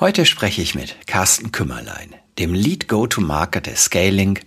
Heute 0.00 0.24
spreche 0.24 0.62
ich 0.62 0.74
mit 0.74 1.06
Carsten 1.06 1.52
Kümmerlein, 1.52 2.14
dem 2.38 2.54
Lead 2.54 2.88
Go-to-Market 2.88 3.66
der 3.66 3.76
Scaling, 3.76 4.38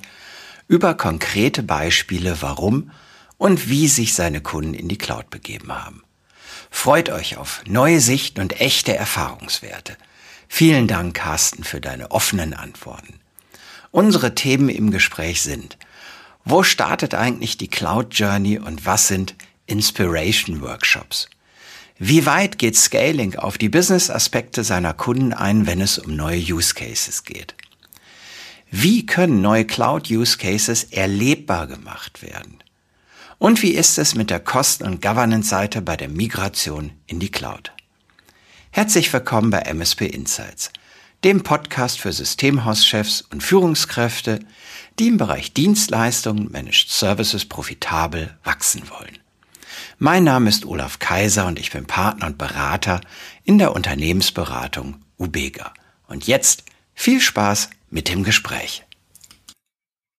über 0.67 0.95
konkrete 0.95 1.61
Beispiele, 1.61 2.41
warum 2.41 2.89
und 3.37 3.69
wie 3.69 3.87
sich 3.87 4.15
seine 4.15 4.41
Kunden 4.41 4.73
in 4.73 4.87
die 4.87 4.97
Cloud 4.97 5.29
begeben 5.29 5.71
haben. 5.71 6.01
Freut 6.71 7.09
euch 7.09 7.37
auf 7.37 7.61
neue 7.67 7.99
Sichten 7.99 8.41
und 8.41 8.59
echte 8.59 8.95
Erfahrungswerte. 8.95 9.95
Vielen 10.47 10.87
Dank, 10.87 11.13
Carsten, 11.13 11.63
für 11.63 11.79
deine 11.79 12.09
offenen 12.09 12.55
Antworten. 12.55 13.19
Unsere 13.91 14.33
Themen 14.33 14.69
im 14.69 14.89
Gespräch 14.89 15.43
sind, 15.43 15.77
wo 16.43 16.63
startet 16.63 17.13
eigentlich 17.13 17.57
die 17.57 17.69
Cloud 17.69 18.15
Journey 18.15 18.57
und 18.57 18.87
was 18.87 19.07
sind 19.07 19.35
Inspiration 19.67 20.61
Workshops? 20.61 21.29
Wie 22.05 22.25
weit 22.25 22.57
geht 22.57 22.75
Scaling 22.75 23.35
auf 23.35 23.57
die 23.57 23.69
Business-Aspekte 23.69 24.65
seiner 24.65 24.93
Kunden 24.93 25.31
ein, 25.31 25.67
wenn 25.67 25.79
es 25.79 25.97
um 25.97 26.17
neue 26.17 26.37
Use 26.37 26.73
Cases 26.73 27.23
geht? 27.23 27.55
Wie 28.69 29.05
können 29.05 29.39
neue 29.39 29.63
Cloud-Use 29.63 30.37
Cases 30.37 30.83
erlebbar 30.83 31.65
gemacht 31.65 32.21
werden? 32.21 32.61
Und 33.37 33.61
wie 33.61 33.71
ist 33.71 33.97
es 33.97 34.15
mit 34.15 34.31
der 34.31 34.41
Kosten- 34.41 34.83
und 34.83 35.01
Governance-Seite 35.01 35.81
bei 35.81 35.95
der 35.95 36.09
Migration 36.09 36.91
in 37.07 37.21
die 37.21 37.31
Cloud? 37.31 37.71
Herzlich 38.71 39.13
willkommen 39.13 39.49
bei 39.49 39.59
MSP 39.59 40.07
Insights, 40.07 40.73
dem 41.23 41.41
Podcast 41.41 42.01
für 42.01 42.11
Systemhauschefs 42.11 43.21
und 43.31 43.43
Führungskräfte, 43.43 44.39
die 44.99 45.07
im 45.07 45.15
Bereich 45.15 45.53
Dienstleistungen, 45.53 46.51
Managed 46.51 46.89
Services 46.89 47.45
profitabel 47.45 48.37
wachsen 48.43 48.89
wollen. 48.89 49.22
Mein 50.05 50.25
Name 50.25 50.49
ist 50.49 50.65
Olaf 50.65 50.99
Kaiser 50.99 51.47
und 51.47 51.57
ich 51.57 51.71
bin 51.71 51.85
Partner 51.85 52.27
und 52.27 52.37
Berater 52.37 52.99
in 53.45 53.57
der 53.57 53.73
Unternehmensberatung 53.73 54.97
Ubega. 55.17 55.73
Und 56.09 56.27
jetzt 56.27 56.65
viel 56.93 57.21
Spaß 57.21 57.69
mit 57.89 58.09
dem 58.09 58.25
Gespräch. 58.25 58.83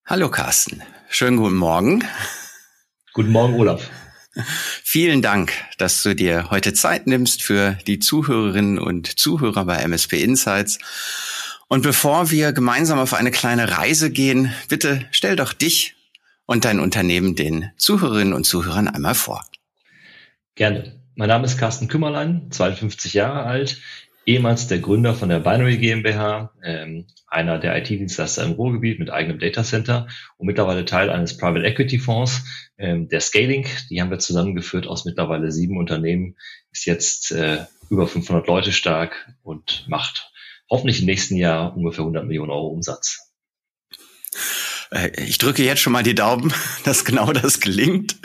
Hallo 0.03 0.31
Carsten, 0.31 0.81
schönen 1.07 1.37
guten 1.37 1.57
Morgen. 1.57 2.03
Guten 3.13 3.31
Morgen, 3.31 3.53
Olaf. 3.59 3.87
Vielen 4.83 5.21
Dank, 5.21 5.53
dass 5.77 6.01
du 6.01 6.15
dir 6.15 6.49
heute 6.49 6.73
Zeit 6.73 7.05
nimmst 7.05 7.43
für 7.43 7.77
die 7.85 7.99
Zuhörerinnen 7.99 8.79
und 8.79 9.19
Zuhörer 9.19 9.65
bei 9.65 9.83
MSP 9.83 10.13
Insights. 10.13 10.79
Und 11.67 11.83
bevor 11.83 12.31
wir 12.31 12.53
gemeinsam 12.53 12.97
auf 12.97 13.13
eine 13.13 13.29
kleine 13.29 13.77
Reise 13.77 14.09
gehen, 14.09 14.51
bitte 14.67 15.07
stell 15.11 15.35
doch 15.35 15.53
dich 15.53 15.95
und 16.47 16.65
dein 16.65 16.79
Unternehmen 16.79 17.35
den 17.35 17.69
Zuhörerinnen 17.77 18.33
und 18.33 18.45
Zuhörern 18.45 18.87
einmal 18.87 19.13
vor. 19.13 19.45
Gerne. 20.55 21.01
Mein 21.15 21.27
Name 21.27 21.43
ist 21.43 21.57
Carsten 21.57 21.89
Kümmerlein, 21.89 22.49
52 22.49 23.13
Jahre 23.13 23.43
alt, 23.43 23.81
ehemals 24.25 24.67
der 24.67 24.79
Gründer 24.79 25.13
von 25.13 25.27
der 25.27 25.41
Binary 25.41 25.77
GmbH, 25.77 26.53
ähm, 26.63 27.07
einer 27.27 27.59
der 27.59 27.75
IT-Dienstleister 27.77 28.45
im 28.45 28.53
Ruhrgebiet 28.53 28.97
mit 28.97 29.09
eigenem 29.09 29.37
Datacenter 29.37 30.07
und 30.37 30.47
mittlerweile 30.47 30.85
Teil 30.85 31.09
eines 31.09 31.35
Private 31.35 31.65
Equity 31.65 31.99
Fonds, 31.99 32.45
ähm, 32.77 33.09
der 33.09 33.19
Scaling. 33.19 33.67
Die 33.89 33.99
haben 33.99 34.11
wir 34.11 34.19
zusammengeführt 34.19 34.87
aus 34.87 35.03
mittlerweile 35.03 35.51
sieben 35.51 35.77
Unternehmen, 35.77 36.37
ist 36.71 36.85
jetzt 36.85 37.33
äh, 37.33 37.65
über 37.89 38.07
500 38.07 38.47
Leute 38.47 38.71
stark 38.71 39.33
und 39.43 39.83
macht 39.89 40.31
hoffentlich 40.69 41.01
im 41.01 41.05
nächsten 41.05 41.35
Jahr 41.35 41.75
ungefähr 41.75 42.03
100 42.03 42.25
Millionen 42.25 42.51
Euro 42.51 42.67
Umsatz. 42.67 43.33
Äh, 44.95 45.11
ich 45.21 45.37
drücke 45.37 45.63
jetzt 45.63 45.81
schon 45.81 45.93
mal 45.93 46.03
die 46.03 46.15
Daumen, 46.15 46.53
dass 46.83 47.05
genau 47.05 47.31
das 47.33 47.59
gelingt. 47.59 48.15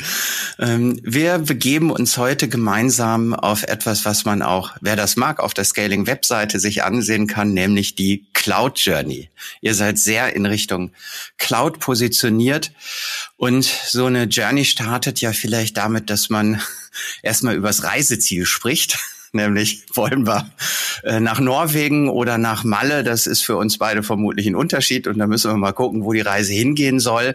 Ähm, 0.59 1.01
wir 1.03 1.39
begeben 1.39 1.91
uns 1.91 2.17
heute 2.17 2.49
gemeinsam 2.49 3.35
auf 3.35 3.65
etwas, 3.65 4.05
was 4.05 4.25
man 4.25 4.43
auch, 4.43 4.73
wer 4.81 4.97
das 4.97 5.17
mag, 5.17 5.41
auf 5.41 5.53
der 5.53 5.65
Scaling-Webseite 5.65 6.61
sich 6.61 6.85
ansehen 6.85 7.27
kann, 7.27 7.53
nämlich 7.53 7.95
die 7.95 8.27
Cloud 8.33 8.79
Journey. 8.79 9.31
Ihr 9.61 9.75
seid 9.75 9.99
sehr 9.99 10.35
in 10.35 10.47
Richtung 10.47 10.93
Cloud 11.39 11.81
positioniert 11.81 12.73
und 13.37 13.65
so 13.65 14.06
eine 14.06 14.25
Journey 14.25 14.65
startet 14.65 15.21
ja 15.21 15.33
vielleicht 15.33 15.77
damit, 15.77 16.09
dass 16.11 16.31
man 16.31 16.62
erstmal 17.23 17.56
übers 17.56 17.83
Reiseziel 17.83 18.47
spricht 18.47 18.99
nämlich 19.33 19.85
wollen 19.95 20.27
wir 20.27 20.51
äh, 21.05 21.21
nach 21.21 21.41
Norwegen 21.41 22.09
oder 22.09 22.39
nach 22.39 22.65
Malle. 22.65 23.05
Das 23.05 23.27
ist 23.27 23.43
für 23.43 23.57
uns 23.57 23.79
beide 23.79 24.03
vermutlich 24.03 24.47
ein 24.47 24.57
Unterschied 24.57 25.07
und 25.07 25.19
da 25.19 25.27
müssen 25.27 25.51
wir 25.51 25.57
mal 25.57 25.73
gucken, 25.73 26.05
wo 26.05 26.13
die 26.13 26.21
Reise 26.21 26.53
hingehen 26.53 27.01
soll. 27.01 27.35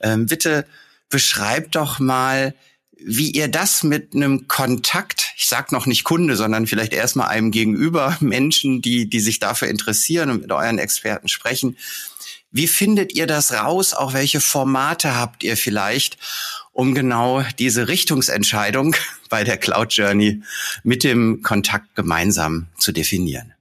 Ähm, 0.00 0.26
bitte 0.26 0.66
beschreibt 1.08 1.76
doch 1.76 1.98
mal, 1.98 2.54
wie 3.04 3.30
ihr 3.30 3.48
das 3.48 3.82
mit 3.82 4.14
einem 4.14 4.48
Kontakt, 4.48 5.32
ich 5.36 5.46
sag 5.46 5.72
noch 5.72 5.86
nicht 5.86 6.04
Kunde, 6.04 6.36
sondern 6.36 6.66
vielleicht 6.66 6.92
erstmal 6.92 7.28
einem 7.28 7.50
gegenüber 7.50 8.16
Menschen, 8.20 8.82
die, 8.82 9.08
die 9.08 9.20
sich 9.20 9.38
dafür 9.38 9.68
interessieren 9.68 10.30
und 10.30 10.42
mit 10.42 10.52
euren 10.52 10.78
Experten 10.78 11.28
sprechen. 11.28 11.76
Wie 12.52 12.66
findet 12.66 13.14
ihr 13.14 13.26
das 13.26 13.52
raus? 13.52 13.94
Auch 13.94 14.12
welche 14.12 14.40
Formate 14.40 15.16
habt 15.16 15.42
ihr 15.42 15.56
vielleicht? 15.56 16.18
um 16.72 16.94
genau 16.94 17.42
diese 17.58 17.88
Richtungsentscheidung 17.88 18.96
bei 19.30 19.44
der 19.44 19.58
Cloud 19.58 19.92
Journey 19.92 20.42
mit 20.82 21.04
dem 21.04 21.42
Kontakt 21.42 21.94
gemeinsam 21.94 22.68
zu 22.76 22.92
definieren. 22.92 23.54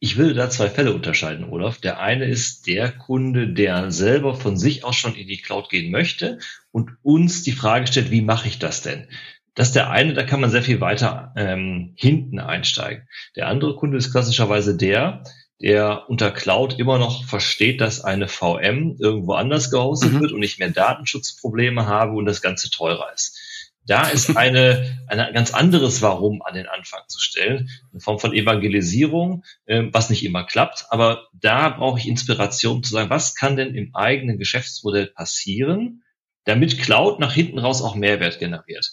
Ich 0.00 0.18
würde 0.18 0.34
da 0.34 0.50
zwei 0.50 0.68
Fälle 0.68 0.92
unterscheiden, 0.92 1.48
Olaf. 1.48 1.78
Der 1.78 1.98
eine 1.98 2.26
ist 2.26 2.66
der 2.66 2.92
Kunde, 2.92 3.48
der 3.48 3.90
selber 3.90 4.34
von 4.34 4.58
sich 4.58 4.84
aus 4.84 4.96
schon 4.96 5.14
in 5.14 5.28
die 5.28 5.38
Cloud 5.38 5.70
gehen 5.70 5.90
möchte 5.90 6.38
und 6.72 6.90
uns 7.02 7.42
die 7.42 7.52
Frage 7.52 7.86
stellt, 7.86 8.10
wie 8.10 8.20
mache 8.20 8.48
ich 8.48 8.58
das 8.58 8.82
denn? 8.82 9.06
Das 9.54 9.68
ist 9.68 9.76
der 9.76 9.88
eine, 9.90 10.12
da 10.12 10.24
kann 10.24 10.40
man 10.40 10.50
sehr 10.50 10.64
viel 10.64 10.80
weiter 10.80 11.32
ähm, 11.36 11.94
hinten 11.96 12.38
einsteigen. 12.38 13.08
Der 13.36 13.46
andere 13.46 13.76
Kunde 13.76 13.96
ist 13.96 14.10
klassischerweise 14.10 14.76
der, 14.76 15.22
der 15.60 16.08
unter 16.08 16.30
Cloud 16.30 16.78
immer 16.78 16.98
noch 16.98 17.24
versteht, 17.24 17.80
dass 17.80 18.02
eine 18.02 18.28
VM 18.28 18.96
irgendwo 18.98 19.34
anders 19.34 19.70
gehostet 19.70 20.12
mhm. 20.12 20.20
wird 20.20 20.32
und 20.32 20.42
ich 20.42 20.58
mehr 20.58 20.70
Datenschutzprobleme 20.70 21.86
habe 21.86 22.12
und 22.12 22.26
das 22.26 22.42
Ganze 22.42 22.70
teurer 22.70 23.12
ist. 23.14 23.38
Da 23.86 24.08
ist 24.08 24.36
eine, 24.36 24.98
eine 25.06 25.32
ganz 25.32 25.52
anderes 25.54 26.02
Warum 26.02 26.42
an 26.42 26.54
den 26.54 26.66
Anfang 26.66 27.02
zu 27.08 27.20
stellen, 27.20 27.70
in 27.92 28.00
Form 28.00 28.18
von 28.18 28.32
Evangelisierung, 28.32 29.44
äh, 29.66 29.84
was 29.92 30.10
nicht 30.10 30.24
immer 30.24 30.44
klappt. 30.44 30.86
Aber 30.90 31.28
da 31.32 31.68
brauche 31.68 31.98
ich 31.98 32.08
Inspiration 32.08 32.82
zu 32.82 32.92
sagen, 32.92 33.10
was 33.10 33.34
kann 33.34 33.56
denn 33.56 33.74
im 33.74 33.94
eigenen 33.94 34.38
Geschäftsmodell 34.38 35.06
passieren, 35.06 36.02
damit 36.44 36.78
Cloud 36.78 37.20
nach 37.20 37.32
hinten 37.32 37.58
raus 37.58 37.80
auch 37.80 37.94
Mehrwert 37.94 38.38
generiert. 38.38 38.92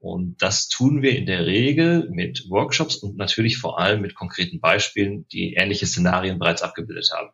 Und 0.00 0.40
das 0.40 0.68
tun 0.68 1.02
wir 1.02 1.16
in 1.16 1.26
der 1.26 1.44
Regel 1.44 2.08
mit 2.10 2.46
Workshops 2.48 2.96
und 2.96 3.18
natürlich 3.18 3.58
vor 3.58 3.78
allem 3.78 4.00
mit 4.00 4.14
konkreten 4.14 4.58
Beispielen, 4.58 5.28
die 5.28 5.54
ähnliche 5.54 5.86
Szenarien 5.86 6.38
bereits 6.38 6.62
abgebildet 6.62 7.10
haben. 7.14 7.30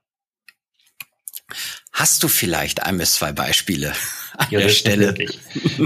Hast 1.92 2.22
du 2.24 2.28
vielleicht 2.28 2.82
ein 2.82 2.98
bis 2.98 3.14
zwei 3.14 3.32
Beispiele 3.32 3.92
an 4.36 4.48
ja, 4.50 4.58
der 4.58 4.68
Stelle? 4.68 5.14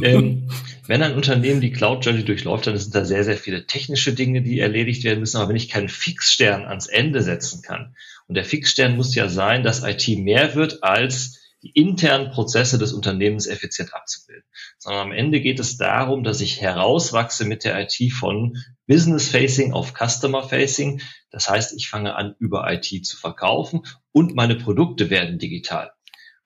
ähm, 0.02 0.50
wenn 0.86 1.02
ein 1.02 1.14
Unternehmen 1.14 1.60
die 1.60 1.70
Cloud 1.70 2.04
Journey 2.04 2.24
durchläuft, 2.24 2.66
dann 2.66 2.78
sind 2.78 2.94
da 2.94 3.04
sehr, 3.04 3.24
sehr 3.24 3.36
viele 3.36 3.66
technische 3.66 4.14
Dinge, 4.14 4.42
die 4.42 4.58
erledigt 4.58 5.04
werden 5.04 5.20
müssen. 5.20 5.36
Aber 5.36 5.50
wenn 5.50 5.56
ich 5.56 5.68
keinen 5.68 5.90
Fixstern 5.90 6.64
ans 6.64 6.86
Ende 6.86 7.22
setzen 7.22 7.62
kann, 7.62 7.94
und 8.26 8.36
der 8.36 8.44
Fixstern 8.44 8.96
muss 8.96 9.14
ja 9.14 9.28
sein, 9.28 9.64
dass 9.64 9.82
IT 9.82 10.08
mehr 10.18 10.54
wird 10.54 10.82
als 10.82 11.39
die 11.62 11.70
internen 11.70 12.30
Prozesse 12.30 12.78
des 12.78 12.92
Unternehmens 12.92 13.46
effizient 13.46 13.94
abzubilden, 13.94 14.44
sondern 14.78 15.08
am 15.08 15.12
Ende 15.12 15.40
geht 15.40 15.60
es 15.60 15.76
darum, 15.76 16.24
dass 16.24 16.40
ich 16.40 16.60
herauswachse 16.60 17.44
mit 17.44 17.64
der 17.64 17.78
IT 17.80 18.12
von 18.12 18.56
Business-Facing 18.86 19.72
auf 19.72 19.92
Customer-Facing. 19.92 21.02
Das 21.30 21.48
heißt, 21.48 21.74
ich 21.76 21.88
fange 21.88 22.14
an, 22.14 22.34
über 22.38 22.70
IT 22.72 23.04
zu 23.04 23.16
verkaufen 23.16 23.82
und 24.12 24.34
meine 24.34 24.56
Produkte 24.56 25.10
werden 25.10 25.38
digital. 25.38 25.92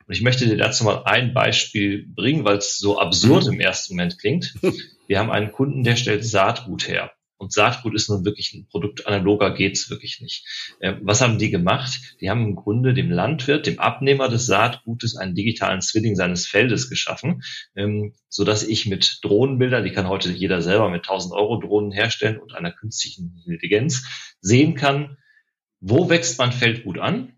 Und 0.06 0.14
ich 0.14 0.22
möchte 0.22 0.46
dir 0.46 0.56
dazu 0.56 0.84
mal 0.84 1.04
ein 1.04 1.32
Beispiel 1.32 2.06
bringen, 2.06 2.44
weil 2.44 2.58
es 2.58 2.76
so 2.76 2.98
absurd 2.98 3.46
im 3.46 3.60
ersten 3.60 3.94
Moment 3.94 4.18
klingt. 4.18 4.54
Wir 5.06 5.18
haben 5.18 5.30
einen 5.30 5.52
Kunden, 5.52 5.84
der 5.84 5.96
stellt 5.96 6.24
Saatgut 6.24 6.88
her. 6.88 7.12
Und 7.44 7.52
Saatgut 7.52 7.94
ist 7.94 8.08
nun 8.08 8.24
wirklich 8.24 8.54
ein 8.54 8.66
Produkt, 8.66 9.06
analoger 9.06 9.52
geht's 9.52 9.90
wirklich 9.90 10.22
nicht. 10.22 10.46
Ähm, 10.80 11.00
was 11.02 11.20
haben 11.20 11.38
die 11.38 11.50
gemacht? 11.50 12.16
Die 12.22 12.30
haben 12.30 12.42
im 12.42 12.54
Grunde 12.56 12.94
dem 12.94 13.10
Landwirt, 13.10 13.66
dem 13.66 13.78
Abnehmer 13.78 14.30
des 14.30 14.46
Saatgutes, 14.46 15.14
einen 15.16 15.34
digitalen 15.34 15.82
Zwilling 15.82 16.16
seines 16.16 16.46
Feldes 16.46 16.88
geschaffen, 16.88 17.42
ähm, 17.76 18.14
so 18.30 18.44
dass 18.44 18.62
ich 18.62 18.86
mit 18.86 19.18
Drohnenbildern, 19.22 19.84
die 19.84 19.92
kann 19.92 20.08
heute 20.08 20.30
jeder 20.30 20.62
selber 20.62 20.88
mit 20.88 21.02
1000 21.02 21.34
Euro 21.34 21.60
Drohnen 21.60 21.92
herstellen 21.92 22.38
und 22.38 22.54
einer 22.54 22.72
künstlichen 22.72 23.42
Intelligenz 23.46 24.06
sehen 24.40 24.74
kann, 24.74 25.18
wo 25.80 26.08
wächst 26.08 26.38
mein 26.38 26.50
Feld 26.52 26.84
gut 26.84 26.98
an, 26.98 27.34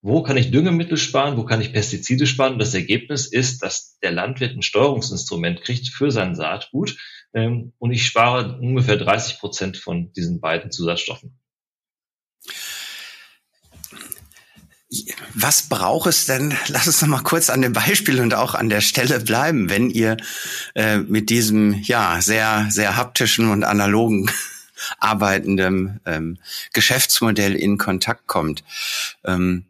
wo 0.00 0.22
kann 0.22 0.38
ich 0.38 0.50
Düngemittel 0.50 0.96
sparen, 0.96 1.36
wo 1.36 1.44
kann 1.44 1.60
ich 1.60 1.74
Pestizide 1.74 2.26
sparen. 2.26 2.58
das 2.58 2.72
Ergebnis 2.72 3.26
ist, 3.26 3.62
dass 3.62 3.98
der 3.98 4.12
Landwirt 4.12 4.56
ein 4.56 4.62
Steuerungsinstrument 4.62 5.60
kriegt 5.60 5.88
für 5.88 6.10
sein 6.10 6.34
Saatgut 6.34 6.96
ähm, 7.36 7.74
und 7.78 7.92
ich 7.92 8.06
spare 8.06 8.58
ungefähr 8.58 8.96
30 8.96 9.38
Prozent 9.38 9.76
von 9.76 10.10
diesen 10.14 10.40
beiden 10.40 10.72
Zusatzstoffen. 10.72 11.38
Was 15.34 15.68
braucht 15.68 16.08
es 16.08 16.24
denn? 16.24 16.56
Lass 16.68 16.86
uns 16.86 17.02
noch 17.02 17.08
mal 17.08 17.22
kurz 17.22 17.50
an 17.50 17.60
dem 17.60 17.74
Beispiel 17.74 18.20
und 18.20 18.32
auch 18.32 18.54
an 18.54 18.70
der 18.70 18.80
Stelle 18.80 19.20
bleiben, 19.20 19.68
wenn 19.68 19.90
ihr 19.90 20.16
äh, 20.74 20.96
mit 20.96 21.28
diesem 21.28 21.74
ja 21.82 22.22
sehr 22.22 22.68
sehr 22.70 22.96
haptischen 22.96 23.50
und 23.50 23.64
analogen 23.64 24.30
arbeitendem 24.98 26.00
ähm, 26.06 26.38
Geschäftsmodell 26.72 27.54
in 27.54 27.76
Kontakt 27.76 28.26
kommt. 28.26 28.64
Ähm, 29.24 29.66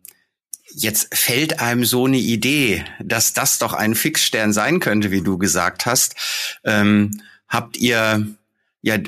jetzt 0.70 1.12
fällt 1.16 1.58
einem 1.58 1.84
so 1.84 2.06
eine 2.06 2.19
Idee, 2.19 2.84
dass 3.02 3.32
das 3.32 3.58
doch 3.58 3.72
ein 3.72 3.96
Fixstern 3.96 4.52
sein 4.52 4.78
könnte, 4.78 5.10
wie 5.10 5.22
du 5.22 5.38
gesagt 5.38 5.86
hast. 5.86 6.14
Ähm, 6.62 7.22
habt 7.48 7.76
ihr 7.76 8.26
ja 8.82 8.98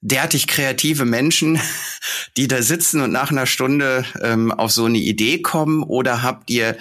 derartig 0.00 0.46
kreative 0.46 1.04
Menschen, 1.04 1.60
die 2.36 2.48
da 2.48 2.62
sitzen 2.62 3.00
und 3.00 3.12
nach 3.12 3.30
einer 3.30 3.46
Stunde 3.46 4.04
ähm, 4.20 4.52
auf 4.52 4.72
so 4.72 4.84
eine 4.84 4.98
Idee 4.98 5.40
kommen? 5.40 5.82
Oder 5.82 6.22
habt 6.22 6.50
ihr 6.50 6.76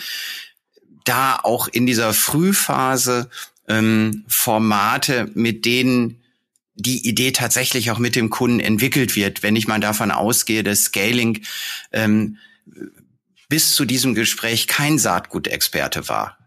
da 1.06 1.40
auch 1.42 1.68
in 1.68 1.86
dieser 1.86 2.14
Frühphase 2.14 3.30
ähm, 3.68 4.26
Formate, 4.28 5.30
mit 5.34 5.66
denen 5.66 6.22
die 6.76 7.08
Idee 7.08 7.32
tatsächlich 7.32 7.92
auch 7.92 8.00
mit 8.00 8.16
dem 8.16 8.30
Kunden 8.30 8.60
entwickelt 8.60 9.16
wird, 9.16 9.44
wenn 9.44 9.56
ich 9.56 9.68
mal 9.68 9.80
davon 9.80 10.12
ausgehe, 10.12 10.64
dass 10.64 10.86
Scaling 10.86 11.42
ähm, 11.92 12.38
bis 13.50 13.76
zu 13.76 13.86
diesem 13.86 14.16
Gespräch 14.16 14.68
kein 14.68 14.98
Saatgutexperte 14.98 16.08
war. 16.08 16.38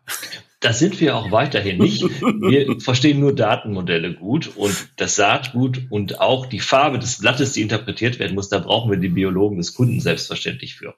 Das 0.65 0.79
sind 0.79 0.99
wir 0.99 1.15
auch 1.15 1.31
weiterhin 1.31 1.77
nicht. 1.77 2.03
Wir 2.23 2.81
verstehen 2.81 3.21
nur 3.21 3.35
Datenmodelle 3.35 4.15
gut 4.15 4.57
und 4.57 4.75
das 4.97 5.15
Saatgut 5.15 5.83
und 5.91 6.21
auch 6.21 6.47
die 6.47 6.59
Farbe 6.59 6.99
des 6.99 7.19
Blattes, 7.19 7.53
die 7.53 7.61
interpretiert 7.61 8.19
werden 8.19 8.35
muss, 8.35 8.49
da 8.49 8.61
brauchen 8.61 8.91
wir 8.91 8.97
die 8.97 9.11
Biologen 9.11 9.59
des 9.59 9.75
Kunden 9.75 10.01
selbstverständlich 10.01 10.75
für. 10.75 10.95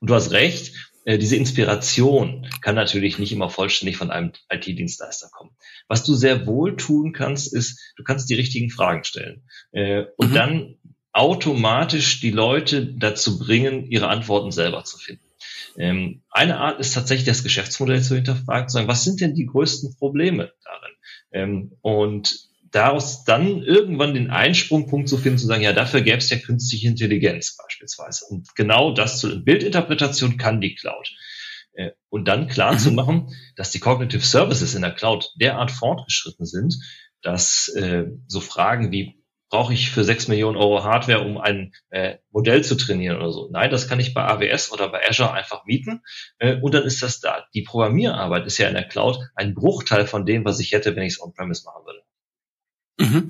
Und 0.00 0.10
du 0.10 0.14
hast 0.14 0.32
recht, 0.32 0.74
äh, 1.06 1.16
diese 1.16 1.36
Inspiration 1.36 2.46
kann 2.60 2.74
natürlich 2.74 3.18
nicht 3.18 3.32
immer 3.32 3.48
vollständig 3.48 3.96
von 3.96 4.10
einem 4.10 4.32
IT-Dienstleister 4.50 5.30
kommen. 5.32 5.52
Was 5.88 6.04
du 6.04 6.12
sehr 6.12 6.46
wohl 6.46 6.76
tun 6.76 7.14
kannst, 7.14 7.54
ist, 7.54 7.94
du 7.96 8.04
kannst 8.04 8.28
die 8.28 8.34
richtigen 8.34 8.68
Fragen 8.68 9.04
stellen 9.04 9.44
äh, 9.72 10.04
und 10.18 10.32
mhm. 10.32 10.34
dann 10.34 10.74
automatisch 11.12 12.20
die 12.20 12.32
Leute 12.32 12.84
dazu 12.84 13.38
bringen, 13.38 13.86
ihre 13.90 14.08
Antworten 14.08 14.50
selber 14.50 14.84
zu 14.84 14.98
finden. 14.98 15.25
Ähm, 15.78 16.22
eine 16.30 16.58
Art 16.58 16.80
ist 16.80 16.94
tatsächlich 16.94 17.26
das 17.26 17.42
Geschäftsmodell 17.42 18.02
zu 18.02 18.14
hinterfragen, 18.14 18.68
zu 18.68 18.74
sagen, 18.74 18.88
was 18.88 19.04
sind 19.04 19.20
denn 19.20 19.34
die 19.34 19.46
größten 19.46 19.96
Probleme 19.96 20.52
darin? 20.64 20.92
Ähm, 21.32 21.72
und 21.82 22.46
daraus 22.70 23.24
dann 23.24 23.62
irgendwann 23.62 24.14
den 24.14 24.30
Einsprungpunkt 24.30 25.08
zu 25.08 25.16
finden, 25.16 25.38
zu 25.38 25.46
sagen, 25.46 25.62
ja, 25.62 25.72
dafür 25.72 26.02
gäbe 26.02 26.18
es 26.18 26.30
ja 26.30 26.38
künstliche 26.38 26.88
Intelligenz 26.88 27.56
beispielsweise. 27.56 28.26
Und 28.28 28.54
genau 28.54 28.92
das 28.92 29.18
zur 29.18 29.36
Bildinterpretation 29.36 30.36
kann 30.36 30.60
die 30.60 30.74
Cloud. 30.74 31.14
Äh, 31.72 31.92
und 32.08 32.26
dann 32.26 32.48
klar 32.48 32.74
mhm. 32.74 32.78
zu 32.78 32.90
machen, 32.92 33.34
dass 33.56 33.70
die 33.70 33.80
Cognitive 33.80 34.24
Services 34.24 34.74
in 34.74 34.82
der 34.82 34.92
Cloud 34.92 35.32
derart 35.40 35.70
fortgeschritten 35.70 36.46
sind, 36.46 36.76
dass 37.22 37.68
äh, 37.68 38.06
so 38.26 38.40
Fragen 38.40 38.92
wie 38.92 39.22
brauche 39.48 39.72
ich 39.72 39.90
für 39.90 40.04
sechs 40.04 40.28
Millionen 40.28 40.56
Euro 40.56 40.84
Hardware, 40.84 41.24
um 41.24 41.38
ein 41.38 41.72
äh, 41.90 42.16
Modell 42.30 42.64
zu 42.64 42.74
trainieren 42.74 43.16
oder 43.18 43.32
so. 43.32 43.48
Nein, 43.50 43.70
das 43.70 43.88
kann 43.88 44.00
ich 44.00 44.14
bei 44.14 44.24
AWS 44.24 44.72
oder 44.72 44.88
bei 44.88 45.08
Azure 45.08 45.32
einfach 45.32 45.64
mieten 45.64 46.02
äh, 46.38 46.56
und 46.60 46.74
dann 46.74 46.84
ist 46.84 47.02
das 47.02 47.20
da. 47.20 47.46
Die 47.54 47.62
Programmierarbeit 47.62 48.46
ist 48.46 48.58
ja 48.58 48.68
in 48.68 48.74
der 48.74 48.88
Cloud 48.88 49.18
ein 49.34 49.54
Bruchteil 49.54 50.06
von 50.06 50.26
dem, 50.26 50.44
was 50.44 50.58
ich 50.60 50.72
hätte, 50.72 50.96
wenn 50.96 51.04
ich 51.04 51.14
es 51.14 51.22
on-premise 51.22 51.64
machen 51.64 51.84
würde. 51.84 52.02
Mhm. 52.98 53.28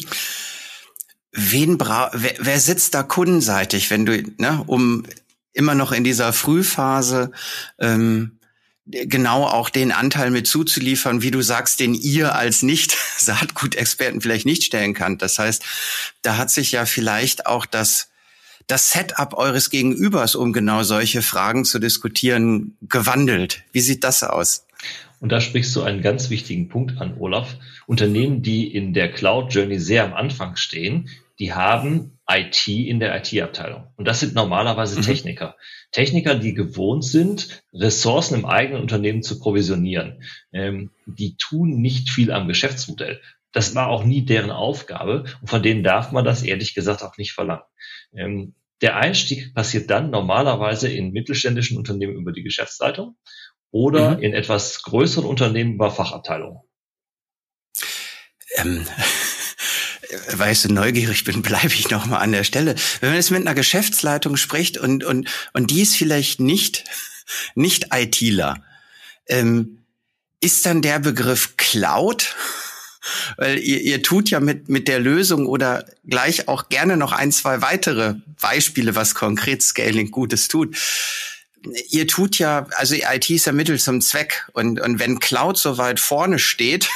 Wen 1.32 1.76
bra 1.76 2.10
wer, 2.14 2.34
wer 2.38 2.60
sitzt 2.60 2.94
da 2.94 3.02
kundenseitig, 3.02 3.90
wenn 3.90 4.06
du, 4.06 4.22
ne, 4.38 4.64
um 4.66 5.04
immer 5.52 5.74
noch 5.74 5.92
in 5.92 6.04
dieser 6.04 6.32
Frühphase 6.32 7.32
ähm, 7.78 8.38
genau 8.86 9.44
auch 9.44 9.68
den 9.68 9.92
Anteil 9.92 10.30
mit 10.30 10.46
zuzuliefern, 10.46 11.22
wie 11.22 11.30
du 11.30 11.42
sagst, 11.42 11.80
den 11.80 11.94
ihr 11.94 12.34
als 12.34 12.62
Nicht-Saatgut-Experten 12.62 14.20
vielleicht 14.22 14.46
nicht 14.46 14.64
stellen 14.64 14.94
kann. 14.94 15.18
Das 15.18 15.38
heißt, 15.38 15.64
da 16.22 16.36
hat 16.36 16.50
sich 16.50 16.72
ja 16.72 16.86
vielleicht 16.86 17.46
auch 17.46 17.66
das, 17.66 18.10
das 18.66 18.90
Setup 18.90 19.34
eures 19.34 19.70
Gegenübers, 19.70 20.34
um 20.36 20.52
genau 20.52 20.82
solche 20.82 21.22
Fragen 21.22 21.64
zu 21.64 21.78
diskutieren, 21.78 22.76
gewandelt. 22.82 23.64
Wie 23.72 23.80
sieht 23.80 24.04
das 24.04 24.22
aus? 24.22 24.66
Und 25.18 25.32
da 25.32 25.40
sprichst 25.40 25.74
du 25.74 25.82
einen 25.82 26.02
ganz 26.02 26.30
wichtigen 26.30 26.68
Punkt 26.68 27.00
an, 27.00 27.16
Olaf. 27.18 27.56
Unternehmen, 27.86 28.42
die 28.42 28.72
in 28.72 28.92
der 28.94 29.10
Cloud 29.10 29.52
Journey 29.52 29.78
sehr 29.78 30.04
am 30.04 30.14
Anfang 30.14 30.56
stehen, 30.56 31.08
die 31.38 31.52
haben 31.52 32.18
IT 32.28 32.66
in 32.66 32.98
der 32.98 33.16
IT-Abteilung. 33.16 33.88
Und 33.96 34.06
das 34.06 34.20
sind 34.20 34.34
normalerweise 34.34 34.98
mhm. 34.98 35.02
Techniker. 35.02 35.56
Techniker, 35.92 36.34
die 36.34 36.54
gewohnt 36.54 37.04
sind, 37.04 37.62
Ressourcen 37.72 38.34
im 38.34 38.46
eigenen 38.46 38.82
Unternehmen 38.82 39.22
zu 39.22 39.38
provisionieren. 39.38 40.22
Ähm, 40.52 40.90
die 41.06 41.36
tun 41.36 41.80
nicht 41.80 42.10
viel 42.10 42.32
am 42.32 42.48
Geschäftsmodell. 42.48 43.20
Das 43.52 43.74
war 43.74 43.88
auch 43.88 44.04
nie 44.04 44.24
deren 44.24 44.50
Aufgabe 44.50 45.24
und 45.40 45.48
von 45.48 45.62
denen 45.62 45.82
darf 45.82 46.12
man 46.12 46.24
das 46.24 46.42
ehrlich 46.42 46.74
gesagt 46.74 47.02
auch 47.02 47.16
nicht 47.16 47.32
verlangen. 47.32 47.64
Ähm, 48.14 48.54
der 48.82 48.96
Einstieg 48.96 49.54
passiert 49.54 49.90
dann 49.90 50.10
normalerweise 50.10 50.88
in 50.88 51.12
mittelständischen 51.12 51.78
Unternehmen 51.78 52.16
über 52.16 52.32
die 52.32 52.42
Geschäftsleitung 52.42 53.16
oder 53.70 54.16
mhm. 54.16 54.22
in 54.22 54.34
etwas 54.34 54.82
größeren 54.82 55.26
Unternehmen 55.26 55.74
über 55.74 55.90
Fachabteilungen. 55.90 56.60
Ähm, 58.58 58.86
ich 60.50 60.60
so 60.60 60.68
neugierig 60.68 61.24
bin, 61.24 61.42
bleibe 61.42 61.74
ich 61.74 61.90
noch 61.90 62.06
mal 62.06 62.18
an 62.18 62.32
der 62.32 62.44
Stelle. 62.44 62.74
Wenn 63.00 63.10
man 63.10 63.16
jetzt 63.16 63.30
mit 63.30 63.40
einer 63.40 63.54
Geschäftsleitung 63.54 64.36
spricht 64.36 64.78
und 64.78 65.04
und 65.04 65.28
und 65.52 65.70
die 65.70 65.82
ist 65.82 65.96
vielleicht 65.96 66.40
nicht 66.40 66.84
nicht 67.54 67.88
ITler, 67.92 68.62
ähm, 69.26 69.78
ist 70.40 70.66
dann 70.66 70.82
der 70.82 70.98
Begriff 70.98 71.56
Cloud? 71.56 72.34
Weil 73.36 73.58
ihr, 73.58 73.80
ihr 73.82 74.02
tut 74.02 74.30
ja 74.30 74.40
mit 74.40 74.68
mit 74.68 74.88
der 74.88 74.98
Lösung 74.98 75.46
oder 75.46 75.84
gleich 76.04 76.48
auch 76.48 76.68
gerne 76.68 76.96
noch 76.96 77.12
ein 77.12 77.30
zwei 77.30 77.62
weitere 77.62 78.14
Beispiele, 78.40 78.96
was 78.96 79.14
konkret 79.14 79.62
Scaling 79.62 80.10
Gutes 80.10 80.48
tut. 80.48 80.76
Ihr 81.88 82.06
tut 82.06 82.38
ja, 82.38 82.66
also 82.76 82.94
IT 82.94 83.28
ist 83.30 83.46
ja 83.46 83.52
Mittel 83.52 83.78
zum 83.78 84.00
Zweck 84.00 84.48
und 84.52 84.80
und 84.80 84.98
wenn 84.98 85.20
Cloud 85.20 85.56
so 85.56 85.78
weit 85.78 86.00
vorne 86.00 86.38
steht 86.38 86.88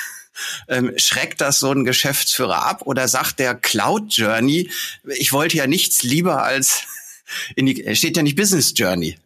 ähm, 0.68 0.92
schreckt 0.96 1.40
das 1.40 1.60
so 1.60 1.72
ein 1.72 1.84
Geschäftsführer 1.84 2.64
ab 2.66 2.82
oder 2.84 3.08
sagt 3.08 3.38
der 3.38 3.54
Cloud 3.54 4.12
Journey, 4.12 4.70
ich 5.04 5.32
wollte 5.32 5.56
ja 5.56 5.66
nichts 5.66 6.02
lieber 6.02 6.42
als 6.42 6.84
in 7.56 7.66
die, 7.66 7.96
steht 7.96 8.16
ja 8.16 8.22
nicht 8.22 8.36
Business 8.36 8.72
Journey. 8.76 9.18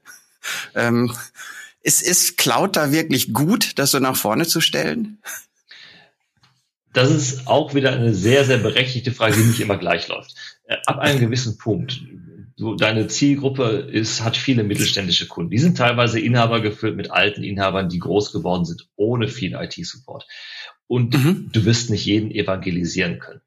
Ähm, 0.74 1.14
ist, 1.82 2.02
ist 2.02 2.36
Cloud 2.36 2.76
da 2.76 2.92
wirklich 2.92 3.32
gut, 3.32 3.78
das 3.78 3.90
so 3.90 3.98
nach 3.98 4.16
vorne 4.16 4.46
zu 4.46 4.60
stellen? 4.60 5.18
Das 6.92 7.10
ist 7.10 7.46
auch 7.46 7.74
wieder 7.74 7.92
eine 7.92 8.14
sehr, 8.14 8.44
sehr 8.44 8.58
berechtigte 8.58 9.12
Frage, 9.12 9.36
die 9.36 9.42
nicht 9.42 9.60
immer 9.60 9.76
gleich 9.76 10.08
läuft. 10.08 10.34
Äh, 10.64 10.76
ab 10.86 10.98
einem 10.98 11.20
gewissen 11.20 11.58
Punkt, 11.58 12.00
so 12.56 12.76
deine 12.76 13.08
Zielgruppe 13.08 13.64
ist, 13.92 14.22
hat 14.22 14.36
viele 14.36 14.62
mittelständische 14.62 15.26
Kunden. 15.26 15.50
Die 15.50 15.58
sind 15.58 15.76
teilweise 15.76 16.20
Inhaber 16.20 16.60
gefüllt 16.60 16.96
mit 16.96 17.10
alten 17.10 17.42
Inhabern, 17.42 17.88
die 17.88 17.98
groß 17.98 18.32
geworden 18.32 18.64
sind, 18.64 18.88
ohne 18.94 19.28
viel 19.28 19.54
IT-Support 19.54 20.26
und 20.86 21.14
mhm. 21.14 21.50
du 21.52 21.64
wirst 21.64 21.90
nicht 21.90 22.04
jeden 22.04 22.30
evangelisieren 22.30 23.18
können. 23.18 23.40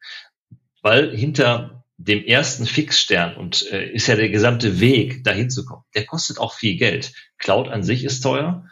Weil 0.82 1.16
hinter 1.16 1.84
dem 1.98 2.24
ersten 2.24 2.66
Fixstern 2.66 3.36
und 3.36 3.66
äh, 3.72 3.90
ist 3.92 4.08
ja 4.08 4.16
der 4.16 4.30
gesamte 4.30 4.80
Weg, 4.80 5.24
dahin 5.24 5.50
zu 5.50 5.66
kommen, 5.66 5.84
der 5.96 6.06
kostet 6.06 6.40
auch 6.40 6.54
viel 6.54 6.78
Geld. 6.78 7.14
Cloud 7.40 7.68
an 7.70 7.84
sich 7.84 8.04
ist 8.04 8.22
teuer 8.22 8.66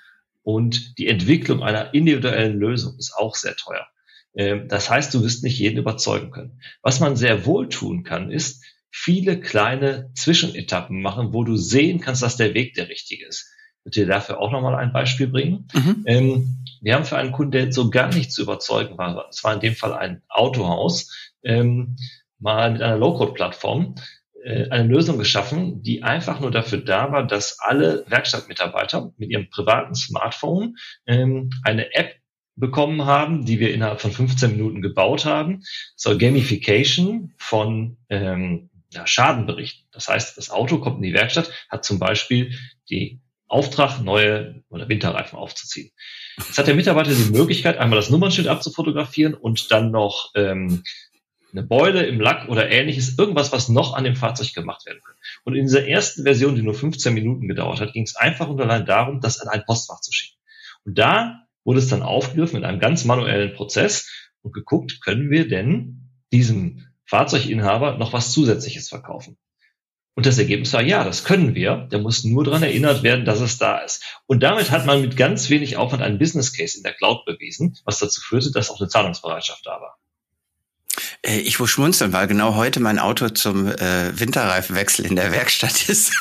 und 0.43 0.97
die 0.99 1.07
Entwicklung 1.07 1.63
einer 1.63 1.93
individuellen 1.93 2.59
Lösung 2.59 2.97
ist 2.99 3.13
auch 3.15 3.35
sehr 3.35 3.55
teuer. 3.55 3.87
Ähm, 4.35 4.67
das 4.67 4.89
heißt, 4.89 5.13
du 5.13 5.23
wirst 5.23 5.43
nicht 5.43 5.57
jeden 5.57 5.77
überzeugen 5.77 6.29
können. 6.29 6.61
Was 6.83 6.99
man 6.99 7.15
sehr 7.15 7.45
wohl 7.45 7.67
tun 7.69 8.03
kann, 8.03 8.31
ist 8.31 8.63
viele 8.91 9.39
kleine 9.39 10.11
Zwischenetappen 10.13 11.01
machen, 11.01 11.33
wo 11.33 11.43
du 11.43 11.57
sehen 11.57 11.99
kannst, 11.99 12.21
dass 12.21 12.37
der 12.37 12.53
Weg 12.53 12.75
der 12.75 12.89
richtige 12.89 13.25
ist. 13.25 13.51
Ich 13.79 13.85
würde 13.85 14.01
dir 14.01 14.07
dafür 14.07 14.39
auch 14.39 14.51
nochmal 14.51 14.75
ein 14.75 14.93
Beispiel 14.93 15.27
bringen. 15.27 15.67
Mhm. 15.73 16.03
Ähm, 16.05 16.64
wir 16.85 16.93
haben 16.93 17.05
für 17.05 17.17
einen 17.17 17.31
Kunden, 17.31 17.51
der 17.51 17.71
so 17.71 17.89
gar 17.89 18.13
nicht 18.13 18.31
zu 18.31 18.43
überzeugen 18.43 18.95
war, 18.99 19.27
es 19.29 19.43
war 19.43 19.55
in 19.55 19.59
dem 19.59 19.73
Fall 19.73 19.93
ein 19.93 20.21
Autohaus, 20.29 21.33
ähm, 21.43 21.95
mal 22.37 22.71
mit 22.71 22.83
einer 22.83 22.97
Low-Code-Plattform 22.97 23.95
äh, 24.43 24.69
eine 24.69 24.87
Lösung 24.87 25.17
geschaffen, 25.17 25.81
die 25.81 26.03
einfach 26.03 26.39
nur 26.39 26.51
dafür 26.51 26.77
da 26.77 27.11
war, 27.11 27.25
dass 27.25 27.57
alle 27.59 28.05
Werkstattmitarbeiter 28.07 29.11
mit 29.17 29.31
ihrem 29.31 29.49
privaten 29.49 29.95
Smartphone 29.95 30.75
ähm, 31.07 31.49
eine 31.63 31.91
App 31.95 32.17
bekommen 32.55 33.05
haben, 33.05 33.45
die 33.45 33.59
wir 33.59 33.73
innerhalb 33.73 33.99
von 33.99 34.11
15 34.11 34.51
Minuten 34.51 34.83
gebaut 34.83 35.25
haben, 35.25 35.63
zur 35.95 36.19
Gamification 36.19 37.33
von 37.37 37.97
ähm, 38.09 38.69
ja, 38.93 39.07
Schadenberichten. 39.07 39.87
Das 39.91 40.07
heißt, 40.07 40.37
das 40.37 40.51
Auto 40.51 40.77
kommt 40.77 40.97
in 40.97 41.03
die 41.03 41.13
Werkstatt, 41.13 41.51
hat 41.67 41.83
zum 41.83 41.97
Beispiel 41.97 42.55
die 42.91 43.21
Auftrag, 43.47 44.01
neue 44.01 44.63
oder 44.69 44.89
Winterreifen 44.89 45.37
aufzuziehen. 45.37 45.91
Jetzt 46.37 46.57
hat 46.57 46.67
der 46.67 46.75
Mitarbeiter 46.75 47.13
die 47.13 47.31
Möglichkeit, 47.31 47.77
einmal 47.77 47.97
das 47.97 48.09
Nummernschild 48.09 48.47
abzufotografieren 48.47 49.33
und 49.33 49.71
dann 49.71 49.91
noch 49.91 50.31
ähm, 50.35 50.83
eine 51.51 51.63
Beule 51.63 52.05
im 52.05 52.19
Lack 52.19 52.49
oder 52.49 52.69
ähnliches, 52.69 53.17
irgendwas, 53.17 53.51
was 53.51 53.69
noch 53.69 53.93
an 53.93 54.03
dem 54.03 54.15
Fahrzeug 54.15 54.53
gemacht 54.53 54.85
werden 54.85 54.99
kann. 55.05 55.15
Und 55.43 55.55
in 55.55 55.65
dieser 55.65 55.87
ersten 55.87 56.23
Version, 56.23 56.55
die 56.55 56.61
nur 56.61 56.73
15 56.73 57.13
Minuten 57.13 57.47
gedauert 57.47 57.79
hat, 57.79 57.93
ging 57.93 58.03
es 58.03 58.15
einfach 58.15 58.49
und 58.49 58.59
allein 58.59 58.85
darum, 58.85 59.21
das 59.21 59.39
an 59.39 59.47
ein 59.47 59.63
Postfach 59.65 60.01
zu 60.01 60.11
schicken. 60.11 60.37
Und 60.83 60.97
da 60.97 61.45
wurde 61.63 61.79
es 61.79 61.87
dann 61.87 62.03
aufgegriffen 62.03 62.57
in 62.57 62.65
einem 62.65 62.79
ganz 62.79 63.05
manuellen 63.05 63.53
Prozess 63.53 64.09
und 64.41 64.53
geguckt, 64.53 65.01
können 65.01 65.29
wir 65.29 65.47
denn 65.47 66.09
diesem 66.31 66.87
Fahrzeuginhaber 67.05 67.97
noch 67.97 68.13
was 68.13 68.31
Zusätzliches 68.31 68.89
verkaufen. 68.89 69.37
Und 70.15 70.25
das 70.25 70.37
Ergebnis 70.37 70.71
war, 70.71 70.81
ja, 70.81 71.03
das 71.03 71.25
können 71.25 71.55
wir. 71.55 71.87
Der 71.91 71.99
muss 71.99 72.23
nur 72.23 72.45
daran 72.45 72.63
erinnert 72.63 73.03
werden, 73.03 73.25
dass 73.25 73.41
es 73.41 73.57
da 73.57 73.79
ist. 73.79 74.01
Und 74.27 74.43
damit 74.43 74.71
hat 74.71 74.85
man 74.85 75.01
mit 75.01 75.17
ganz 75.17 75.49
wenig 75.49 75.75
Aufwand 75.75 76.01
einen 76.01 76.19
Business 76.19 76.53
Case 76.53 76.77
in 76.77 76.83
der 76.83 76.93
Cloud 76.93 77.25
bewiesen, 77.25 77.77
was 77.83 77.99
dazu 77.99 78.21
führte, 78.21 78.51
dass 78.51 78.69
auch 78.69 78.79
eine 78.79 78.87
Zahlungsbereitschaft 78.87 79.65
da 79.65 79.81
war. 79.81 79.97
Äh, 81.21 81.39
ich 81.39 81.59
muss 81.59 81.69
schmunzeln, 81.69 82.13
weil 82.13 82.27
genau 82.27 82.55
heute 82.55 82.79
mein 82.79 82.99
Auto 82.99 83.29
zum 83.29 83.67
äh, 83.67 84.17
Winterreifenwechsel 84.17 85.05
in 85.05 85.15
der 85.15 85.31
Werkstatt 85.31 85.89
ist. 85.89 86.11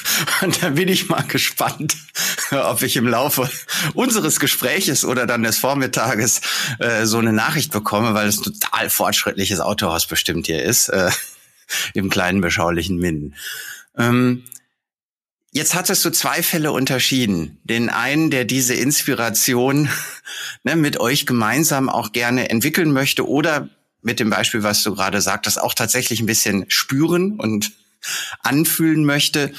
Und 0.42 0.62
da 0.62 0.70
bin 0.70 0.88
ich 0.88 1.08
mal 1.08 1.22
gespannt, 1.22 1.96
ob 2.50 2.82
ich 2.82 2.96
im 2.96 3.06
Laufe 3.06 3.48
unseres 3.94 4.40
Gespräches 4.40 5.04
oder 5.04 5.26
dann 5.26 5.42
des 5.42 5.58
Vormittages 5.58 6.40
äh, 6.78 7.06
so 7.06 7.18
eine 7.18 7.32
Nachricht 7.32 7.72
bekomme, 7.72 8.14
weil 8.14 8.28
es 8.28 8.40
total 8.40 8.90
fortschrittliches 8.90 9.60
Autohaus 9.60 10.06
bestimmt 10.06 10.46
hier 10.46 10.62
ist, 10.62 10.88
äh, 10.88 11.10
im 11.94 12.10
kleinen 12.10 12.40
beschaulichen 12.40 12.98
Minden. 12.98 13.34
Ähm, 13.96 14.44
Jetzt 15.56 15.76
hattest 15.76 16.04
du 16.04 16.10
zwei 16.10 16.42
Fälle 16.42 16.72
unterschieden. 16.72 17.60
Den 17.62 17.88
einen, 17.88 18.28
der 18.28 18.44
diese 18.44 18.74
Inspiration 18.74 19.88
ne, 20.64 20.74
mit 20.74 20.98
euch 20.98 21.26
gemeinsam 21.26 21.88
auch 21.88 22.10
gerne 22.10 22.50
entwickeln 22.50 22.90
möchte 22.90 23.28
oder 23.28 23.68
mit 24.02 24.18
dem 24.18 24.30
Beispiel, 24.30 24.64
was 24.64 24.82
du 24.82 24.96
gerade 24.96 25.20
sagtest, 25.20 25.60
auch 25.60 25.72
tatsächlich 25.72 26.18
ein 26.18 26.26
bisschen 26.26 26.64
spüren 26.66 27.38
und 27.38 27.70
anfühlen 28.42 29.04
möchte. 29.04 29.52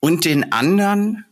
Und 0.00 0.24
den 0.24 0.52
anderen, 0.52 1.26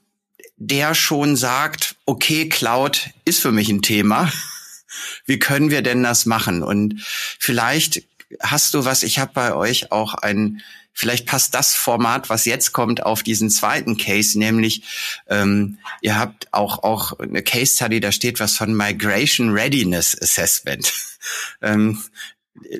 der 0.58 0.94
schon 0.94 1.34
sagt, 1.34 1.96
okay, 2.04 2.50
Cloud 2.50 3.08
ist 3.24 3.40
für 3.40 3.52
mich 3.52 3.70
ein 3.70 3.80
Thema. 3.80 4.30
Wie 5.24 5.38
können 5.38 5.70
wir 5.70 5.80
denn 5.80 6.02
das 6.02 6.26
machen? 6.26 6.62
Und 6.62 7.00
vielleicht 7.38 8.02
hast 8.40 8.74
du 8.74 8.84
was, 8.84 9.02
ich 9.02 9.18
habe 9.18 9.32
bei 9.32 9.54
euch 9.54 9.92
auch 9.92 10.12
ein 10.12 10.60
Vielleicht 10.98 11.26
passt 11.26 11.54
das 11.54 11.74
Format, 11.74 12.30
was 12.30 12.46
jetzt 12.46 12.72
kommt, 12.72 13.02
auf 13.04 13.22
diesen 13.22 13.50
zweiten 13.50 13.98
Case, 13.98 14.38
nämlich 14.38 14.82
ähm, 15.28 15.76
ihr 16.00 16.18
habt 16.18 16.48
auch 16.54 16.84
auch 16.84 17.18
eine 17.18 17.42
Case 17.42 17.76
Study, 17.76 18.00
da 18.00 18.12
steht 18.12 18.40
was 18.40 18.56
von 18.56 18.74
Migration 18.74 19.50
Readiness 19.50 20.16
Assessment. 20.18 20.90
ähm, 21.60 22.02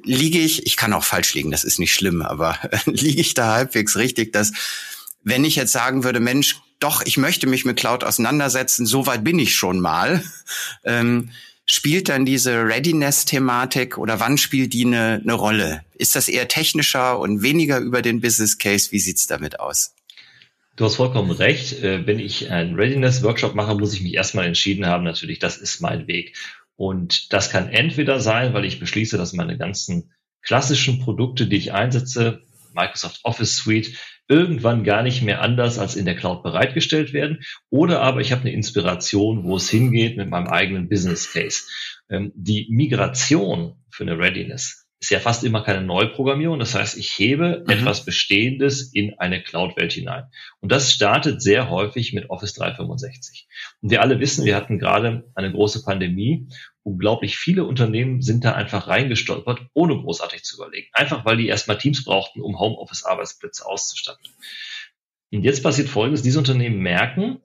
liege 0.03 0.39
ich, 0.39 0.65
ich 0.65 0.79
kann 0.79 0.95
auch 0.95 1.05
falsch 1.05 1.35
liegen, 1.35 1.51
das 1.51 1.63
ist 1.63 1.79
nicht 1.79 1.93
schlimm, 1.93 2.23
aber 2.23 2.59
liege 2.87 3.21
ich 3.21 3.35
da 3.35 3.53
halbwegs 3.53 3.97
richtig, 3.97 4.33
dass 4.33 4.53
wenn 5.23 5.45
ich 5.45 5.57
jetzt 5.57 5.73
sagen 5.73 6.03
würde, 6.03 6.21
Mensch, 6.21 6.57
doch, 6.79 7.03
ich 7.05 7.19
möchte 7.19 7.47
mich 7.47 7.67
mit 7.67 7.77
Cloud 7.77 8.03
auseinandersetzen, 8.03 8.87
so 8.87 9.07
weit 9.07 9.25
bin 9.25 9.39
ich 9.39 9.55
schon 9.55 9.79
mal. 9.79 10.25
Ähm, 10.85 11.31
spielt 11.69 12.09
dann 12.09 12.25
diese 12.25 12.65
Readiness-Thematik 12.65 13.99
oder 13.99 14.21
wann 14.21 14.39
spielt 14.39 14.73
die 14.73 14.87
eine, 14.87 15.21
eine 15.23 15.35
Rolle? 15.35 15.83
Ist 15.95 16.17
das 16.17 16.29
eher 16.29 16.49
technischer 16.49 17.19
und 17.19 17.43
weniger 17.43 17.79
über 17.79 18.03
den 18.03 18.21
Business 18.21 18.59
Case? 18.59 18.93
Wie 18.93 19.01
sieht's 19.01 19.27
damit 19.27 19.61
aus? 19.61 19.95
Du 20.77 20.85
hast 20.85 20.97
vollkommen 20.97 21.31
recht. 21.31 21.83
Äh, 21.83 22.07
wenn 22.07 22.21
ich 22.21 22.51
einen 22.51 22.75
Readiness-Workshop 22.77 23.55
mache, 23.55 23.75
muss 23.75 23.95
ich 23.95 24.03
mich 24.03 24.15
erstmal 24.15 24.47
entschieden 24.47 24.87
haben, 24.87 25.05
natürlich, 25.05 25.39
das 25.39 25.57
ist 25.57 25.81
mein 25.81 26.07
Weg. 26.07 26.37
Und 26.77 27.33
das 27.33 27.51
kann 27.51 27.69
entweder 27.69 28.21
sein, 28.21 28.53
weil 28.53 28.67
ich 28.67 28.79
beschließe, 28.79 29.17
dass 29.17 29.33
meine 29.33 29.57
ganzen 29.57 30.13
klassischen 30.43 31.01
Produkte, 31.01 31.47
die 31.47 31.57
ich 31.57 31.73
einsetze, 31.73 32.43
Microsoft 32.75 33.21
Office 33.25 33.57
Suite, 33.57 33.93
irgendwann 34.29 34.85
gar 34.85 35.03
nicht 35.03 35.23
mehr 35.23 35.41
anders 35.41 35.79
als 35.79 35.97
in 35.97 36.05
der 36.05 36.17
Cloud 36.17 36.43
bereitgestellt 36.43 37.13
werden. 37.13 37.45
Oder 37.71 38.01
aber 38.01 38.21
ich 38.21 38.33
habe 38.33 38.43
eine 38.43 38.53
Inspiration, 38.53 39.45
wo 39.45 39.57
es 39.57 39.71
hingeht 39.71 40.17
mit 40.17 40.29
meinem 40.29 40.49
eigenen 40.49 40.89
Business 40.89 41.33
Case. 41.33 41.63
Ähm, 42.11 42.33
die 42.35 42.67
Migration 42.71 43.77
für 43.91 44.05
eine 44.05 44.19
Readiness 44.19 44.87
ist 44.99 45.11
ja 45.11 45.21
fast 45.21 45.45
immer 45.45 45.63
keine 45.63 45.83
Neuprogrammierung. 45.83 46.59
Das 46.59 46.75
heißt, 46.75 46.97
ich 46.97 47.19
hebe 47.19 47.63
mhm. 47.65 47.71
etwas 47.71 48.05
Bestehendes 48.05 48.93
in 48.93 49.19
eine 49.19 49.43
Cloud-Welt 49.43 49.93
hinein. 49.93 50.25
Und 50.61 50.73
das 50.73 50.93
startet 50.93 51.43
sehr 51.43 51.71
häufig 51.71 52.13
mit 52.13 52.31
Office 52.31 52.55
365. 52.55 53.47
Und 53.83 53.91
wir 53.91 54.01
alle 54.01 54.21
wissen, 54.21 54.45
wir 54.45 54.57
hatten 54.57 54.79
gerade 54.79 55.31
eine 55.35 55.53
große 55.53 55.83
Pandemie. 55.83 56.49
Unglaublich 56.87 57.37
viele 57.37 57.65
Unternehmen 57.65 58.23
sind 58.23 58.45
da 58.45 58.53
einfach 58.53 58.87
reingestolpert, 58.87 59.61
ohne 59.75 59.97
großartig 59.97 60.45
zu 60.45 60.55
überlegen. 60.55 60.87
Einfach 60.93 61.25
weil 61.25 61.37
die 61.37 61.49
erstmal 61.49 61.79
Teams 61.79 62.05
brauchten, 62.05 62.41
um 62.41 62.61
Homeoffice-Arbeitsplätze 62.61 63.67
auszustatten. 63.67 64.25
Und 65.33 65.43
jetzt 65.43 65.65
passiert 65.65 65.89
Folgendes. 65.89 66.23
Diese 66.23 66.39
Unternehmen 66.39 66.79
merken, 66.79 67.41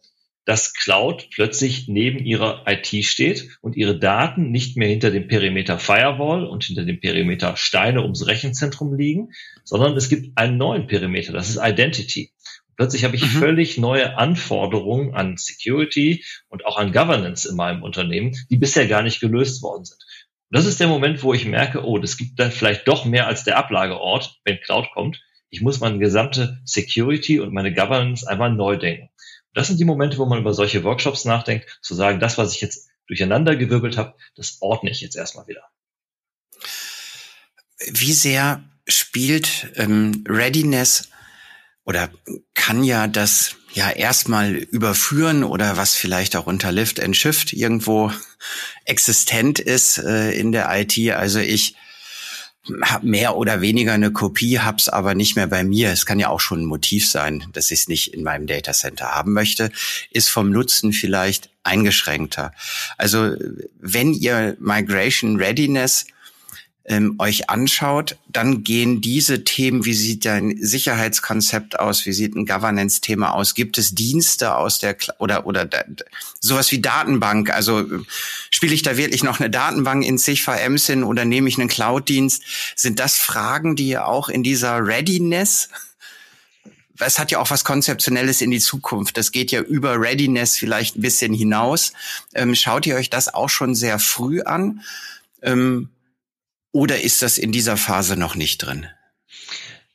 dass 0.45 0.75
Cloud 0.75 1.29
plötzlich 1.33 1.87
neben 1.87 2.23
ihrer 2.23 2.65
IT 2.67 3.03
steht 3.03 3.57
und 3.61 3.75
ihre 3.75 3.97
Daten 3.97 4.51
nicht 4.51 4.77
mehr 4.77 4.89
hinter 4.89 5.09
dem 5.09 5.27
Perimeter 5.27 5.79
Firewall 5.79 6.45
und 6.45 6.63
hinter 6.63 6.85
dem 6.85 6.99
Perimeter 6.99 7.57
Steine 7.57 8.03
ums 8.03 8.27
Rechenzentrum 8.27 8.95
liegen, 8.95 9.29
sondern 9.63 9.97
es 9.97 10.07
gibt 10.07 10.37
einen 10.37 10.57
neuen 10.57 10.85
Perimeter, 10.85 11.33
das 11.33 11.49
ist 11.49 11.57
Identity. 11.57 12.31
Plötzlich 12.77 13.03
habe 13.03 13.15
ich 13.15 13.23
mhm. 13.23 13.39
völlig 13.39 13.77
neue 13.77 14.17
Anforderungen 14.17 15.13
an 15.13 15.37
Security 15.37 16.23
und 16.49 16.65
auch 16.65 16.77
an 16.77 16.91
Governance 16.91 17.47
in 17.47 17.55
meinem 17.55 17.83
Unternehmen, 17.83 18.35
die 18.49 18.57
bisher 18.57 18.87
gar 18.87 19.03
nicht 19.03 19.19
gelöst 19.19 19.61
worden 19.61 19.85
sind. 19.85 19.99
Und 20.49 20.57
das 20.57 20.65
ist 20.65 20.79
der 20.79 20.87
Moment, 20.87 21.23
wo 21.23 21.33
ich 21.33 21.45
merke, 21.45 21.85
oh, 21.85 21.97
das 21.97 22.17
gibt 22.17 22.39
da 22.39 22.49
vielleicht 22.49 22.87
doch 22.87 23.05
mehr 23.05 23.27
als 23.27 23.43
der 23.43 23.57
Ablageort, 23.57 24.39
wenn 24.43 24.59
Cloud 24.59 24.87
kommt. 24.93 25.21
Ich 25.49 25.61
muss 25.61 25.79
meine 25.79 25.99
gesamte 25.99 26.59
Security 26.65 27.39
und 27.39 27.53
meine 27.53 27.73
Governance 27.73 28.27
einmal 28.27 28.51
neu 28.51 28.77
denken. 28.77 29.09
Das 29.53 29.67
sind 29.67 29.79
die 29.79 29.85
Momente, 29.85 30.17
wo 30.17 30.25
man 30.25 30.39
über 30.39 30.53
solche 30.53 30.83
Workshops 30.83 31.25
nachdenkt, 31.25 31.79
zu 31.81 31.93
sagen, 31.93 32.19
das, 32.19 32.37
was 32.37 32.55
ich 32.55 32.61
jetzt 32.61 32.89
durcheinander 33.07 33.55
gewirbelt 33.55 33.97
habe, 33.97 34.15
das 34.35 34.57
ordne 34.61 34.91
ich 34.91 35.01
jetzt 35.01 35.15
erstmal 35.15 35.47
wieder. 35.47 35.63
Wie 37.87 38.13
sehr 38.13 38.63
spielt 38.87 39.71
ähm, 39.75 40.23
Readiness 40.27 41.09
oder 41.85 42.09
kann 42.53 42.83
ja 42.83 43.07
das 43.07 43.55
ja 43.73 43.89
erstmal 43.89 44.53
überführen 44.53 45.43
oder 45.43 45.77
was 45.77 45.95
vielleicht 45.95 46.35
auch 46.35 46.45
unter 46.45 46.71
Lift 46.71 46.99
and 46.99 47.15
Shift 47.15 47.53
irgendwo 47.53 48.11
existent 48.85 49.59
ist 49.59 49.97
äh, 49.97 50.31
in 50.31 50.51
der 50.51 50.69
IT. 50.71 50.97
Also 51.11 51.39
ich 51.39 51.75
habe 52.83 53.07
mehr 53.07 53.37
oder 53.37 53.61
weniger 53.61 53.93
eine 53.93 54.11
Kopie, 54.11 54.59
hab's 54.59 54.87
aber 54.87 55.15
nicht 55.15 55.35
mehr 55.35 55.47
bei 55.47 55.63
mir. 55.63 55.91
Es 55.91 56.05
kann 56.05 56.19
ja 56.19 56.29
auch 56.29 56.39
schon 56.39 56.61
ein 56.61 56.65
Motiv 56.65 57.09
sein, 57.09 57.45
dass 57.53 57.71
ich 57.71 57.81
es 57.81 57.87
nicht 57.87 58.13
in 58.13 58.23
meinem 58.23 58.45
Datacenter 58.45 59.15
haben 59.15 59.33
möchte, 59.33 59.71
ist 60.11 60.29
vom 60.29 60.51
Nutzen 60.51 60.93
vielleicht 60.93 61.49
eingeschränkter. 61.63 62.53
Also 62.97 63.35
wenn 63.79 64.13
ihr 64.13 64.55
Migration 64.59 65.37
Readiness 65.37 66.05
ähm, 66.91 67.15
euch 67.19 67.49
anschaut, 67.49 68.17
dann 68.27 68.63
gehen 68.63 69.01
diese 69.01 69.43
Themen, 69.43 69.85
wie 69.85 69.93
sieht 69.93 70.25
dein 70.25 70.57
Sicherheitskonzept 70.61 71.79
aus, 71.79 72.05
wie 72.05 72.11
sieht 72.11 72.35
ein 72.35 72.45
Governance-Thema 72.45 73.33
aus, 73.33 73.55
gibt 73.55 73.77
es 73.77 73.95
Dienste 73.95 74.55
aus 74.55 74.79
der 74.79 74.97
oder 75.17 75.45
oder 75.47 75.67
sowas 76.39 76.71
wie 76.71 76.81
Datenbank, 76.81 77.49
also 77.49 77.85
spiele 78.51 78.73
ich 78.73 78.83
da 78.83 78.97
wirklich 78.97 79.23
noch 79.23 79.39
eine 79.39 79.49
Datenbank 79.49 80.05
in 80.05 80.17
zig 80.17 80.43
VMs 80.43 80.85
hin 80.87 81.03
oder 81.03 81.25
nehme 81.25 81.47
ich 81.49 81.57
einen 81.57 81.69
Cloud-Dienst? 81.69 82.43
Sind 82.75 82.99
das 82.99 83.17
Fragen, 83.17 83.75
die 83.75 83.87
ihr 83.87 84.07
auch 84.07 84.29
in 84.29 84.43
dieser 84.43 84.85
Readiness 84.85 85.69
es 87.03 87.17
hat 87.17 87.31
ja 87.31 87.39
auch 87.39 87.49
was 87.49 87.63
Konzeptionelles 87.63 88.41
in 88.41 88.51
die 88.51 88.59
Zukunft. 88.59 89.17
Das 89.17 89.31
geht 89.31 89.49
ja 89.49 89.61
über 89.61 89.99
Readiness 89.99 90.55
vielleicht 90.55 90.97
ein 90.97 91.01
bisschen 91.01 91.33
hinaus. 91.33 91.93
Ähm, 92.35 92.53
schaut 92.53 92.85
ihr 92.85 92.95
euch 92.95 93.09
das 93.09 93.33
auch 93.33 93.49
schon 93.49 93.73
sehr 93.73 93.97
früh 93.97 94.41
an? 94.41 94.81
Ähm, 95.41 95.89
oder 96.71 97.01
ist 97.01 97.21
das 97.21 97.37
in 97.37 97.51
dieser 97.51 97.77
Phase 97.77 98.17
noch 98.17 98.35
nicht 98.35 98.59
drin? 98.59 98.87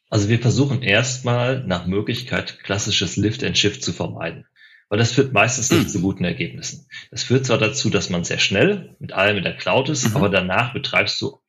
Also 0.09 0.29
wir 0.29 0.39
versuchen 0.39 0.83
erstmal 0.83 1.65
nach 1.67 1.87
Möglichkeit 1.87 2.61
klassisches 2.63 3.17
Lift 3.17 3.43
and 3.43 3.59
Shift 3.59 3.83
zu 3.83 3.93
vermeiden. 3.93 4.47
Weil 4.89 4.99
das 4.99 5.13
führt 5.13 5.33
meistens 5.33 5.71
nicht 5.71 5.85
mhm. 5.85 5.89
zu 5.89 6.01
guten 6.01 6.25
Ergebnissen. 6.25 6.87
Das 7.11 7.25
führt 7.25 7.45
zwar 7.45 7.59
dazu, 7.59 7.91
dass 7.91 8.09
man 8.09 8.23
sehr 8.23 8.39
schnell 8.39 8.95
mit 9.01 9.13
allem 9.13 9.39
in 9.39 9.43
der 9.43 9.57
Cloud 9.57 9.89
ist, 9.89 10.09
mhm. 10.09 10.17
aber 10.17 10.29
danach 10.29 10.73
betreibst 10.73 11.21
du 11.21 11.41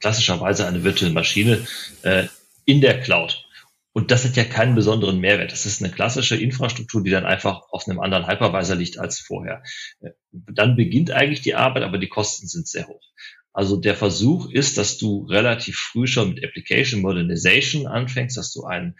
klassischerweise 0.00 0.66
eine 0.66 0.84
virtuelle 0.84 1.12
Maschine 1.12 1.66
äh, 2.02 2.28
in 2.64 2.80
der 2.80 3.00
Cloud. 3.00 3.44
Und 3.92 4.10
das 4.10 4.24
hat 4.24 4.36
ja 4.36 4.44
keinen 4.44 4.74
besonderen 4.74 5.18
Mehrwert. 5.18 5.52
Das 5.52 5.66
ist 5.66 5.82
eine 5.82 5.92
klassische 5.92 6.36
Infrastruktur, 6.36 7.02
die 7.02 7.10
dann 7.10 7.26
einfach 7.26 7.62
auf 7.70 7.86
einem 7.88 8.00
anderen 8.00 8.26
Hypervisor 8.26 8.76
liegt 8.76 8.98
als 8.98 9.18
vorher. 9.18 9.62
Äh, 10.00 10.10
dann 10.30 10.76
beginnt 10.76 11.10
eigentlich 11.10 11.42
die 11.42 11.56
Arbeit, 11.56 11.82
aber 11.82 11.98
die 11.98 12.08
Kosten 12.08 12.46
sind 12.46 12.68
sehr 12.68 12.86
hoch. 12.86 13.02
Also 13.52 13.76
der 13.76 13.96
Versuch 13.96 14.50
ist, 14.50 14.78
dass 14.78 14.98
du 14.98 15.24
relativ 15.24 15.76
früh 15.76 16.06
schon 16.06 16.34
mit 16.34 16.44
Application 16.44 17.00
Modernization 17.00 17.86
anfängst, 17.86 18.36
dass 18.36 18.52
du 18.52 18.64
eine 18.64 18.94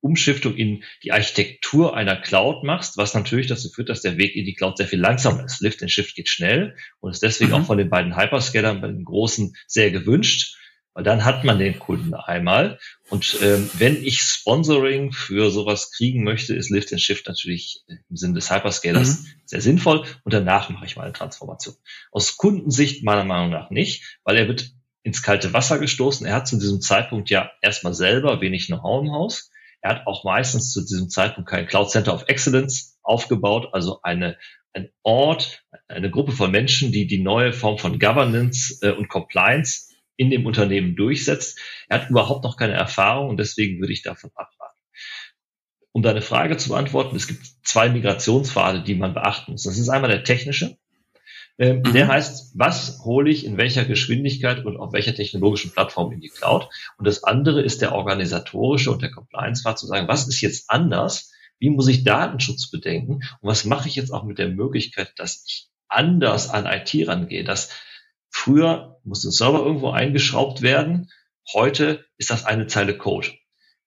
Umschiftung 0.00 0.54
in 0.54 0.84
die 1.02 1.12
Architektur 1.12 1.96
einer 1.96 2.16
Cloud 2.16 2.64
machst, 2.64 2.96
was 2.96 3.14
natürlich 3.14 3.48
dazu 3.48 3.68
führt, 3.68 3.88
dass 3.88 4.02
der 4.02 4.16
Weg 4.16 4.36
in 4.36 4.44
die 4.44 4.54
Cloud 4.54 4.76
sehr 4.76 4.86
viel 4.86 5.00
langsamer 5.00 5.44
ist. 5.44 5.60
Lift 5.60 5.82
and 5.82 5.90
Shift 5.90 6.14
geht 6.14 6.28
schnell 6.28 6.76
und 7.00 7.10
ist 7.10 7.22
deswegen 7.22 7.50
mhm. 7.50 7.56
auch 7.56 7.66
von 7.66 7.78
den 7.78 7.90
beiden 7.90 8.16
Hyperscalern, 8.16 8.80
bei 8.80 8.88
den 8.88 9.04
großen, 9.04 9.54
sehr 9.66 9.90
gewünscht. 9.90 10.56
Weil 10.94 11.04
dann 11.04 11.24
hat 11.24 11.44
man 11.44 11.58
den 11.58 11.78
Kunden 11.78 12.14
einmal. 12.14 12.78
Und 13.10 13.38
ähm, 13.42 13.70
wenn 13.74 14.02
ich 14.02 14.20
Sponsoring 14.20 15.12
für 15.12 15.50
sowas 15.50 15.92
kriegen 15.92 16.24
möchte, 16.24 16.54
ist 16.54 16.70
Lift 16.70 16.92
and 16.92 17.00
Shift 17.00 17.26
natürlich 17.26 17.84
im 17.88 18.16
Sinne 18.16 18.34
des 18.34 18.50
Hyperscalers 18.50 19.20
mhm. 19.20 19.26
sehr 19.46 19.60
sinnvoll. 19.62 20.04
Und 20.24 20.34
danach 20.34 20.68
mache 20.68 20.84
ich 20.84 20.96
mal 20.96 21.04
eine 21.04 21.14
Transformation. 21.14 21.74
Aus 22.12 22.36
Kundensicht 22.36 23.04
meiner 23.04 23.24
Meinung 23.24 23.50
nach 23.50 23.70
nicht, 23.70 24.18
weil 24.24 24.36
er 24.36 24.46
wird 24.46 24.72
ins 25.02 25.22
kalte 25.22 25.54
Wasser 25.54 25.78
gestoßen. 25.78 26.26
Er 26.26 26.34
hat 26.34 26.48
zu 26.48 26.58
diesem 26.58 26.82
Zeitpunkt 26.82 27.30
ja 27.30 27.50
erstmal 27.62 27.94
selber 27.94 28.42
wenig 28.42 28.66
Know-how 28.66 29.02
im 29.02 29.12
Haus. 29.12 29.50
Er 29.80 29.90
hat 29.90 30.06
auch 30.06 30.24
meistens 30.24 30.72
zu 30.72 30.82
diesem 30.82 31.08
Zeitpunkt 31.08 31.48
kein 31.48 31.66
Cloud 31.66 31.90
Center 31.90 32.12
of 32.12 32.24
Excellence 32.28 32.98
aufgebaut, 33.02 33.68
also 33.72 34.00
eine, 34.02 34.36
ein 34.74 34.90
Ort, 35.02 35.64
eine 35.86 36.10
Gruppe 36.10 36.32
von 36.32 36.50
Menschen, 36.50 36.92
die 36.92 37.06
die 37.06 37.22
neue 37.22 37.54
Form 37.54 37.78
von 37.78 37.98
Governance 37.98 38.80
äh, 38.82 38.90
und 38.90 39.08
Compliance 39.08 39.88
in 40.18 40.30
dem 40.30 40.44
Unternehmen 40.44 40.96
durchsetzt. 40.96 41.58
Er 41.88 42.02
hat 42.02 42.10
überhaupt 42.10 42.44
noch 42.44 42.58
keine 42.58 42.74
Erfahrung 42.74 43.30
und 43.30 43.38
deswegen 43.38 43.80
würde 43.80 43.94
ich 43.94 44.02
davon 44.02 44.30
abraten. 44.34 44.76
Um 45.92 46.02
deine 46.02 46.20
Frage 46.20 46.58
zu 46.58 46.70
beantworten, 46.70 47.16
es 47.16 47.26
gibt 47.26 47.46
zwei 47.62 47.88
Migrationspfade, 47.88 48.82
die 48.82 48.94
man 48.94 49.14
beachten 49.14 49.52
muss. 49.52 49.62
Das 49.62 49.78
ist 49.78 49.88
einmal 49.88 50.10
der 50.10 50.24
technische. 50.24 50.76
Ähm, 51.56 51.78
mhm. 51.78 51.92
Der 51.92 52.08
heißt, 52.08 52.52
was 52.54 53.00
hole 53.04 53.30
ich 53.30 53.44
in 53.46 53.56
welcher 53.56 53.84
Geschwindigkeit 53.84 54.64
und 54.64 54.76
auf 54.76 54.92
welcher 54.92 55.14
technologischen 55.14 55.72
Plattform 55.72 56.12
in 56.12 56.20
die 56.20 56.28
Cloud? 56.28 56.68
Und 56.98 57.06
das 57.06 57.24
andere 57.24 57.62
ist 57.62 57.80
der 57.80 57.94
organisatorische 57.94 58.90
und 58.90 59.02
der 59.02 59.10
Compliance-Pfad 59.10 59.78
zu 59.78 59.86
sagen, 59.86 60.08
was 60.08 60.28
ist 60.28 60.40
jetzt 60.40 60.68
anders? 60.68 61.32
Wie 61.60 61.70
muss 61.70 61.88
ich 61.88 62.04
Datenschutz 62.04 62.70
bedenken? 62.70 63.14
Und 63.40 63.48
was 63.48 63.64
mache 63.64 63.88
ich 63.88 63.96
jetzt 63.96 64.12
auch 64.12 64.24
mit 64.24 64.38
der 64.38 64.48
Möglichkeit, 64.48 65.12
dass 65.16 65.44
ich 65.46 65.68
anders 65.88 66.50
an 66.50 66.66
IT 66.66 67.08
rangehe? 67.08 67.44
Dass 67.44 67.70
früher 68.30 69.00
musste 69.04 69.28
ein 69.28 69.32
Server 69.32 69.64
irgendwo 69.64 69.90
eingeschraubt 69.90 70.62
werden. 70.62 71.10
Heute 71.52 72.04
ist 72.18 72.30
das 72.30 72.44
eine 72.44 72.66
Zeile 72.66 72.96
Code. 72.96 73.28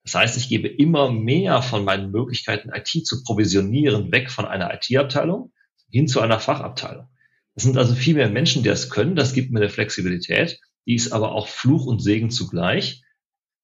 Das 0.03 0.15
heißt, 0.15 0.37
ich 0.37 0.49
gebe 0.49 0.67
immer 0.67 1.11
mehr 1.11 1.61
von 1.61 1.83
meinen 1.83 2.11
Möglichkeiten, 2.11 2.71
IT 2.73 3.05
zu 3.05 3.23
provisionieren, 3.23 4.11
weg 4.11 4.31
von 4.31 4.45
einer 4.45 4.73
IT-Abteilung 4.73 5.51
hin 5.91 6.07
zu 6.07 6.21
einer 6.21 6.39
Fachabteilung. 6.39 7.07
Es 7.53 7.63
sind 7.63 7.77
also 7.77 7.93
viel 7.95 8.15
mehr 8.15 8.29
Menschen, 8.29 8.63
die 8.63 8.69
das 8.69 8.89
können. 8.89 9.15
Das 9.15 9.33
gibt 9.33 9.51
mir 9.51 9.59
eine 9.59 9.69
Flexibilität. 9.69 10.59
Die 10.87 10.95
ist 10.95 11.11
aber 11.11 11.33
auch 11.33 11.47
Fluch 11.47 11.85
und 11.85 12.01
Segen 12.01 12.31
zugleich. 12.31 13.03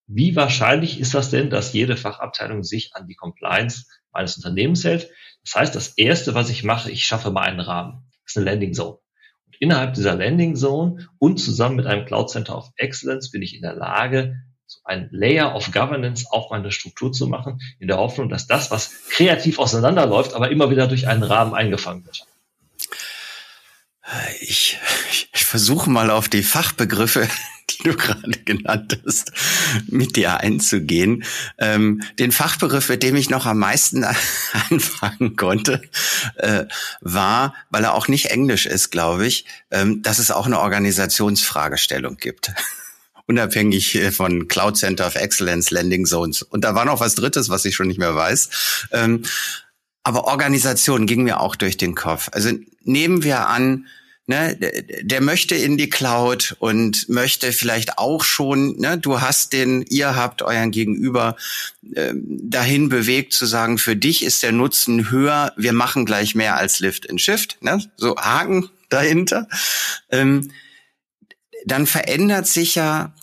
Wie 0.08 0.36
wahrscheinlich 0.36 1.00
ist 1.00 1.14
das 1.14 1.32
denn, 1.32 1.50
dass 1.50 1.74
jede 1.74 1.98
Fachabteilung 1.98 2.64
sich 2.64 2.96
an 2.96 3.08
die 3.08 3.16
Compliance 3.16 3.86
meines 4.12 4.38
Unternehmens 4.38 4.84
hält? 4.84 5.10
Das 5.44 5.56
heißt, 5.56 5.76
das 5.76 5.98
erste, 5.98 6.34
was 6.34 6.50
ich 6.50 6.64
mache, 6.64 6.92
ich 6.92 7.06
schaffe 7.06 7.32
mal 7.32 7.42
einen 7.42 7.60
Rahmen. 7.60 8.10
Das 8.24 8.34
ist 8.34 8.38
eine 8.38 8.52
Landing 8.52 8.74
Zone. 8.74 9.00
Innerhalb 9.60 9.94
dieser 9.94 10.16
Landing 10.16 10.56
Zone 10.56 11.08
und 11.20 11.38
zusammen 11.38 11.76
mit 11.76 11.86
einem 11.86 12.06
Cloud 12.06 12.30
Center 12.30 12.58
of 12.58 12.72
Excellence 12.78 13.32
bin 13.32 13.42
ich 13.42 13.56
in 13.56 13.62
der 13.62 13.74
Lage, 13.74 14.36
so 14.66 14.80
ein 14.84 15.08
Layer 15.12 15.56
of 15.56 15.72
Governance 15.72 16.26
auf 16.30 16.50
meine 16.52 16.72
Struktur 16.72 17.12
zu 17.12 17.28
machen, 17.28 17.60
in 17.80 17.88
der 17.88 17.98
Hoffnung, 17.98 18.30
dass 18.30 18.48
das, 18.48 18.70
was 18.70 18.92
kreativ 19.10 19.60
auseinanderläuft, 19.60 20.34
aber 20.34 20.52
immer 20.52 20.70
wieder 20.70 20.88
durch 20.88 21.08
einen 21.08 21.24
Rahmen 21.24 21.54
eingefangen 21.54 22.06
wird. 22.06 22.26
Ich, 24.42 24.78
ich 25.34 25.46
versuche 25.46 25.90
mal 25.90 26.10
auf 26.10 26.30
die 26.30 26.44
Fachbegriffe, 26.44 27.28
die 27.78 27.84
du 27.90 27.96
gerade 27.96 28.32
genannt 28.46 29.00
hast, 29.06 29.32
mit 29.88 30.16
dir 30.16 30.38
einzugehen. 30.38 31.24
Ähm, 31.58 32.02
den 32.20 32.32
Fachbegriff, 32.32 32.90
mit 32.90 33.04
dem 33.04 33.16
ich 33.16 33.30
noch 33.30 33.46
am 33.46 33.60
meisten 33.60 34.04
anfangen 34.70 35.36
konnte, 35.36 35.82
äh, 36.36 36.66
war, 37.02 37.54
weil 37.70 37.84
er 37.84 37.94
auch 37.94 38.08
nicht 38.08 38.28
Englisch 38.28 38.66
ist, 38.66 38.92
glaube 38.92 39.28
ich, 39.28 39.46
ähm, 39.72 40.02
dass 40.02 40.20
es 40.20 40.32
auch 40.32 40.46
eine 40.46 40.60
Organisationsfragestellung 40.60 42.18
gibt 42.18 42.52
unabhängig 43.28 43.96
äh, 43.96 44.12
von 44.12 44.48
Cloud 44.48 44.78
Center 44.78 45.06
of 45.06 45.16
Excellence, 45.16 45.70
Landing 45.72 46.06
Zones. 46.06 46.42
Und 46.42 46.64
da 46.64 46.76
war 46.76 46.86
noch 46.86 47.00
was 47.00 47.16
Drittes, 47.16 47.50
was 47.50 47.66
ich 47.66 47.76
schon 47.76 47.88
nicht 47.88 48.00
mehr 48.00 48.16
weiß. 48.16 48.88
Ähm, 48.92 49.24
aber 50.04 50.24
Organisation 50.24 51.06
ging 51.06 51.24
mir 51.24 51.42
auch 51.42 51.58
durch 51.58 51.76
den 51.76 51.94
Kopf. 51.94 52.30
Also 52.32 52.52
nehmen 52.84 53.24
wir 53.24 53.48
an, 53.48 53.88
ne, 54.28 54.56
der 55.02 55.22
möchte 55.22 55.56
in 55.56 55.78
die 55.78 55.90
Cloud 55.90 56.56
und 56.60 57.10
möchte 57.10 57.52
vielleicht 57.54 57.98
auch 57.98 58.24
schon, 58.24 58.78
ne, 58.78 58.98
du 58.98 59.22
hast 59.22 59.54
den, 59.54 59.84
ihr 59.90 60.16
habt 60.16 60.42
euren 60.42 60.72
Gegenüber 60.72 61.38
äh, 61.96 62.14
dahin 62.14 62.90
bewegt 62.90 63.34
zu 63.34 63.46
sagen, 63.46 63.78
für 63.78 63.96
dich 63.96 64.24
ist 64.24 64.44
der 64.44 64.52
Nutzen 64.52 65.10
höher, 65.10 65.54
wir 65.58 65.74
machen 65.74 66.06
gleich 66.06 66.36
mehr 66.36 66.58
als 66.58 66.80
Lift 66.80 67.10
and 67.10 67.22
Shift, 67.22 67.58
ne, 67.62 67.82
so 67.96 68.18
Haken 68.18 68.70
dahinter. 68.90 69.48
Ähm, 70.12 70.52
dann 71.66 71.88
verändert 71.88 72.48
sich 72.48 72.76
ja 72.76 73.14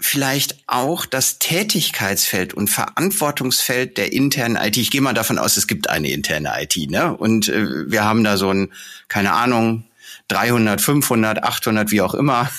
vielleicht 0.00 0.58
auch 0.66 1.06
das 1.06 1.38
Tätigkeitsfeld 1.38 2.52
und 2.54 2.68
Verantwortungsfeld 2.68 3.96
der 3.96 4.12
internen 4.12 4.56
IT. 4.56 4.76
Ich 4.76 4.90
gehe 4.90 5.00
mal 5.00 5.14
davon 5.14 5.38
aus, 5.38 5.56
es 5.56 5.66
gibt 5.66 5.88
eine 5.88 6.10
interne 6.10 6.52
IT, 6.60 6.90
ne? 6.90 7.16
Und 7.16 7.48
äh, 7.48 7.90
wir 7.90 8.04
haben 8.04 8.22
da 8.22 8.36
so 8.36 8.50
ein, 8.50 8.72
keine 9.08 9.32
Ahnung, 9.32 9.84
300, 10.28 10.80
500, 10.80 11.42
800, 11.42 11.90
wie 11.90 12.00
auch 12.00 12.14
immer, 12.14 12.50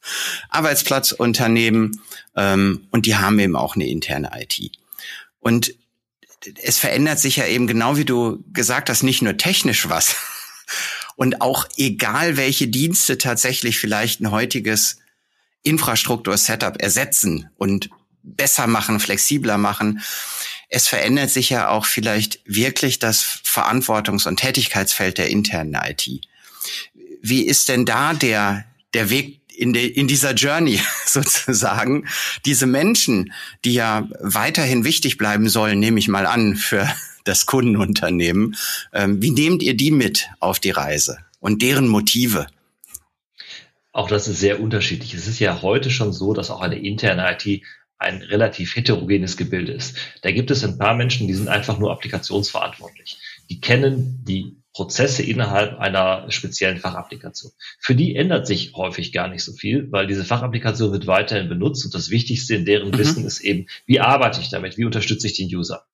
Arbeitsplatzunternehmen 0.50 2.00
ähm, 2.36 2.86
und 2.90 3.06
die 3.06 3.16
haben 3.16 3.38
eben 3.38 3.56
auch 3.56 3.74
eine 3.74 3.88
interne 3.88 4.30
IT. 4.34 4.72
Und 5.40 5.74
es 6.62 6.78
verändert 6.78 7.18
sich 7.18 7.36
ja 7.36 7.46
eben 7.46 7.66
genau 7.66 7.96
wie 7.96 8.04
du 8.04 8.44
gesagt 8.52 8.90
hast, 8.90 9.02
nicht 9.02 9.22
nur 9.22 9.36
technisch 9.36 9.88
was. 9.88 10.16
Und 11.16 11.42
auch 11.42 11.68
egal, 11.76 12.36
welche 12.36 12.66
Dienste 12.66 13.18
tatsächlich 13.18 13.78
vielleicht 13.78 14.20
ein 14.20 14.32
heutiges 14.32 14.98
Infrastruktur-Setup 15.62 16.82
ersetzen 16.82 17.50
und 17.56 17.88
besser 18.22 18.66
machen, 18.66 19.00
flexibler 19.00 19.58
machen. 19.58 20.02
Es 20.68 20.88
verändert 20.88 21.30
sich 21.30 21.50
ja 21.50 21.68
auch 21.68 21.86
vielleicht 21.86 22.40
wirklich 22.46 22.98
das 22.98 23.22
Verantwortungs- 23.44 24.26
und 24.26 24.38
Tätigkeitsfeld 24.38 25.18
der 25.18 25.30
internen 25.30 25.74
IT. 25.74 26.26
Wie 27.26 27.46
ist 27.46 27.70
denn 27.70 27.86
da 27.86 28.12
der, 28.12 28.66
der 28.92 29.08
Weg 29.08 29.40
in, 29.56 29.72
de, 29.72 29.86
in 29.86 30.06
dieser 30.06 30.34
Journey 30.34 30.78
sozusagen? 31.06 32.06
Diese 32.44 32.66
Menschen, 32.66 33.32
die 33.64 33.72
ja 33.72 34.06
weiterhin 34.20 34.84
wichtig 34.84 35.16
bleiben 35.16 35.48
sollen, 35.48 35.78
nehme 35.78 35.98
ich 35.98 36.08
mal 36.08 36.26
an, 36.26 36.54
für 36.54 36.86
das 37.24 37.46
Kundenunternehmen. 37.46 38.56
Ähm, 38.92 39.22
wie 39.22 39.30
nehmt 39.30 39.62
ihr 39.62 39.74
die 39.74 39.90
mit 39.90 40.28
auf 40.38 40.60
die 40.60 40.70
Reise 40.70 41.16
und 41.40 41.62
deren 41.62 41.88
Motive? 41.88 42.46
Auch 43.92 44.08
das 44.08 44.28
ist 44.28 44.40
sehr 44.40 44.60
unterschiedlich. 44.60 45.14
Es 45.14 45.26
ist 45.26 45.38
ja 45.38 45.62
heute 45.62 45.90
schon 45.90 46.12
so, 46.12 46.34
dass 46.34 46.50
auch 46.50 46.60
eine 46.60 46.78
interne 46.78 47.24
IT 47.32 47.62
ein 47.96 48.20
relativ 48.20 48.76
heterogenes 48.76 49.38
Gebilde 49.38 49.72
ist. 49.72 49.96
Da 50.20 50.30
gibt 50.30 50.50
es 50.50 50.62
ein 50.62 50.76
paar 50.76 50.94
Menschen, 50.94 51.26
die 51.26 51.32
sind 51.32 51.48
einfach 51.48 51.78
nur 51.78 51.90
applikationsverantwortlich. 51.90 53.16
Die 53.48 53.62
kennen 53.62 54.22
die 54.28 54.58
Prozesse 54.74 55.22
innerhalb 55.22 55.78
einer 55.78 56.30
speziellen 56.30 56.78
Fachapplikation. 56.78 57.52
Für 57.78 57.94
die 57.94 58.16
ändert 58.16 58.46
sich 58.46 58.74
häufig 58.74 59.12
gar 59.12 59.28
nicht 59.28 59.42
so 59.42 59.52
viel, 59.52 59.90
weil 59.90 60.06
diese 60.06 60.24
Fachapplikation 60.24 60.92
wird 60.92 61.06
weiterhin 61.06 61.48
benutzt 61.48 61.86
und 61.86 61.94
das 61.94 62.10
Wichtigste 62.10 62.54
in 62.54 62.66
deren 62.66 62.88
mhm. 62.88 62.98
Wissen 62.98 63.24
ist 63.24 63.40
eben, 63.40 63.66
wie 63.86 64.00
arbeite 64.00 64.40
ich 64.40 64.50
damit, 64.50 64.76
wie 64.76 64.84
unterstütze 64.84 65.28
ich 65.28 65.34
den 65.34 65.48
User. 65.54 65.86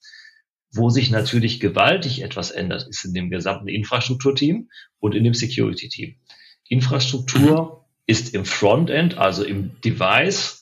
Wo 0.72 0.88
sich 0.88 1.10
natürlich 1.10 1.60
gewaltig 1.60 2.22
etwas 2.22 2.50
ändert, 2.50 2.88
ist 2.88 3.04
in 3.04 3.14
dem 3.14 3.30
gesamten 3.30 3.68
Infrastrukturteam 3.68 4.70
und 4.98 5.14
in 5.14 5.24
dem 5.24 5.34
Security-Team. 5.34 6.16
Infrastruktur 6.68 7.62
mhm 7.62 7.80
ist 8.10 8.34
im 8.34 8.44
Frontend, 8.44 9.18
also 9.18 9.44
im 9.44 9.80
Device, 9.82 10.59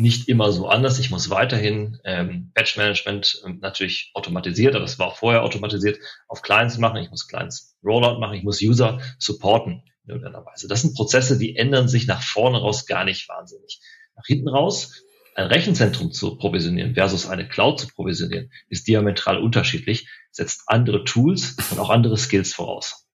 nicht 0.00 0.28
immer 0.28 0.52
so 0.52 0.68
anders. 0.68 0.98
Ich 0.98 1.10
muss 1.10 1.30
weiterhin 1.30 1.98
ähm, 2.04 2.50
Batch 2.54 2.76
Management 2.76 3.42
ähm, 3.44 3.58
natürlich 3.60 4.10
automatisiert, 4.14 4.74
aber 4.74 4.84
es 4.84 4.98
war 4.98 5.14
vorher 5.14 5.42
automatisiert, 5.42 5.98
auf 6.28 6.42
Clients 6.42 6.78
machen. 6.78 6.96
Ich 6.98 7.10
muss 7.10 7.28
Clients 7.28 7.76
Rollout 7.84 8.18
machen. 8.18 8.34
Ich 8.34 8.42
muss 8.42 8.62
User 8.62 9.00
supporten 9.18 9.82
in 10.04 10.10
irgendeiner 10.10 10.44
Weise. 10.44 10.68
Das 10.68 10.82
sind 10.82 10.94
Prozesse, 10.94 11.38
die 11.38 11.56
ändern 11.56 11.88
sich 11.88 12.06
nach 12.06 12.22
vorne 12.22 12.58
raus 12.58 12.86
gar 12.86 13.04
nicht 13.04 13.28
wahnsinnig. 13.28 13.80
Nach 14.16 14.26
hinten 14.26 14.48
raus 14.48 15.04
ein 15.34 15.46
Rechenzentrum 15.46 16.12
zu 16.12 16.36
provisionieren 16.36 16.94
versus 16.94 17.26
eine 17.26 17.48
Cloud 17.48 17.80
zu 17.80 17.88
provisionieren, 17.88 18.50
ist 18.68 18.88
diametral 18.88 19.40
unterschiedlich, 19.40 20.08
setzt 20.30 20.64
andere 20.66 21.04
Tools 21.04 21.56
und 21.70 21.78
auch 21.78 21.90
andere 21.90 22.16
Skills 22.16 22.52
voraus. 22.52 23.06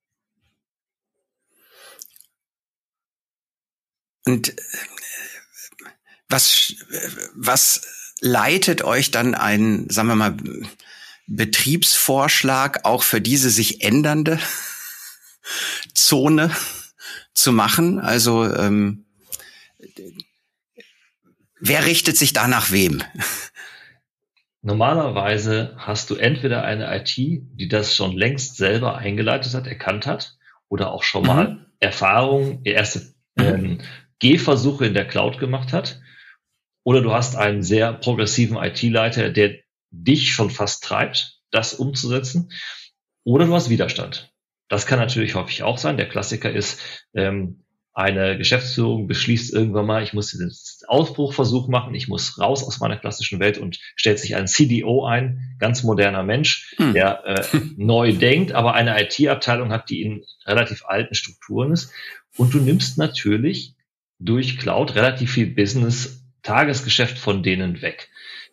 Und 4.24 4.48
äh, 4.48 4.56
was, 6.28 6.74
was 7.34 7.82
leitet 8.20 8.82
euch 8.82 9.10
dann 9.10 9.34
ein, 9.34 9.88
sagen 9.90 10.08
wir 10.08 10.16
mal, 10.16 10.36
Betriebsvorschlag 11.26 12.84
auch 12.84 13.02
für 13.02 13.20
diese 13.20 13.50
sich 13.50 13.82
ändernde 13.82 14.38
Zone 15.94 16.50
zu 17.34 17.52
machen? 17.52 17.98
Also 17.98 18.44
ähm, 18.44 19.04
wer 21.60 21.84
richtet 21.84 22.16
sich 22.16 22.32
da 22.32 22.48
nach 22.48 22.70
wem? 22.70 23.02
Normalerweise 24.62 25.74
hast 25.78 26.10
du 26.10 26.16
entweder 26.16 26.64
eine 26.64 26.92
IT, 26.96 27.16
die 27.16 27.68
das 27.68 27.94
schon 27.94 28.16
längst 28.16 28.56
selber 28.56 28.98
eingeleitet 28.98 29.54
hat, 29.54 29.66
erkannt 29.66 30.06
hat, 30.06 30.36
oder 30.68 30.90
auch 30.90 31.02
schon 31.02 31.26
mal 31.26 31.50
mhm. 31.50 31.66
Erfahrungen, 31.78 32.60
erste 32.64 33.14
ähm, 33.38 33.78
Gehversuche 34.18 34.86
in 34.86 34.94
der 34.94 35.06
Cloud 35.06 35.38
gemacht 35.38 35.72
hat. 35.72 36.00
Oder 36.86 37.00
du 37.00 37.12
hast 37.12 37.34
einen 37.34 37.64
sehr 37.64 37.92
progressiven 37.92 38.56
IT-Leiter, 38.56 39.30
der 39.30 39.56
dich 39.90 40.30
schon 40.30 40.50
fast 40.50 40.84
treibt, 40.84 41.40
das 41.50 41.74
umzusetzen. 41.74 42.52
Oder 43.24 43.46
du 43.46 43.54
hast 43.54 43.70
Widerstand. 43.70 44.32
Das 44.68 44.86
kann 44.86 45.00
natürlich 45.00 45.34
häufig 45.34 45.64
auch 45.64 45.78
sein. 45.78 45.96
Der 45.96 46.08
Klassiker 46.08 46.48
ist, 46.48 46.80
ähm, 47.12 47.64
eine 47.92 48.38
Geschäftsführung 48.38 49.08
beschließt 49.08 49.52
irgendwann 49.52 49.86
mal, 49.86 50.04
ich 50.04 50.12
muss 50.12 50.30
den 50.30 50.52
Ausbruchversuch 50.86 51.66
machen, 51.66 51.92
ich 51.96 52.06
muss 52.06 52.38
raus 52.38 52.62
aus 52.62 52.78
meiner 52.78 52.98
klassischen 52.98 53.40
Welt 53.40 53.58
und 53.58 53.80
stellt 53.96 54.20
sich 54.20 54.36
ein 54.36 54.46
CDO 54.46 55.04
ein, 55.04 55.56
ganz 55.58 55.82
moderner 55.82 56.22
Mensch, 56.22 56.72
hm. 56.76 56.92
der 56.92 57.24
äh, 57.24 57.58
neu 57.76 58.12
denkt, 58.12 58.52
aber 58.52 58.74
eine 58.74 59.02
IT-Abteilung 59.02 59.72
hat, 59.72 59.90
die 59.90 60.02
in 60.02 60.24
relativ 60.44 60.84
alten 60.86 61.16
Strukturen 61.16 61.72
ist. 61.72 61.90
Und 62.36 62.54
du 62.54 62.58
nimmst 62.58 62.96
natürlich 62.96 63.74
durch 64.20 64.56
Cloud 64.56 64.94
relativ 64.94 65.32
viel 65.32 65.48
Business, 65.48 66.22
Tagesgeschäft 66.46 67.18
von 67.18 67.42
denen 67.42 67.82
weg. 67.82 68.08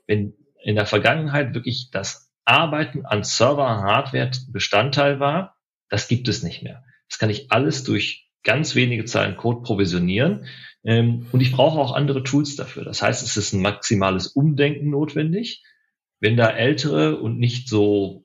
Wenn 0.07 0.33
in 0.63 0.75
der 0.75 0.85
Vergangenheit 0.85 1.53
wirklich 1.53 1.89
das 1.91 2.31
Arbeiten 2.43 3.05
an 3.05 3.23
Server-Hardware 3.23 4.31
Bestandteil 4.49 5.19
war, 5.19 5.57
das 5.89 6.07
gibt 6.07 6.27
es 6.27 6.43
nicht 6.43 6.63
mehr. 6.63 6.83
Das 7.07 7.19
kann 7.19 7.29
ich 7.29 7.51
alles 7.51 7.83
durch 7.83 8.29
ganz 8.43 8.75
wenige 8.75 9.05
Zeilen 9.05 9.37
Code 9.37 9.61
provisionieren. 9.61 10.47
Ähm, 10.83 11.27
und 11.31 11.41
ich 11.41 11.51
brauche 11.51 11.79
auch 11.79 11.93
andere 11.93 12.23
Tools 12.23 12.55
dafür. 12.55 12.83
Das 12.83 13.01
heißt, 13.01 13.23
es 13.23 13.37
ist 13.37 13.53
ein 13.53 13.61
maximales 13.61 14.27
Umdenken 14.27 14.89
notwendig. 14.89 15.63
Wenn 16.19 16.35
da 16.35 16.49
ältere 16.49 17.17
und 17.17 17.37
nicht 17.37 17.69
so 17.69 18.22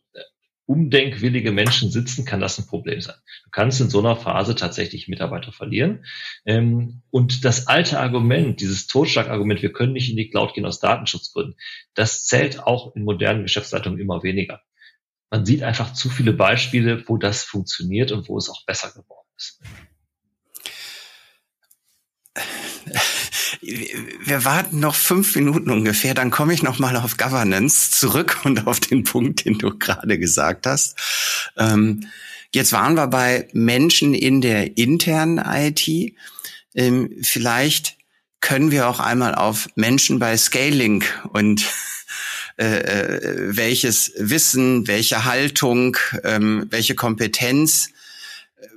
umdenkwillige 0.68 1.50
Menschen 1.50 1.90
sitzen, 1.90 2.26
kann 2.26 2.40
das 2.40 2.58
ein 2.58 2.66
Problem 2.66 3.00
sein. 3.00 3.14
Du 3.44 3.50
kannst 3.50 3.80
in 3.80 3.88
so 3.88 4.00
einer 4.00 4.16
Phase 4.16 4.54
tatsächlich 4.54 5.08
Mitarbeiter 5.08 5.50
verlieren. 5.50 6.04
Ähm, 6.44 7.00
und 7.10 7.46
das 7.46 7.68
alte 7.68 7.98
Argument, 7.98 8.60
dieses 8.60 8.86
Totschlagargument, 8.86 9.62
wir 9.62 9.72
können 9.72 9.94
nicht 9.94 10.10
in 10.10 10.16
die 10.16 10.28
Cloud 10.28 10.52
gehen 10.52 10.66
aus 10.66 10.78
Datenschutzgründen, 10.78 11.56
das 11.94 12.26
zählt 12.26 12.62
auch 12.62 12.94
in 12.94 13.04
modernen 13.04 13.44
Geschäftsleitungen 13.44 13.98
immer 13.98 14.22
weniger. 14.22 14.60
Man 15.30 15.46
sieht 15.46 15.62
einfach 15.62 15.94
zu 15.94 16.10
viele 16.10 16.34
Beispiele, 16.34 17.02
wo 17.08 17.16
das 17.16 17.44
funktioniert 17.44 18.12
und 18.12 18.28
wo 18.28 18.36
es 18.36 18.50
auch 18.50 18.66
besser 18.66 18.88
geworden 18.88 19.28
ist. 19.36 19.62
Wir 24.24 24.44
warten 24.44 24.80
noch 24.80 24.94
fünf 24.94 25.34
Minuten 25.36 25.70
ungefähr, 25.70 26.14
dann 26.14 26.30
komme 26.30 26.54
ich 26.54 26.62
noch 26.62 26.78
mal 26.78 26.96
auf 26.96 27.16
Governance 27.16 27.90
zurück 27.90 28.38
und 28.44 28.66
auf 28.66 28.80
den 28.80 29.04
Punkt, 29.04 29.44
den 29.44 29.58
du 29.58 29.76
gerade 29.76 30.18
gesagt 30.18 30.66
hast. 30.66 30.96
Ähm, 31.56 32.08
jetzt 32.54 32.72
waren 32.72 32.94
wir 32.94 33.06
bei 33.08 33.48
Menschen 33.52 34.14
in 34.14 34.40
der 34.40 34.78
internen 34.78 35.38
IT. 35.38 35.86
Ähm, 36.74 37.10
vielleicht 37.22 37.96
können 38.40 38.70
wir 38.70 38.88
auch 38.88 39.00
einmal 39.00 39.34
auf 39.34 39.68
Menschen 39.74 40.18
bei 40.18 40.36
Scaling 40.36 41.04
und 41.32 41.64
äh, 42.56 42.78
äh 42.78 43.56
welches 43.56 44.12
Wissen, 44.16 44.86
welche 44.86 45.24
Haltung, 45.24 45.96
ähm, 46.24 46.66
welche 46.70 46.94
Kompetenz 46.94 47.90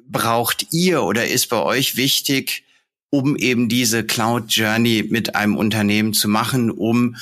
braucht 0.05 0.67
ihr 0.71 1.03
oder 1.03 1.27
ist 1.27 1.47
bei 1.47 1.61
euch 1.61 1.95
wichtig, 1.95 2.65
um 3.11 3.35
eben 3.35 3.69
diese 3.69 4.03
Cloud 4.03 4.45
Journey 4.47 5.05
mit 5.07 5.35
einem 5.35 5.55
Unternehmen 5.55 6.13
zu 6.13 6.27
machen, 6.27 6.71
um 6.71 7.17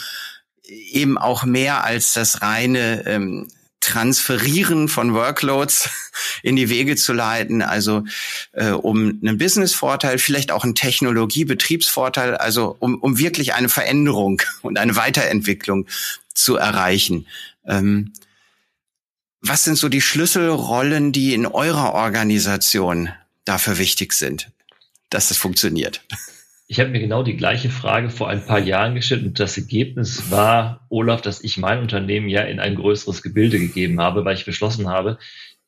eben 0.91 1.17
auch 1.17 1.43
mehr 1.43 1.83
als 1.83 2.13
das 2.13 2.41
reine 2.41 3.05
ähm, 3.05 3.47
Transferieren 3.81 4.87
von 4.87 5.13
Workloads 5.13 5.89
in 6.43 6.55
die 6.55 6.69
Wege 6.69 6.95
zu 6.95 7.11
leiten, 7.11 7.61
also 7.63 8.03
äh, 8.51 8.69
um 8.69 9.19
einen 9.21 9.37
Business-Vorteil, 9.37 10.19
vielleicht 10.19 10.51
auch 10.51 10.63
einen 10.63 10.75
Technologie-Betriebsvorteil, 10.75 12.35
also 12.35 12.75
um, 12.79 12.95
um 12.95 13.17
wirklich 13.17 13.55
eine 13.55 13.69
Veränderung 13.69 14.41
und 14.61 14.77
eine 14.77 14.95
Weiterentwicklung 14.95 15.87
zu 16.33 16.55
erreichen. 16.55 17.25
Ähm, 17.65 18.13
was 19.41 19.63
sind 19.63 19.77
so 19.77 19.89
die 19.89 20.01
Schlüsselrollen, 20.01 21.11
die 21.11 21.33
in 21.33 21.47
eurer 21.47 21.93
Organisation 21.93 23.09
dafür 23.45 23.79
wichtig 23.79 24.13
sind? 24.13 24.51
Dass 25.09 25.31
es 25.31 25.37
funktioniert. 25.37 26.01
Ich 26.71 26.79
habe 26.79 26.91
mir 26.91 26.99
genau 26.99 27.23
die 27.23 27.35
gleiche 27.35 27.71
Frage 27.71 28.11
vor 28.11 28.29
ein 28.29 28.45
paar 28.45 28.59
Jahren 28.59 28.93
gestellt 28.93 29.25
und 29.25 29.39
das 29.39 29.57
Ergebnis 29.57 30.29
war, 30.29 30.85
Olaf, 30.89 31.21
dass 31.21 31.43
ich 31.43 31.57
mein 31.57 31.79
Unternehmen 31.79 32.29
ja 32.29 32.43
in 32.43 32.59
ein 32.59 32.75
größeres 32.75 33.23
Gebilde 33.23 33.57
gegeben 33.57 33.99
habe, 33.99 34.23
weil 34.23 34.35
ich 34.35 34.45
beschlossen 34.45 34.87
habe, 34.87 35.17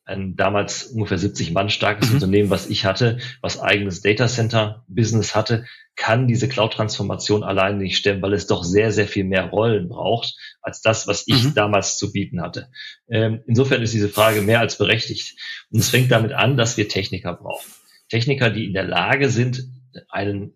ein 0.04 0.36
damals 0.36 0.84
ungefähr 0.84 1.18
70 1.18 1.52
Mann 1.52 1.70
starkes 1.70 2.08
mhm. 2.08 2.14
Unternehmen, 2.14 2.50
was 2.50 2.68
ich 2.68 2.84
hatte, 2.84 3.18
was 3.40 3.60
eigenes 3.60 4.00
Data 4.00 4.28
Center 4.28 4.84
Business 4.88 5.34
hatte, 5.34 5.64
kann 5.96 6.26
diese 6.26 6.48
Cloud-Transformation 6.48 7.42
alleine 7.42 7.78
nicht 7.78 7.96
stemmen, 7.96 8.22
weil 8.22 8.32
es 8.32 8.46
doch 8.46 8.64
sehr, 8.64 8.92
sehr 8.92 9.06
viel 9.06 9.24
mehr 9.24 9.46
Rollen 9.46 9.88
braucht 9.88 10.36
als 10.60 10.80
das, 10.80 11.06
was 11.06 11.24
ich 11.26 11.44
mhm. 11.44 11.54
damals 11.54 11.98
zu 11.98 12.12
bieten 12.12 12.40
hatte. 12.42 12.68
Ähm, 13.08 13.42
insofern 13.46 13.82
ist 13.82 13.92
diese 13.92 14.08
Frage 14.08 14.42
mehr 14.42 14.60
als 14.60 14.78
berechtigt. 14.78 15.36
Und 15.70 15.80
es 15.80 15.90
fängt 15.90 16.10
damit 16.10 16.32
an, 16.32 16.56
dass 16.56 16.76
wir 16.76 16.88
Techniker 16.88 17.34
brauchen. 17.34 17.70
Techniker, 18.12 18.50
die 18.50 18.66
in 18.66 18.74
der 18.74 18.84
Lage 18.84 19.30
sind, 19.30 19.64
einen 20.10 20.52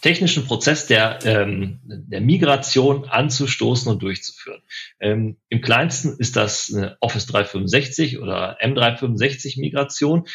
technischen 0.00 0.46
Prozess 0.46 0.86
der, 0.86 1.18
ähm, 1.24 1.80
der 1.84 2.22
Migration 2.22 3.04
anzustoßen 3.04 3.92
und 3.92 4.02
durchzuführen. 4.02 4.62
Ähm, 4.98 5.36
Im 5.50 5.60
kleinsten 5.60 6.16
ist 6.18 6.36
das 6.36 6.72
eine 6.74 6.96
Office 7.00 7.26
365 7.26 8.20
oder 8.20 8.58
M365 8.62 9.60
Migration. 9.60 10.26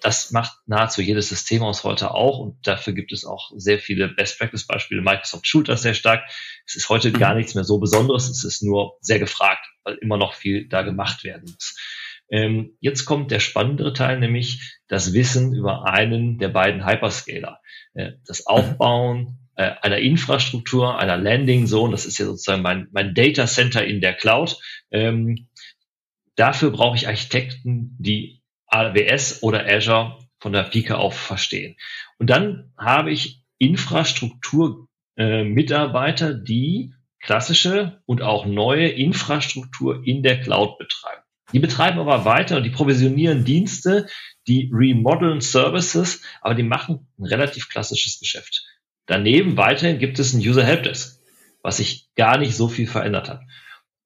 Das 0.00 0.30
macht 0.30 0.56
nahezu 0.66 1.02
jedes 1.02 1.28
System 1.28 1.64
aus 1.64 1.82
heute 1.82 2.12
auch 2.12 2.38
und 2.38 2.64
dafür 2.64 2.92
gibt 2.92 3.10
es 3.10 3.24
auch 3.24 3.50
sehr 3.56 3.80
viele 3.80 4.06
Best 4.06 4.38
Practice 4.38 4.64
Beispiele. 4.64 5.02
Microsoft 5.02 5.48
schult 5.48 5.68
das 5.68 5.82
sehr 5.82 5.94
stark. 5.94 6.22
Es 6.66 6.76
ist 6.76 6.88
heute 6.88 7.10
gar 7.10 7.34
nichts 7.34 7.56
mehr 7.56 7.64
so 7.64 7.78
Besonderes. 7.78 8.28
Es 8.28 8.44
ist 8.44 8.62
nur 8.62 8.96
sehr 9.00 9.18
gefragt, 9.18 9.66
weil 9.82 9.96
immer 9.96 10.18
noch 10.18 10.34
viel 10.34 10.68
da 10.68 10.82
gemacht 10.82 11.24
werden 11.24 11.50
muss. 11.52 11.74
Ähm, 12.28 12.76
jetzt 12.80 13.04
kommt 13.04 13.30
der 13.30 13.40
spannendere 13.40 13.92
Teil, 13.92 14.18
nämlich 14.18 14.78
das 14.88 15.12
Wissen 15.12 15.54
über 15.54 15.86
einen 15.86 16.38
der 16.38 16.48
beiden 16.48 16.86
Hyperscaler. 16.86 17.60
Äh, 17.94 18.12
das 18.26 18.46
Aufbauen 18.46 19.38
äh, 19.56 19.72
einer 19.82 19.98
Infrastruktur, 19.98 20.98
einer 20.98 21.16
Landing 21.16 21.66
Zone, 21.66 21.92
das 21.92 22.04
ist 22.04 22.18
ja 22.18 22.26
sozusagen 22.26 22.62
mein, 22.62 22.88
mein 22.92 23.14
Data 23.14 23.46
Center 23.46 23.84
in 23.84 24.00
der 24.00 24.14
Cloud. 24.14 24.58
Ähm, 24.90 25.48
dafür 26.34 26.70
brauche 26.70 26.96
ich 26.96 27.08
Architekten, 27.08 27.96
die 27.98 28.42
AWS 28.66 29.42
oder 29.42 29.66
Azure 29.66 30.18
von 30.38 30.52
der 30.52 30.64
Pike 30.64 30.98
auf 30.98 31.16
verstehen. 31.18 31.76
Und 32.18 32.28
dann 32.28 32.72
habe 32.76 33.10
ich 33.10 33.42
Infrastruktur 33.58 34.88
äh, 35.16 35.44
die 35.44 36.92
klassische 37.20 38.02
und 38.06 38.22
auch 38.22 38.46
neue 38.46 38.88
Infrastruktur 38.88 40.02
in 40.04 40.22
der 40.22 40.40
Cloud 40.40 40.78
betreiben. 40.78 41.22
Die 41.52 41.60
betreiben 41.60 41.98
aber 41.98 42.24
weiter 42.24 42.56
und 42.56 42.64
die 42.64 42.70
provisionieren 42.70 43.44
Dienste, 43.44 44.08
die 44.48 44.70
remodeln 44.72 45.40
Services, 45.40 46.22
aber 46.40 46.54
die 46.54 46.62
machen 46.62 47.08
ein 47.18 47.26
relativ 47.26 47.68
klassisches 47.68 48.18
Geschäft. 48.18 48.64
Daneben 49.06 49.56
weiterhin 49.56 49.98
gibt 49.98 50.18
es 50.18 50.32
ein 50.32 50.40
User 50.40 50.64
Helpdesk, 50.64 51.20
was 51.62 51.76
sich 51.76 52.08
gar 52.16 52.38
nicht 52.38 52.56
so 52.56 52.68
viel 52.68 52.88
verändert 52.88 53.28
hat. 53.28 53.42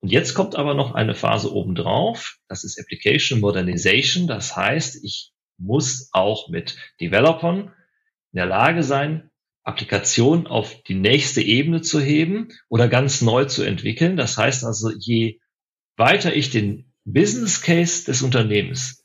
Und 0.00 0.11
jetzt 0.11 0.35
kommt 0.35 0.57
aber 0.57 0.74
noch 0.74 0.94
eine 0.94 1.14
Phase 1.14 1.53
obendrauf. 1.53 2.38
Das 2.48 2.64
ist 2.64 2.79
Application 2.79 3.40
Modernization. 3.40 4.26
Das 4.26 4.57
heißt, 4.57 5.03
ich 5.05 5.33
muss 5.59 6.09
auch 6.12 6.48
mit 6.48 6.76
Developern 7.00 7.72
in 8.33 8.37
der 8.37 8.46
Lage 8.46 8.83
sein, 8.83 9.31
Applikationen 9.62 10.46
auf 10.46 10.83
die 10.85 10.94
nächste 10.94 11.42
Ebene 11.42 11.83
zu 11.83 12.00
heben 12.00 12.48
oder 12.68 12.88
ganz 12.88 13.20
neu 13.20 13.44
zu 13.44 13.62
entwickeln. 13.62 14.16
Das 14.16 14.38
heißt 14.38 14.64
also, 14.64 14.90
je 14.98 15.38
weiter 15.96 16.35
ich 16.35 16.50
den 16.50 16.89
Business 17.12 17.62
Case 17.62 18.05
des 18.05 18.23
Unternehmens 18.23 19.05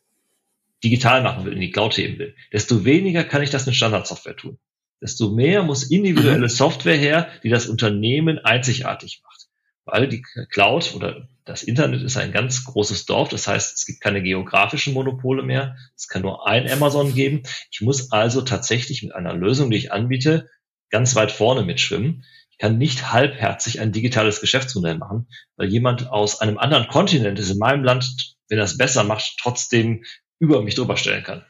digital 0.84 1.24
machen 1.24 1.46
will, 1.46 1.54
in 1.54 1.62
die 1.62 1.72
Cloud 1.72 1.98
heben 1.98 2.20
will, 2.20 2.36
desto 2.54 2.86
weniger 2.86 3.24
kann 3.24 3.42
ich 3.42 3.50
das 3.50 3.66
mit 3.66 3.76
Standardsoftware 3.76 4.36
tun. 4.36 4.60
Desto 5.02 5.32
mehr 5.32 5.64
muss 5.64 5.90
individuelle 5.90 6.48
mhm. 6.48 6.50
Software 6.50 6.98
her, 6.98 7.30
die 7.44 7.50
das 7.50 7.68
Unternehmen 7.68 8.40
einzigartig 8.40 9.22
macht. 9.24 9.48
Weil 9.86 10.08
die 10.08 10.24
Cloud 10.50 10.96
oder 10.96 11.28
das 11.44 11.62
Internet 11.62 12.02
ist 12.02 12.18
ein 12.18 12.32
ganz 12.32 12.64
großes 12.64 13.06
Dorf. 13.06 13.30
Das 13.30 13.48
heißt, 13.48 13.78
es 13.78 13.86
gibt 13.86 14.02
keine 14.02 14.24
geografischen 14.24 14.94
Monopole 14.94 15.44
mehr. 15.44 15.76
Es 15.96 16.08
kann 16.08 16.24
nur 16.24 16.48
ein 16.48 16.70
Amazon 16.70 17.14
geben. 17.14 17.44
Ich 17.70 17.82
muss 17.82 18.12
also 18.12 18.42
tatsächlich 18.42 19.04
mit 19.04 19.14
einer 19.14 19.36
Lösung, 19.36 19.70
die 19.70 19.78
ich 19.78 19.92
anbiete, 19.92 20.50
ganz 20.90 21.16
weit 21.16 21.32
vorne 21.32 21.64
mitschwimmen. 21.64 22.24
Ich 22.56 22.60
kann 22.60 22.78
nicht 22.78 23.12
halbherzig 23.12 23.82
ein 23.82 23.92
digitales 23.92 24.40
Geschäftsmodell 24.40 24.98
machen, 24.98 25.28
weil 25.58 25.68
jemand 25.68 26.10
aus 26.10 26.40
einem 26.40 26.58
anderen 26.58 26.88
Kontinent 26.88 27.38
ist 27.38 27.52
in 27.52 27.58
meinem 27.58 27.84
Land, 27.84 28.38
wenn 28.48 28.58
er 28.58 28.64
es 28.64 28.78
besser 28.78 29.04
macht, 29.04 29.36
trotzdem 29.42 30.06
über 30.40 30.62
mich 30.62 30.76
drüber 30.76 30.96
stellen 30.96 31.26
kann. 31.26 31.46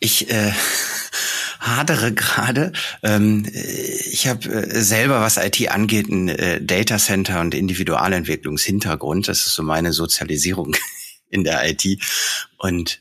Ich 0.00 0.30
äh, 0.30 0.52
hadere 1.60 2.12
gerade. 2.12 2.74
Ähm, 3.02 3.50
ich 3.54 4.28
habe 4.28 4.46
äh, 4.46 4.82
selber, 4.82 5.22
was 5.22 5.38
IT 5.38 5.70
angeht, 5.70 6.08
ein 6.10 6.28
äh, 6.28 6.60
Data 6.60 6.98
Center 6.98 7.40
und 7.40 7.54
Individualentwicklungshintergrund. 7.54 9.28
Das 9.28 9.46
ist 9.46 9.54
so 9.54 9.62
meine 9.62 9.94
Sozialisierung 9.94 10.76
in 11.30 11.42
der 11.42 11.66
IT. 11.70 11.86
Und 12.58 13.00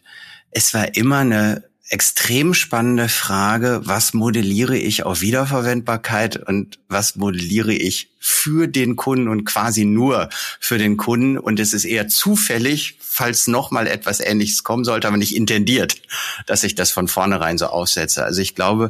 es 0.51 0.73
war 0.73 0.95
immer 0.95 1.17
eine 1.17 1.74
extrem 1.87 2.55
spannende 2.55 3.09
Frage, 3.09 3.81
was 3.83 4.13
modelliere 4.13 4.77
ich 4.77 5.03
auf 5.03 5.21
Wiederverwendbarkeit 5.21 6.37
und 6.37 6.79
was 6.87 7.15
modelliere 7.15 7.73
ich 7.73 8.09
für 8.19 8.67
den 8.67 8.95
Kunden 8.95 9.27
und 9.27 9.45
quasi 9.45 9.85
nur 9.85 10.29
für 10.59 10.79
den 10.79 10.97
Kunden. 10.97 11.37
Und 11.37 11.59
es 11.59 11.73
ist 11.73 11.85
eher 11.85 12.07
zufällig, 12.07 12.97
falls 12.99 13.45
noch 13.45 13.69
mal 13.69 13.85
etwas 13.85 14.19
Ähnliches 14.19 14.63
kommen 14.63 14.83
sollte, 14.83 15.07
aber 15.07 15.17
nicht 15.17 15.35
intendiert, 15.35 16.01
dass 16.47 16.63
ich 16.63 16.73
das 16.73 16.89
von 16.89 17.07
vornherein 17.07 17.59
so 17.59 17.67
aufsetze. 17.67 18.23
Also 18.23 18.41
ich 18.41 18.55
glaube, 18.55 18.89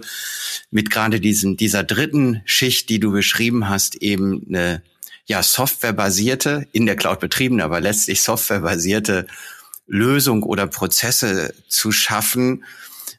mit 0.72 0.90
gerade 0.90 1.20
diesem, 1.20 1.58
dieser 1.58 1.84
dritten 1.84 2.42
Schicht, 2.46 2.88
die 2.88 3.02
du 3.02 3.12
beschrieben 3.12 3.68
hast, 3.68 3.96
eben 3.96 4.46
eine 4.48 4.82
ja, 5.26 5.44
softwarebasierte, 5.44 6.68
in 6.72 6.86
der 6.86 6.96
Cloud 6.96 7.20
betriebene, 7.20 7.64
aber 7.64 7.82
letztlich 7.82 8.22
softwarebasierte 8.22 9.28
Lösung 9.88 10.44
oder 10.44 10.68
Prozesse 10.68 11.54
zu 11.68 11.92
schaffen, 11.92 12.66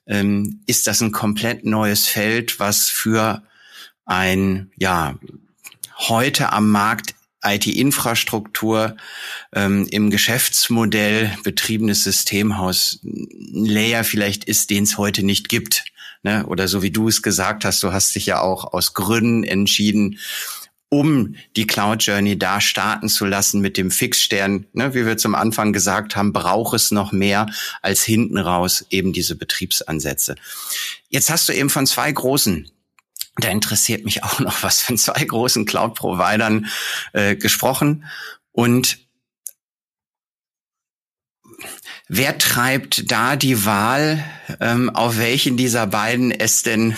ähm, 0.06 0.60
ist 0.66 0.86
das 0.86 1.00
ein 1.00 1.12
komplett 1.12 1.64
neues 1.64 2.06
Feld, 2.06 2.58
was 2.60 2.88
für 2.88 3.42
ein, 4.04 4.70
ja, 4.76 5.18
heute 6.08 6.52
am 6.52 6.70
Markt 6.70 7.14
IT-Infrastruktur 7.42 8.96
ähm, 9.54 9.86
im 9.90 10.10
Geschäftsmodell 10.10 11.36
betriebenes 11.44 12.04
Systemhaus 12.04 13.00
ein 13.04 13.64
Layer 13.64 14.04
vielleicht 14.04 14.44
ist, 14.44 14.70
den 14.70 14.84
es 14.84 14.98
heute 14.98 15.22
nicht 15.22 15.48
gibt. 15.48 15.84
Ne? 16.22 16.44
Oder 16.46 16.66
so 16.66 16.82
wie 16.82 16.90
du 16.90 17.08
es 17.08 17.22
gesagt 17.22 17.64
hast, 17.64 17.82
du 17.82 17.92
hast 17.92 18.14
dich 18.14 18.26
ja 18.26 18.40
auch 18.40 18.72
aus 18.72 18.94
Gründen 18.94 19.44
entschieden, 19.44 20.18
um 20.88 21.34
die 21.56 21.66
Cloud 21.66 22.02
Journey 22.02 22.38
da 22.38 22.60
starten 22.60 23.08
zu 23.08 23.24
lassen 23.24 23.60
mit 23.60 23.76
dem 23.76 23.90
Fixstern, 23.90 24.66
ne, 24.72 24.94
wie 24.94 25.04
wir 25.04 25.16
zum 25.16 25.34
Anfang 25.34 25.72
gesagt 25.72 26.14
haben, 26.14 26.32
braucht 26.32 26.74
es 26.74 26.90
noch 26.90 27.12
mehr 27.12 27.46
als 27.82 28.04
hinten 28.04 28.38
raus 28.38 28.86
eben 28.90 29.12
diese 29.12 29.34
Betriebsansätze. 29.34 30.36
Jetzt 31.08 31.30
hast 31.30 31.48
du 31.48 31.52
eben 31.52 31.70
von 31.70 31.86
zwei 31.86 32.10
großen 32.12 32.70
da 33.38 33.50
interessiert 33.50 34.04
mich 34.04 34.24
auch 34.24 34.40
noch 34.40 34.62
was 34.62 34.80
von 34.80 34.96
zwei 34.96 35.24
großen 35.24 35.66
Cloud-Providern 35.66 36.66
äh, 37.12 37.36
gesprochen. 37.36 38.06
Und 38.52 38.98
wer 42.08 42.38
treibt 42.38 43.10
da 43.10 43.36
die 43.36 43.66
Wahl, 43.66 44.24
ähm, 44.60 44.88
auf 44.88 45.18
welchen 45.18 45.56
dieser 45.56 45.86
beiden 45.86 46.30
es 46.30 46.62
denn 46.62 46.96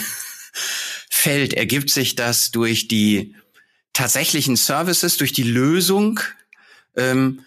fällt? 1.11 1.55
Ergibt 1.55 1.90
sich 1.90 2.14
das 2.14 2.53
durch 2.53 2.87
die 2.87 3.35
tatsächlichen 3.92 4.57
Services, 4.57 5.16
durch 5.16 5.33
die 5.33 5.42
Lösung? 5.42 6.20
Ähm, 6.96 7.40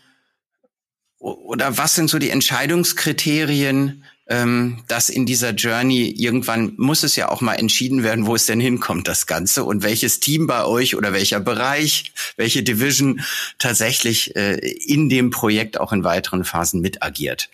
oder 1.20 1.78
was 1.78 1.96
sind 1.96 2.10
so 2.10 2.18
die 2.18 2.32
Entscheidungskriterien, 2.32 4.04
ähm, 4.28 4.84
dass 4.88 5.10
in 5.10 5.26
dieser 5.26 5.52
Journey 5.52 6.10
irgendwann 6.18 6.74
muss 6.78 7.04
es 7.04 7.16
ja 7.16 7.30
auch 7.30 7.42
mal 7.42 7.56
entschieden 7.56 8.02
werden, 8.02 8.26
wo 8.26 8.36
es 8.36 8.46
denn 8.46 8.60
hinkommt, 8.60 9.08
das 9.08 9.28
Ganze 9.28 9.66
und 9.66 9.84
welches 9.84 10.20
Team 10.20 10.48
bei 10.48 10.64
euch 10.64 10.96
oder 10.96 11.12
welcher 11.12 11.40
Bereich, 11.42 12.14
welche 12.38 12.64
Division 12.64 13.22
tatsächlich 13.60 14.36
äh, 14.36 14.56
in 14.56 15.10
dem 15.10 15.30
Projekt 15.32 15.80
auch 15.80 15.92
in 15.92 16.04
weiteren 16.04 16.46
Phasen 16.46 16.82
mit 16.82 17.04
agiert. 17.04 17.50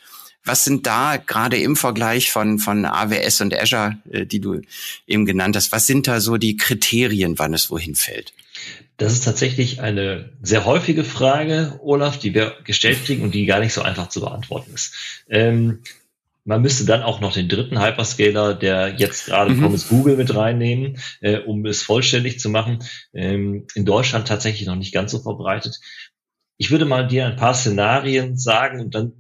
Was 0.45 0.63
sind 0.63 0.85
da 0.87 1.17
gerade 1.17 1.57
im 1.57 1.75
Vergleich 1.75 2.31
von, 2.31 2.59
von 2.59 2.85
AWS 2.85 3.41
und 3.41 3.59
Azure, 3.59 3.97
äh, 4.11 4.25
die 4.25 4.39
du 4.39 4.61
eben 5.07 5.25
genannt 5.25 5.55
hast, 5.55 5.71
was 5.71 5.87
sind 5.87 6.07
da 6.07 6.21
so 6.21 6.37
die 6.37 6.57
Kriterien, 6.57 7.39
wann 7.39 7.53
es 7.53 7.69
wohin 7.69 7.95
fällt? 7.95 8.33
Das 8.97 9.13
ist 9.13 9.23
tatsächlich 9.23 9.79
eine 9.79 10.31
sehr 10.41 10.65
häufige 10.65 11.03
Frage, 11.03 11.79
Olaf, 11.83 12.17
die 12.17 12.33
wir 12.33 12.55
gestellt 12.63 13.05
kriegen 13.05 13.21
und 13.23 13.33
die 13.33 13.45
gar 13.45 13.59
nicht 13.59 13.73
so 13.73 13.83
einfach 13.83 14.09
zu 14.09 14.21
beantworten 14.21 14.73
ist. 14.73 15.23
Ähm, 15.29 15.83
man 16.45 16.61
müsste 16.61 16.85
dann 16.85 17.03
auch 17.03 17.19
noch 17.19 17.33
den 17.33 17.49
dritten 17.49 17.79
Hyperscaler, 17.79 18.55
der 18.55 18.95
jetzt 18.95 19.25
gerade 19.25 19.53
mhm. 19.53 19.61
kommt, 19.61 19.75
ist 19.75 19.89
Google 19.89 20.15
mit 20.15 20.33
reinnehmen, 20.33 20.97
äh, 21.19 21.39
um 21.39 21.65
es 21.65 21.83
vollständig 21.83 22.39
zu 22.39 22.49
machen. 22.49 22.79
Ähm, 23.13 23.67
in 23.75 23.85
Deutschland 23.85 24.27
tatsächlich 24.27 24.65
noch 24.65 24.77
nicht 24.77 24.93
ganz 24.93 25.11
so 25.11 25.19
verbreitet. 25.19 25.79
Ich 26.55 26.71
würde 26.71 26.85
mal 26.85 27.05
dir 27.05 27.27
ein 27.27 27.35
paar 27.35 27.53
Szenarien 27.53 28.37
sagen 28.37 28.79
und 28.79 28.95
dann, 28.95 29.11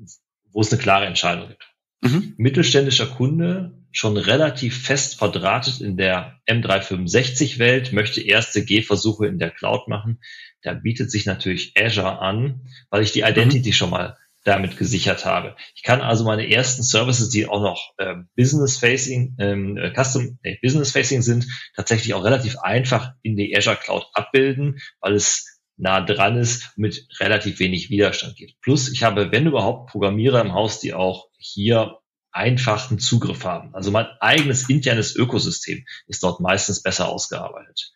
wo 0.51 0.61
es 0.61 0.71
eine 0.71 0.81
klare 0.81 1.05
Entscheidung 1.05 1.49
gibt. 1.49 1.67
Mhm. 2.01 2.33
Mittelständischer 2.37 3.07
Kunde 3.07 3.73
schon 3.97 4.15
relativ 4.15 4.79
fest 4.83 5.17
verdrahtet 5.17 5.81
in 5.81 5.97
der 5.97 6.39
M365-Welt, 6.47 7.93
möchte 7.93 8.21
erste 8.21 8.63
Gehversuche 8.63 9.25
in 9.25 9.39
der 9.39 9.49
Cloud 9.49 9.87
machen. 9.87 10.21
Da 10.61 10.73
bietet 10.73 11.09
sich 11.09 11.25
natürlich 11.25 11.73
Azure 11.75 12.19
an, 12.19 12.61
weil 12.91 13.01
ich 13.01 13.11
die 13.11 13.23
mhm. 13.23 13.29
Identity 13.29 13.69
mhm. 13.69 13.73
schon 13.73 13.89
mal 13.89 14.17
damit 14.43 14.77
gesichert 14.77 15.25
habe. 15.25 15.55
Ich 15.73 15.81
kann 15.81 16.01
also 16.01 16.23
meine 16.23 16.49
ersten 16.49 16.83
Services, 16.83 17.29
die 17.29 17.47
auch 17.47 17.59
noch 17.59 17.93
äh, 17.97 18.15
Business-Facing, 18.35 19.35
ähm, 19.39 19.77
äh, 19.77 19.91
Custom, 19.91 20.37
äh, 20.43 20.57
Business-Facing 20.61 21.23
sind, 21.23 21.47
tatsächlich 21.75 22.13
auch 22.13 22.23
relativ 22.23 22.57
einfach 22.59 23.13
in 23.23 23.35
die 23.35 23.57
Azure 23.57 23.77
Cloud 23.77 24.05
abbilden, 24.13 24.77
weil 25.01 25.15
es 25.15 25.59
nah 25.75 26.01
dran 26.01 26.37
ist, 26.37 26.77
mit 26.77 27.07
relativ 27.19 27.59
wenig 27.59 27.89
Widerstand 27.89 28.35
geht. 28.35 28.53
Plus, 28.61 28.91
ich 28.91 29.03
habe, 29.03 29.31
wenn 29.31 29.47
überhaupt, 29.47 29.89
Programmierer 29.89 30.41
im 30.41 30.53
Haus, 30.53 30.79
die 30.79 30.93
auch 30.93 31.27
hier 31.39 31.97
einfachen 32.37 32.99
Zugriff 32.99 33.43
haben. 33.43 33.75
Also 33.75 33.91
mein 33.91 34.07
eigenes 34.19 34.69
internes 34.69 35.15
Ökosystem 35.15 35.85
ist 36.07 36.23
dort 36.23 36.39
meistens 36.39 36.81
besser 36.81 37.09
ausgearbeitet. 37.09 37.91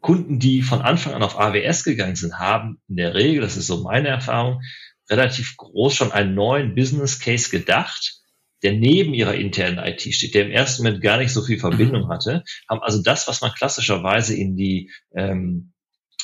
Kunden, 0.00 0.38
die 0.38 0.62
von 0.62 0.82
Anfang 0.82 1.14
an 1.14 1.22
auf 1.22 1.38
AWS 1.38 1.84
gegangen 1.84 2.16
sind, 2.16 2.38
haben 2.38 2.80
in 2.88 2.96
der 2.96 3.14
Regel, 3.14 3.40
das 3.40 3.56
ist 3.56 3.66
so 3.66 3.82
meine 3.82 4.08
Erfahrung, 4.08 4.60
relativ 5.10 5.56
groß 5.56 5.94
schon 5.94 6.12
einen 6.12 6.34
neuen 6.34 6.74
Business 6.74 7.18
Case 7.18 7.50
gedacht, 7.50 8.18
der 8.62 8.72
neben 8.72 9.14
ihrer 9.14 9.34
internen 9.34 9.78
IT 9.78 10.02
steht, 10.02 10.34
der 10.34 10.46
im 10.46 10.50
ersten 10.50 10.82
Moment 10.82 11.02
gar 11.02 11.18
nicht 11.18 11.32
so 11.32 11.42
viel 11.42 11.58
Verbindung 11.58 12.04
mhm. 12.04 12.08
hatte, 12.08 12.44
haben 12.68 12.82
also 12.82 13.02
das, 13.02 13.28
was 13.28 13.40
man 13.40 13.52
klassischerweise 13.52 14.36
in 14.36 14.56
die 14.56 14.90
ähm, 15.14 15.72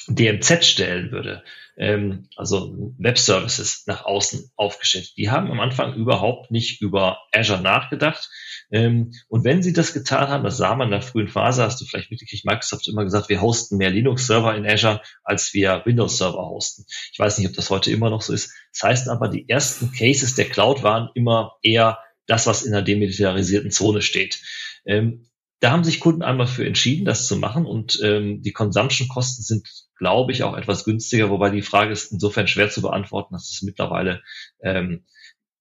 DMZ 0.08 0.64
stellen 0.64 1.10
würde, 1.12 1.42
ähm, 1.76 2.28
also 2.36 2.92
Web 2.98 3.18
Services 3.18 3.84
nach 3.86 4.04
außen 4.04 4.50
aufgestellt. 4.56 5.12
Die 5.16 5.30
haben 5.30 5.50
am 5.50 5.60
Anfang 5.60 5.94
überhaupt 5.94 6.50
nicht 6.50 6.80
über 6.80 7.18
Azure 7.32 7.60
nachgedacht. 7.60 8.28
Ähm, 8.70 9.12
und 9.28 9.44
wenn 9.44 9.62
sie 9.62 9.72
das 9.72 9.92
getan 9.92 10.28
haben, 10.28 10.44
das 10.44 10.56
sah 10.56 10.74
man 10.74 10.88
in 10.88 10.92
der 10.92 11.02
frühen 11.02 11.28
Phase, 11.28 11.62
hast 11.62 11.80
du 11.80 11.84
vielleicht 11.84 12.10
mitgekriegt, 12.10 12.44
Microsoft 12.44 12.88
immer 12.88 13.04
gesagt, 13.04 13.28
wir 13.28 13.40
hosten 13.40 13.76
mehr 13.76 13.90
Linux-Server 13.90 14.54
in 14.54 14.66
Azure, 14.66 15.00
als 15.22 15.54
wir 15.54 15.82
Windows-Server 15.84 16.48
hosten. 16.48 16.84
Ich 17.12 17.18
weiß 17.18 17.38
nicht, 17.38 17.48
ob 17.48 17.54
das 17.54 17.70
heute 17.70 17.90
immer 17.90 18.10
noch 18.10 18.22
so 18.22 18.32
ist. 18.32 18.52
Das 18.72 18.82
heißt 18.82 19.08
aber, 19.08 19.28
die 19.28 19.48
ersten 19.48 19.92
Cases 19.92 20.34
der 20.34 20.46
Cloud 20.46 20.82
waren 20.82 21.10
immer 21.14 21.56
eher 21.62 21.98
das, 22.26 22.46
was 22.46 22.62
in 22.62 22.72
der 22.72 22.82
demilitarisierten 22.82 23.70
Zone 23.70 24.02
steht. 24.02 24.40
Ähm, 24.86 25.26
da 25.60 25.70
haben 25.70 25.84
sich 25.84 26.00
Kunden 26.00 26.22
einmal 26.22 26.46
für 26.46 26.66
entschieden, 26.66 27.04
das 27.04 27.26
zu 27.26 27.36
machen 27.36 27.64
und 27.64 27.98
ähm, 28.02 28.42
die 28.42 28.52
Consumption-Kosten 28.52 29.42
sind, 29.42 29.68
glaube 29.96 30.32
ich, 30.32 30.42
auch 30.42 30.56
etwas 30.56 30.84
günstiger, 30.84 31.30
wobei 31.30 31.50
die 31.50 31.62
Frage 31.62 31.92
ist 31.92 32.12
insofern 32.12 32.48
schwer 32.48 32.70
zu 32.70 32.82
beantworten, 32.82 33.34
dass 33.34 33.50
es 33.50 33.62
mittlerweile 33.62 34.22
ähm, 34.62 35.04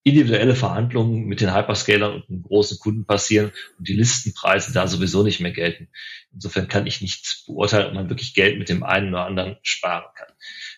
individuelle 0.04 0.54
Verhandlungen 0.54 1.24
mit 1.24 1.40
den 1.40 1.54
Hyperscalern 1.54 2.12
und 2.12 2.28
den 2.28 2.42
großen 2.42 2.78
Kunden 2.78 3.06
passieren 3.06 3.52
und 3.78 3.88
die 3.88 3.94
Listenpreise 3.94 4.72
da 4.72 4.86
sowieso 4.86 5.22
nicht 5.22 5.40
mehr 5.40 5.50
gelten. 5.50 5.88
Insofern 6.32 6.68
kann 6.68 6.86
ich 6.86 7.00
nicht 7.00 7.44
beurteilen, 7.46 7.88
ob 7.88 7.94
man 7.94 8.10
wirklich 8.10 8.34
Geld 8.34 8.58
mit 8.58 8.68
dem 8.68 8.82
einen 8.82 9.08
oder 9.08 9.24
anderen 9.24 9.56
sparen 9.62 10.04
kann. 10.14 10.28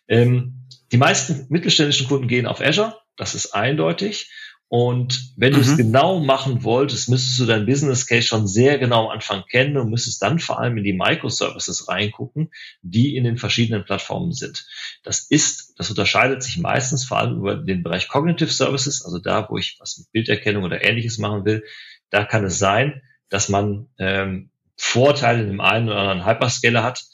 Ähm, 0.06 0.68
die 0.92 0.96
meisten 0.96 1.46
mittelständischen 1.50 2.06
Kunden 2.06 2.28
gehen 2.28 2.46
auf 2.46 2.60
Azure, 2.60 2.96
das 3.16 3.34
ist 3.34 3.52
eindeutig. 3.52 4.30
Und 4.68 5.32
wenn 5.36 5.52
mhm. 5.52 5.56
du 5.56 5.60
es 5.60 5.76
genau 5.76 6.18
machen 6.18 6.64
wolltest, 6.64 7.08
müsstest 7.08 7.38
du 7.38 7.46
dein 7.46 7.66
Business 7.66 8.06
Case 8.06 8.26
schon 8.26 8.48
sehr 8.48 8.78
genau 8.78 9.04
am 9.04 9.12
Anfang 9.12 9.44
kennen 9.48 9.76
und 9.76 9.90
müsstest 9.90 10.20
dann 10.22 10.40
vor 10.40 10.58
allem 10.58 10.76
in 10.76 10.84
die 10.84 10.92
Microservices 10.92 11.88
reingucken, 11.88 12.50
die 12.82 13.16
in 13.16 13.22
den 13.22 13.38
verschiedenen 13.38 13.84
Plattformen 13.84 14.32
sind. 14.32 14.66
Das 15.04 15.20
ist, 15.20 15.78
das 15.78 15.90
unterscheidet 15.90 16.42
sich 16.42 16.58
meistens 16.58 17.04
vor 17.04 17.18
allem 17.18 17.38
über 17.38 17.56
den 17.56 17.84
Bereich 17.84 18.08
Cognitive 18.08 18.50
Services, 18.50 19.04
also 19.04 19.18
da, 19.18 19.48
wo 19.48 19.56
ich 19.56 19.76
was 19.78 19.98
mit 19.98 20.10
Bilderkennung 20.10 20.64
oder 20.64 20.84
ähnliches 20.84 21.18
machen 21.18 21.44
will. 21.44 21.62
Da 22.10 22.24
kann 22.24 22.44
es 22.44 22.58
sein, 22.58 23.02
dass 23.28 23.48
man 23.48 23.88
ähm, 23.98 24.50
Vorteile 24.76 25.42
in 25.42 25.48
dem 25.48 25.60
einen 25.60 25.88
oder 25.88 25.98
anderen 25.98 26.26
Hyperscaler 26.26 26.82
hat. 26.82 27.04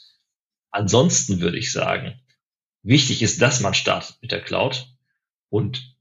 Ansonsten 0.71 1.39
würde 1.39 1.59
ich 1.59 1.71
sagen, 1.71 2.19
wichtig 2.81 3.21
ist, 3.21 3.41
dass 3.43 3.59
man 3.59 3.75
startet 3.75 4.17
mit 4.21 4.31
der 4.31 4.41
Cloud 4.41 4.87
und 5.49 5.92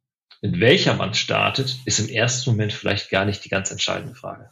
mit 0.42 0.61
welcher 0.61 0.94
man 0.94 1.14
startet, 1.14 1.78
ist 1.87 2.00
im 2.00 2.09
ersten 2.09 2.50
Moment 2.50 2.72
vielleicht 2.72 3.11
gar 3.11 3.24
nicht 3.24 3.44
die 3.44 3.48
ganz 3.48 3.70
entscheidende 3.70 4.14
Frage. 4.14 4.50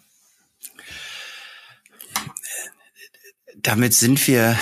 Damit 3.56 3.92
sind 3.92 4.26
wir 4.26 4.58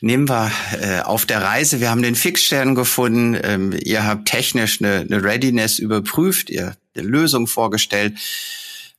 nehmen 0.00 0.28
wir 0.28 0.50
äh, 0.80 1.00
auf 1.00 1.26
der 1.26 1.42
Reise. 1.42 1.80
Wir 1.80 1.90
haben 1.90 2.02
den 2.02 2.16
Fixstern 2.16 2.74
gefunden. 2.74 3.38
Ähm, 3.42 3.72
ihr 3.84 4.04
habt 4.04 4.26
technisch 4.26 4.82
eine, 4.82 5.00
eine 5.00 5.22
Readiness 5.22 5.78
überprüft, 5.78 6.50
ihr 6.50 6.76
eine 6.94 7.06
Lösung 7.06 7.46
vorgestellt. 7.46 8.18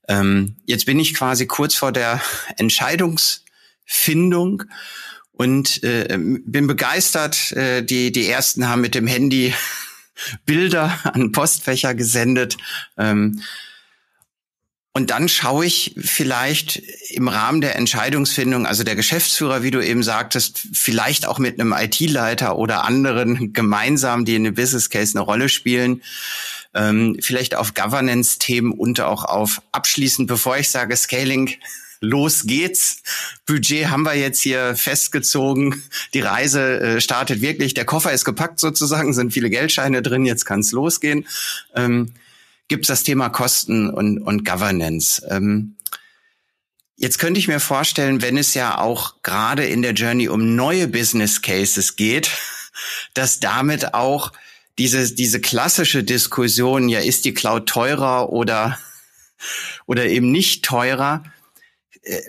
Ähm, 0.07 0.55
jetzt 0.65 0.85
bin 0.85 0.99
ich 0.99 1.13
quasi 1.13 1.45
kurz 1.45 1.75
vor 1.75 1.91
der 1.91 2.21
Entscheidungsfindung 2.57 4.63
und 5.33 5.83
äh, 5.83 6.17
bin 6.17 6.67
begeistert. 6.67 7.51
Äh, 7.51 7.83
die 7.83 8.13
die 8.13 8.29
ersten 8.29 8.69
haben 8.69 8.81
mit 8.81 8.95
dem 8.95 9.07
Handy 9.07 9.53
Bilder 10.45 10.99
an 11.13 11.31
Postfächer 11.31 11.93
gesendet. 11.95 12.57
Ähm, 12.97 13.41
Und 14.95 15.09
dann 15.09 15.27
schaue 15.27 15.65
ich 15.65 15.95
vielleicht 15.97 16.83
im 17.09 17.27
Rahmen 17.27 17.61
der 17.61 17.75
Entscheidungsfindung, 17.75 18.67
also 18.67 18.83
der 18.83 18.95
Geschäftsführer, 18.95 19.63
wie 19.63 19.71
du 19.71 19.83
eben 19.83 20.03
sagtest, 20.03 20.67
vielleicht 20.71 21.25
auch 21.25 21.39
mit 21.39 21.59
einem 21.59 21.73
IT-Leiter 21.73 22.57
oder 22.57 22.83
anderen 22.83 23.53
gemeinsam, 23.59 24.23
die 24.23 24.35
in 24.35 24.45
einem 24.45 24.53
Business 24.53 24.91
Case 24.91 25.17
eine 25.17 25.25
Rolle 25.25 25.49
spielen, 25.49 26.03
ähm, 26.75 27.17
vielleicht 27.21 27.55
auf 27.55 27.73
Governance-Themen 27.73 28.71
und 28.71 28.99
auch 28.99 29.25
auf 29.25 29.63
abschließend, 29.71 30.27
bevor 30.27 30.57
ich 30.57 30.69
sage 30.69 30.95
Scaling, 30.95 31.49
los 32.03 32.43
geht's. 32.45 33.01
Budget 33.45 33.87
haben 33.89 34.03
wir 34.03 34.13
jetzt 34.13 34.41
hier 34.41 34.75
festgezogen. 34.75 35.83
Die 36.13 36.19
Reise 36.19 36.79
äh, 36.79 37.01
startet 37.01 37.41
wirklich. 37.41 37.73
Der 37.73 37.85
Koffer 37.85 38.11
ist 38.11 38.25
gepackt 38.25 38.59
sozusagen, 38.59 39.13
sind 39.13 39.33
viele 39.33 39.49
Geldscheine 39.49 40.01
drin, 40.01 40.25
jetzt 40.25 40.45
kann 40.45 40.59
es 40.59 40.73
losgehen. 40.73 41.25
Ähm, 41.75 42.13
gibt 42.67 42.85
es 42.85 42.87
das 42.87 43.03
Thema 43.03 43.29
Kosten 43.29 43.89
und, 43.89 44.19
und 44.19 44.45
Governance. 44.45 45.25
Ähm, 45.29 45.75
jetzt 46.97 47.19
könnte 47.19 47.39
ich 47.39 47.47
mir 47.47 47.59
vorstellen, 47.59 48.21
wenn 48.21 48.37
es 48.37 48.53
ja 48.53 48.77
auch 48.77 49.15
gerade 49.23 49.65
in 49.65 49.81
der 49.81 49.93
Journey 49.93 50.27
um 50.27 50.55
neue 50.55 50.87
Business 50.87 51.41
Cases 51.41 51.95
geht, 51.95 52.29
dass 53.13 53.39
damit 53.39 53.93
auch 53.93 54.33
diese, 54.77 55.13
diese 55.13 55.39
klassische 55.39 56.03
Diskussion, 56.03 56.89
ja, 56.89 56.99
ist 56.99 57.23
die 57.25 57.33
Cloud 57.33 57.67
teurer 57.67 58.29
oder, 58.31 58.77
oder 59.85 60.05
eben 60.07 60.31
nicht 60.31 60.65
teurer, 60.65 61.23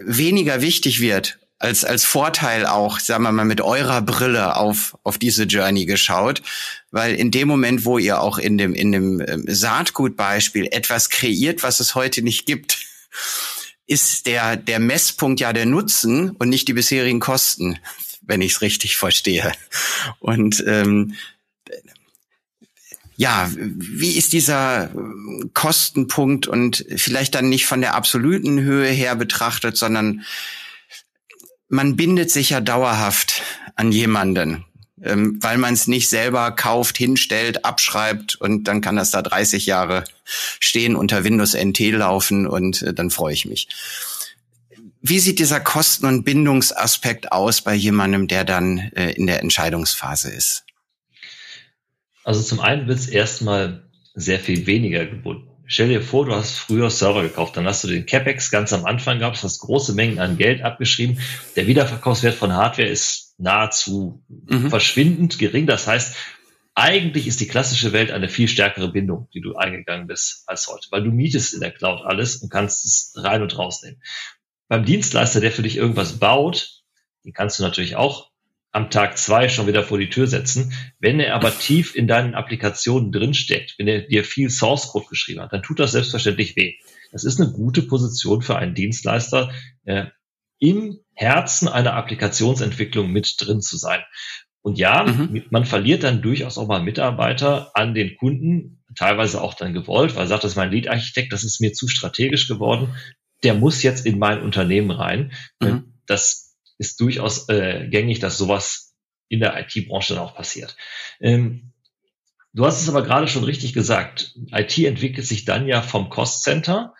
weniger 0.00 0.60
wichtig 0.60 1.00
wird 1.00 1.38
als, 1.64 1.84
als 1.84 2.04
Vorteil 2.04 2.66
auch, 2.66 3.00
sagen 3.00 3.24
wir 3.24 3.32
mal, 3.32 3.44
mit 3.44 3.60
eurer 3.60 4.02
Brille 4.02 4.56
auf, 4.56 4.98
auf 5.02 5.18
diese 5.18 5.44
Journey 5.44 5.86
geschaut. 5.86 6.42
Weil 6.90 7.14
in 7.14 7.30
dem 7.30 7.48
Moment, 7.48 7.84
wo 7.84 7.98
ihr 7.98 8.20
auch 8.20 8.38
in 8.38 8.58
dem, 8.58 8.74
in 8.74 8.92
dem 8.92 9.20
ähm, 9.26 9.44
Saatgutbeispiel 9.48 10.68
etwas 10.70 11.10
kreiert, 11.10 11.62
was 11.62 11.80
es 11.80 11.94
heute 11.94 12.22
nicht 12.22 12.44
gibt, 12.44 12.78
ist 13.86 14.26
der, 14.26 14.56
der 14.56 14.78
Messpunkt 14.78 15.40
ja 15.40 15.52
der 15.52 15.66
Nutzen 15.66 16.30
und 16.30 16.48
nicht 16.48 16.68
die 16.68 16.74
bisherigen 16.74 17.20
Kosten, 17.20 17.78
wenn 18.22 18.42
ich 18.42 18.52
es 18.52 18.60
richtig 18.60 18.96
verstehe. 18.96 19.52
Und 20.18 20.62
ähm, 20.66 21.14
ja, 23.16 23.50
wie 23.54 24.16
ist 24.16 24.32
dieser 24.32 24.90
Kostenpunkt 25.52 26.46
und 26.46 26.84
vielleicht 26.96 27.34
dann 27.34 27.48
nicht 27.48 27.66
von 27.66 27.80
der 27.80 27.94
absoluten 27.94 28.60
Höhe 28.60 28.90
her 28.90 29.14
betrachtet, 29.14 29.76
sondern 29.76 30.22
man 31.68 31.96
bindet 31.96 32.30
sich 32.30 32.50
ja 32.50 32.60
dauerhaft 32.60 33.42
an 33.76 33.92
jemanden, 33.92 34.64
ähm, 35.02 35.38
weil 35.40 35.58
man 35.58 35.74
es 35.74 35.86
nicht 35.86 36.08
selber 36.08 36.50
kauft, 36.52 36.98
hinstellt, 36.98 37.64
abschreibt 37.64 38.36
und 38.36 38.64
dann 38.64 38.80
kann 38.80 38.96
das 38.96 39.10
da 39.10 39.22
30 39.22 39.66
Jahre 39.66 40.04
stehen, 40.60 40.96
unter 40.96 41.24
Windows 41.24 41.54
NT 41.54 41.80
laufen 41.92 42.46
und 42.46 42.82
äh, 42.82 42.94
dann 42.94 43.10
freue 43.10 43.34
ich 43.34 43.46
mich. 43.46 43.68
Wie 45.06 45.18
sieht 45.18 45.38
dieser 45.38 45.60
Kosten- 45.60 46.06
und 46.06 46.24
Bindungsaspekt 46.24 47.30
aus 47.30 47.60
bei 47.60 47.74
jemandem, 47.74 48.26
der 48.26 48.44
dann 48.44 48.78
äh, 48.96 49.12
in 49.12 49.26
der 49.26 49.40
Entscheidungsphase 49.40 50.30
ist? 50.30 50.63
Also 52.24 52.42
zum 52.42 52.60
einen 52.60 52.88
wird 52.88 52.98
es 52.98 53.06
erstmal 53.06 53.88
sehr 54.14 54.40
viel 54.40 54.66
weniger 54.66 55.06
gebunden. 55.06 55.50
Stell 55.66 55.88
dir 55.88 56.02
vor, 56.02 56.26
du 56.26 56.34
hast 56.34 56.58
früher 56.58 56.90
Server 56.90 57.22
gekauft, 57.22 57.56
dann 57.56 57.66
hast 57.66 57.84
du 57.84 57.88
den 57.88 58.04
CapEx 58.04 58.50
ganz 58.50 58.72
am 58.72 58.84
Anfang 58.84 59.18
gehabt, 59.18 59.42
hast 59.42 59.60
große 59.60 59.94
Mengen 59.94 60.18
an 60.18 60.36
Geld 60.36 60.62
abgeschrieben. 60.62 61.20
Der 61.56 61.66
Wiederverkaufswert 61.66 62.34
von 62.34 62.52
Hardware 62.52 62.88
ist 62.88 63.34
nahezu 63.38 64.22
mhm. 64.28 64.68
verschwindend 64.68 65.38
gering. 65.38 65.66
Das 65.66 65.86
heißt, 65.86 66.16
eigentlich 66.74 67.26
ist 67.26 67.40
die 67.40 67.46
klassische 67.46 67.92
Welt 67.92 68.10
eine 68.10 68.28
viel 68.28 68.48
stärkere 68.48 68.90
Bindung, 68.90 69.28
die 69.32 69.40
du 69.40 69.54
eingegangen 69.54 70.06
bist 70.06 70.42
als 70.46 70.68
heute, 70.68 70.88
weil 70.90 71.04
du 71.04 71.10
mietest 71.10 71.54
in 71.54 71.60
der 71.60 71.70
Cloud 71.70 72.02
alles 72.04 72.36
und 72.36 72.50
kannst 72.50 72.84
es 72.84 73.12
rein 73.16 73.42
und 73.42 73.56
rausnehmen. 73.56 74.02
Beim 74.68 74.84
Dienstleister, 74.84 75.40
der 75.40 75.52
für 75.52 75.62
dich 75.62 75.76
irgendwas 75.76 76.18
baut, 76.18 76.82
den 77.24 77.32
kannst 77.32 77.58
du 77.58 77.62
natürlich 77.62 77.96
auch 77.96 78.30
am 78.74 78.90
Tag 78.90 79.16
zwei 79.18 79.48
schon 79.48 79.68
wieder 79.68 79.84
vor 79.84 79.98
die 79.98 80.10
Tür 80.10 80.26
setzen. 80.26 80.72
Wenn 80.98 81.20
er 81.20 81.36
aber 81.36 81.56
tief 81.56 81.94
in 81.94 82.08
deinen 82.08 82.34
Applikationen 82.34 83.12
drinsteckt, 83.12 83.76
wenn 83.78 83.86
er 83.86 84.02
dir 84.02 84.24
viel 84.24 84.50
Source 84.50 84.88
Code 84.88 85.06
geschrieben 85.08 85.40
hat, 85.40 85.52
dann 85.52 85.62
tut 85.62 85.78
das 85.78 85.92
selbstverständlich 85.92 86.56
weh. 86.56 86.74
Das 87.12 87.22
ist 87.22 87.40
eine 87.40 87.52
gute 87.52 87.82
Position 87.82 88.42
für 88.42 88.56
einen 88.56 88.74
Dienstleister, 88.74 89.52
äh, 89.84 90.06
im 90.58 90.98
Herzen 91.14 91.68
einer 91.68 91.94
Applikationsentwicklung 91.94 93.12
mit 93.12 93.36
drin 93.38 93.60
zu 93.60 93.76
sein. 93.76 94.00
Und 94.60 94.76
ja, 94.76 95.04
mhm. 95.04 95.44
man 95.50 95.66
verliert 95.66 96.02
dann 96.02 96.20
durchaus 96.20 96.58
auch 96.58 96.66
mal 96.66 96.82
Mitarbeiter 96.82 97.70
an 97.74 97.94
den 97.94 98.16
Kunden, 98.16 98.82
teilweise 98.96 99.40
auch 99.40 99.54
dann 99.54 99.72
gewollt, 99.72 100.16
weil 100.16 100.24
er 100.24 100.28
sagt, 100.28 100.42
das 100.42 100.52
ist 100.52 100.56
mein 100.56 100.72
Lead-Architekt, 100.72 101.32
das 101.32 101.44
ist 101.44 101.60
mir 101.60 101.72
zu 101.72 101.86
strategisch 101.86 102.48
geworden, 102.48 102.92
der 103.44 103.54
muss 103.54 103.84
jetzt 103.84 104.04
in 104.04 104.18
mein 104.18 104.42
Unternehmen 104.42 104.90
rein. 104.90 105.32
Mhm. 105.60 105.94
Das 106.06 106.43
ist 106.78 107.00
durchaus 107.00 107.48
äh, 107.48 107.88
gängig, 107.88 108.18
dass 108.18 108.38
sowas 108.38 108.94
in 109.28 109.40
der 109.40 109.58
IT-Branche 109.58 110.14
dann 110.14 110.22
auch 110.22 110.34
passiert. 110.34 110.76
Ähm, 111.20 111.72
du 112.52 112.66
hast 112.66 112.82
es 112.82 112.88
aber 112.88 113.02
gerade 113.02 113.28
schon 113.28 113.44
richtig 113.44 113.72
gesagt. 113.72 114.34
IT 114.52 114.78
entwickelt 114.78 115.26
sich 115.26 115.44
dann 115.44 115.66
ja 115.66 115.82
vom 115.82 116.10
Cost 116.10 116.42
Center 116.42 116.94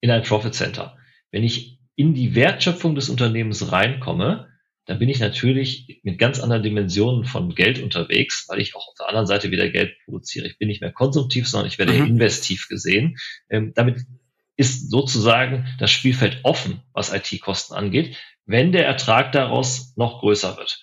in 0.00 0.10
ein 0.10 0.22
Profit 0.22 0.54
Center. 0.54 0.96
Wenn 1.30 1.44
ich 1.44 1.78
in 1.96 2.14
die 2.14 2.34
Wertschöpfung 2.34 2.94
des 2.94 3.08
Unternehmens 3.08 3.70
reinkomme, 3.70 4.48
dann 4.86 4.98
bin 4.98 5.08
ich 5.08 5.20
natürlich 5.20 6.00
mit 6.02 6.18
ganz 6.18 6.40
anderen 6.40 6.62
Dimensionen 6.62 7.24
von 7.24 7.54
Geld 7.54 7.80
unterwegs, 7.80 8.46
weil 8.48 8.60
ich 8.60 8.74
auch 8.74 8.88
auf 8.88 8.94
der 8.98 9.08
anderen 9.08 9.26
Seite 9.26 9.50
wieder 9.50 9.68
Geld 9.68 9.96
produziere. 10.04 10.48
Ich 10.48 10.58
bin 10.58 10.68
nicht 10.68 10.80
mehr 10.80 10.92
konsumtiv, 10.92 11.48
sondern 11.48 11.68
ich 11.68 11.78
werde 11.78 11.92
mhm. 11.92 12.06
investiv 12.06 12.68
gesehen. 12.68 13.16
Ähm, 13.48 13.72
damit 13.74 14.00
ist 14.56 14.90
sozusagen 14.90 15.66
das 15.78 15.90
Spielfeld 15.90 16.40
offen, 16.42 16.82
was 16.92 17.12
IT-Kosten 17.12 17.74
angeht 17.74 18.16
wenn 18.46 18.72
der 18.72 18.86
Ertrag 18.86 19.32
daraus 19.32 19.94
noch 19.96 20.20
größer 20.20 20.56
wird. 20.56 20.82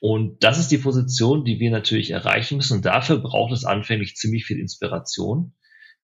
Und 0.00 0.42
das 0.44 0.58
ist 0.58 0.70
die 0.70 0.78
Position, 0.78 1.44
die 1.44 1.58
wir 1.58 1.70
natürlich 1.70 2.10
erreichen 2.10 2.56
müssen. 2.56 2.78
Und 2.78 2.86
dafür 2.86 3.18
braucht 3.18 3.52
es 3.52 3.64
anfänglich 3.64 4.16
ziemlich 4.16 4.44
viel 4.44 4.58
Inspiration. 4.58 5.54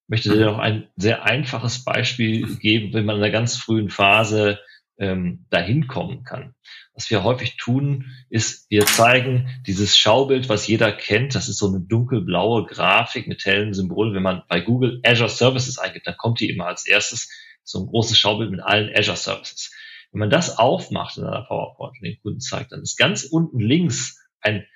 Ich 0.04 0.08
möchte 0.08 0.30
dir 0.30 0.46
noch 0.46 0.58
ein 0.58 0.88
sehr 0.96 1.24
einfaches 1.24 1.84
Beispiel 1.84 2.56
geben, 2.56 2.92
wenn 2.92 3.04
man 3.04 3.16
in 3.16 3.22
einer 3.22 3.32
ganz 3.32 3.56
frühen 3.56 3.90
Phase 3.90 4.58
ähm, 4.98 5.46
dahin 5.50 5.86
kommen 5.86 6.24
kann. 6.24 6.54
Was 6.94 7.10
wir 7.10 7.24
häufig 7.24 7.56
tun, 7.56 8.06
ist, 8.28 8.70
wir 8.70 8.84
zeigen 8.84 9.48
dieses 9.66 9.96
Schaubild, 9.96 10.48
was 10.48 10.66
jeder 10.66 10.92
kennt. 10.92 11.34
Das 11.34 11.48
ist 11.48 11.58
so 11.58 11.68
eine 11.68 11.80
dunkelblaue 11.80 12.66
Grafik 12.66 13.26
mit 13.26 13.44
hellen 13.44 13.72
Symbolen. 13.72 14.14
Wenn 14.14 14.22
man 14.22 14.42
bei 14.48 14.60
Google 14.60 15.00
Azure 15.04 15.30
Services 15.30 15.78
eingibt, 15.78 16.06
dann 16.06 16.16
kommt 16.18 16.40
die 16.40 16.50
immer 16.50 16.66
als 16.66 16.86
erstes 16.86 17.30
so 17.64 17.80
ein 17.80 17.86
großes 17.86 18.18
Schaubild 18.18 18.50
mit 18.50 18.60
allen 18.60 18.94
Azure 18.94 19.16
Services. 19.16 19.72
Wenn 20.12 20.20
man 20.20 20.30
das 20.30 20.58
aufmacht 20.58 21.16
in 21.16 21.24
einer 21.24 21.42
PowerPoint 21.42 21.94
und 21.98 22.02
den 22.02 22.20
Kunden 22.20 22.40
zeigt, 22.40 22.72
dann 22.72 22.82
ist 22.82 22.98
ganz 22.98 23.24
unten 23.24 23.58
links 23.58 24.20
ein 24.40 24.66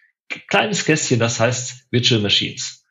kleines 0.49 0.85
Kästchen, 0.85 1.21
das 1.21 1.39
heißt 1.39 1.87
Virtual 1.91 2.21
Machines. 2.21 2.85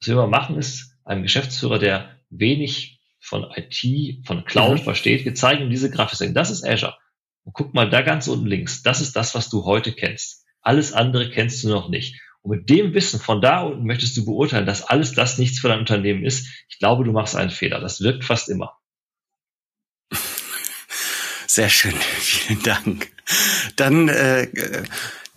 Was 0.00 0.08
wir 0.08 0.14
immer 0.14 0.28
machen, 0.28 0.56
ist 0.56 0.96
einem 1.04 1.22
Geschäftsführer, 1.22 1.78
der 1.78 2.16
wenig 2.30 3.00
von 3.20 3.46
IT, 3.54 4.26
von 4.26 4.44
Cloud 4.44 4.78
mhm. 4.78 4.84
versteht, 4.84 5.24
wir 5.24 5.34
zeigen 5.34 5.64
ihm 5.64 5.70
diese 5.70 5.90
Grafik, 5.90 6.34
das 6.34 6.50
ist 6.50 6.64
Azure. 6.64 6.96
Und 7.44 7.52
guck 7.52 7.74
mal 7.74 7.90
da 7.90 8.02
ganz 8.02 8.28
unten 8.28 8.46
links, 8.46 8.82
das 8.82 9.00
ist 9.00 9.16
das, 9.16 9.34
was 9.34 9.50
du 9.50 9.64
heute 9.64 9.92
kennst. 9.92 10.44
Alles 10.60 10.92
andere 10.92 11.30
kennst 11.30 11.64
du 11.64 11.68
noch 11.68 11.88
nicht. 11.88 12.20
Und 12.42 12.56
mit 12.56 12.70
dem 12.70 12.94
Wissen 12.94 13.18
von 13.18 13.40
da 13.40 13.62
unten 13.62 13.84
möchtest 13.84 14.16
du 14.16 14.24
beurteilen, 14.24 14.66
dass 14.66 14.82
alles 14.82 15.12
das 15.12 15.38
nichts 15.38 15.58
für 15.58 15.68
dein 15.68 15.80
Unternehmen 15.80 16.24
ist. 16.24 16.46
Ich 16.68 16.78
glaube, 16.78 17.04
du 17.04 17.12
machst 17.12 17.34
einen 17.34 17.50
Fehler. 17.50 17.80
Das 17.80 18.00
wirkt 18.00 18.24
fast 18.24 18.48
immer. 18.48 18.77
Sehr 21.58 21.70
schön, 21.70 21.94
vielen 22.20 22.62
Dank. 22.62 23.10
Dann 23.74 24.08
äh, 24.08 24.46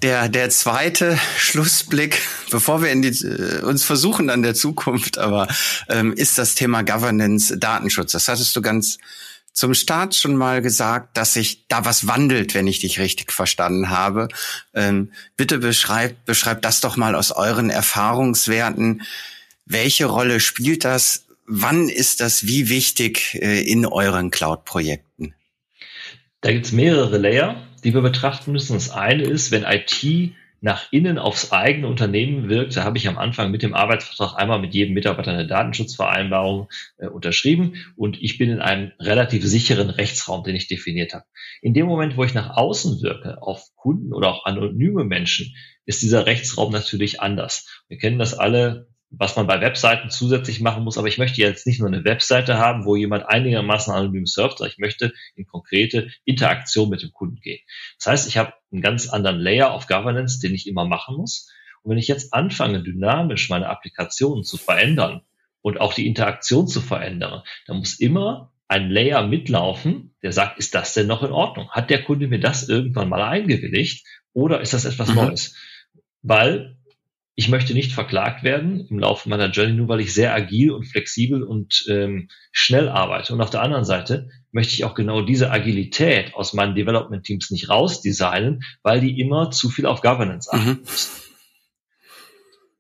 der, 0.04 0.30
der 0.30 0.52
zweite 0.52 1.18
Schlussblick, 1.40 2.22
bevor 2.52 2.84
wir 2.84 2.92
in 2.92 3.02
die, 3.02 3.08
äh, 3.26 3.64
uns 3.64 3.84
versuchen 3.84 4.30
an 4.30 4.44
der 4.44 4.54
Zukunft, 4.54 5.18
aber 5.18 5.48
ähm, 5.90 6.14
ist 6.14 6.38
das 6.38 6.54
Thema 6.54 6.84
Governance, 6.84 7.58
Datenschutz. 7.58 8.12
Das 8.12 8.28
hattest 8.28 8.56
du 8.56 8.62
ganz 8.62 9.00
zum 9.52 9.74
Start 9.74 10.14
schon 10.14 10.36
mal 10.36 10.62
gesagt, 10.62 11.18
dass 11.18 11.34
sich 11.34 11.66
da 11.68 11.86
was 11.86 12.06
wandelt, 12.06 12.54
wenn 12.54 12.68
ich 12.68 12.82
dich 12.82 13.00
richtig 13.00 13.32
verstanden 13.32 13.90
habe. 13.90 14.28
Ähm, 14.76 15.14
bitte 15.38 15.58
beschreibt 15.58 16.26
beschreibt 16.26 16.66
das 16.66 16.82
doch 16.82 16.98
mal 16.98 17.16
aus 17.16 17.32
euren 17.32 17.72
Erfahrungswerten. 17.72 19.02
Welche 19.66 20.06
Rolle 20.06 20.40
spielt 20.40 20.86
das? 20.86 21.26
Wann 21.48 21.90
ist 21.90 22.22
das 22.22 22.46
wie 22.46 22.70
wichtig 22.70 23.40
äh, 23.42 23.64
in 23.64 23.88
euren 23.88 24.30
Cloud-Projekten? 24.30 25.34
Da 26.42 26.52
gibt 26.52 26.66
es 26.66 26.72
mehrere 26.72 27.18
Layer, 27.18 27.68
die 27.84 27.94
wir 27.94 28.02
betrachten 28.02 28.52
müssen. 28.52 28.74
Das 28.74 28.90
eine 28.90 29.24
ist, 29.24 29.52
wenn 29.52 29.64
IT 29.64 30.36
nach 30.62 30.92
innen 30.92 31.18
aufs 31.18 31.52
eigene 31.52 31.88
Unternehmen 31.88 32.48
wirkt, 32.48 32.78
da 32.78 32.84
habe 32.84 32.98
ich 32.98 33.08
am 33.08 33.18
Anfang 33.18 33.50
mit 33.50 33.64
dem 33.64 33.74
Arbeitsvertrag 33.74 34.38
einmal 34.40 34.60
mit 34.60 34.76
jedem 34.76 34.94
Mitarbeiter 34.94 35.32
eine 35.32 35.48
Datenschutzvereinbarung 35.48 36.70
äh, 36.98 37.08
unterschrieben 37.08 37.76
und 37.96 38.22
ich 38.22 38.38
bin 38.38 38.52
in 38.52 38.60
einem 38.60 38.92
relativ 39.00 39.44
sicheren 39.44 39.90
Rechtsraum, 39.90 40.44
den 40.44 40.56
ich 40.56 40.68
definiert 40.68 41.16
habe. 41.16 41.26
In 41.64 41.74
dem 41.74 41.88
Moment, 41.88 42.16
wo 42.16 42.24
ich 42.24 42.36
nach 42.36 42.56
außen 42.56 43.02
wirke, 43.02 43.42
auf 43.42 43.64
Kunden 43.76 44.14
oder 44.14 44.30
auch 44.30 44.46
anonyme 44.46 45.04
Menschen, 45.04 45.56
ist 45.86 46.04
dieser 46.04 46.28
Rechtsraum 46.28 46.72
natürlich 46.72 47.22
anders. 47.22 47.84
Wir 47.88 47.98
kennen 47.98 48.20
das 48.20 48.36
alle, 48.36 48.88
was 49.12 49.36
man 49.36 49.46
bei 49.46 49.60
Webseiten 49.60 50.10
zusätzlich 50.10 50.62
machen 50.62 50.84
muss. 50.84 50.98
Aber 50.98 51.08
ich 51.08 51.18
möchte 51.18 51.42
jetzt 51.42 51.68
nicht 51.68 51.80
nur 51.80 51.90
eine 51.90 52.06
Webseite 52.06 52.58
haben, 52.58 52.86
wo 52.86 52.96
jemand 52.96 53.28
einigermaßen 53.28 53.94
anonym 53.94 54.26
surft, 54.26 54.58
sondern 54.58 54.72
ich 54.72 54.80
möchte 54.80 55.14
in 55.36 55.46
konkrete 55.46 56.10
Interaktion 56.24 56.90
mit 56.90 57.02
dem 57.02 57.12
Kunden 57.12 57.42
gehen. 57.42 57.60
Das 57.98 58.08
heißt, 58.08 58.28
ich 58.28 58.38
habe 58.38 58.54
einen 58.72 58.82
ganz 58.82 59.10
anderen 59.10 59.40
Layer 59.40 59.76
of 59.76 59.88
Governance, 59.88 60.40
den 60.40 60.56
ich 60.56 60.66
immer 60.68 60.86
machen 60.86 61.18
muss. 61.18 61.52
Und 61.84 61.92
wenn 61.92 61.98
ich 61.98 62.08
jetzt 62.08 62.34
anfange, 62.34 62.82
dynamisch 62.84 63.50
meine 63.50 63.70
Applikationen 63.70 64.44
zu 64.44 64.58
verändern 64.58 65.22
und 65.62 65.80
auch 65.82 65.94
die 65.94 66.08
Interaktion 66.08 66.68
zu 66.68 66.80
verändern, 66.80 67.44
dann 67.68 67.78
muss 67.78 68.00
immer 68.00 68.54
ein 68.68 68.90
Layer 68.90 69.28
mitlaufen, 69.28 70.16
der 70.24 70.32
sagt, 70.32 70.58
ist 70.58 70.74
das 70.74 70.94
denn 70.94 71.08
noch 71.08 71.24
in 71.24 71.32
Ordnung? 71.32 71.70
Hat 71.72 71.90
der 71.90 72.04
Kunde 72.04 72.30
mir 72.30 72.40
das 72.40 72.70
irgendwann 72.70 73.10
mal 73.10 73.22
eingewilligt 73.22 74.06
oder 74.32 74.62
ist 74.62 74.74
das 74.74 74.86
etwas 74.86 75.10
mhm. 75.10 75.16
Neues? 75.16 75.58
Weil 76.22 76.78
ich 77.42 77.50
möchte 77.50 77.74
nicht 77.74 77.94
verklagt 77.94 78.44
werden 78.44 78.86
im 78.92 79.00
Laufe 79.00 79.28
meiner 79.28 79.50
Journey, 79.50 79.74
nur 79.74 79.88
weil 79.88 80.00
ich 80.00 80.14
sehr 80.14 80.32
agil 80.32 80.70
und 80.70 80.86
flexibel 80.86 81.42
und 81.42 81.84
ähm, 81.90 82.28
schnell 82.52 82.88
arbeite. 82.88 83.34
Und 83.34 83.42
auf 83.42 83.50
der 83.50 83.64
anderen 83.64 83.84
Seite 83.84 84.30
möchte 84.52 84.76
ich 84.76 84.86
auch 84.86 84.94
genau 84.94 85.24
diese 85.24 85.50
Agilität 85.50 86.36
aus 86.36 86.54
meinen 86.54 86.76
Development 86.76 87.24
Teams 87.24 87.50
nicht 87.50 87.68
rausdesignen, 87.68 88.62
weil 88.84 89.02
die 89.02 89.20
immer 89.20 89.50
zu 89.50 89.70
viel 89.70 89.88
auf 89.88 90.04
Governance 90.04 90.54
achten 90.54 90.70
mhm. 90.70 90.84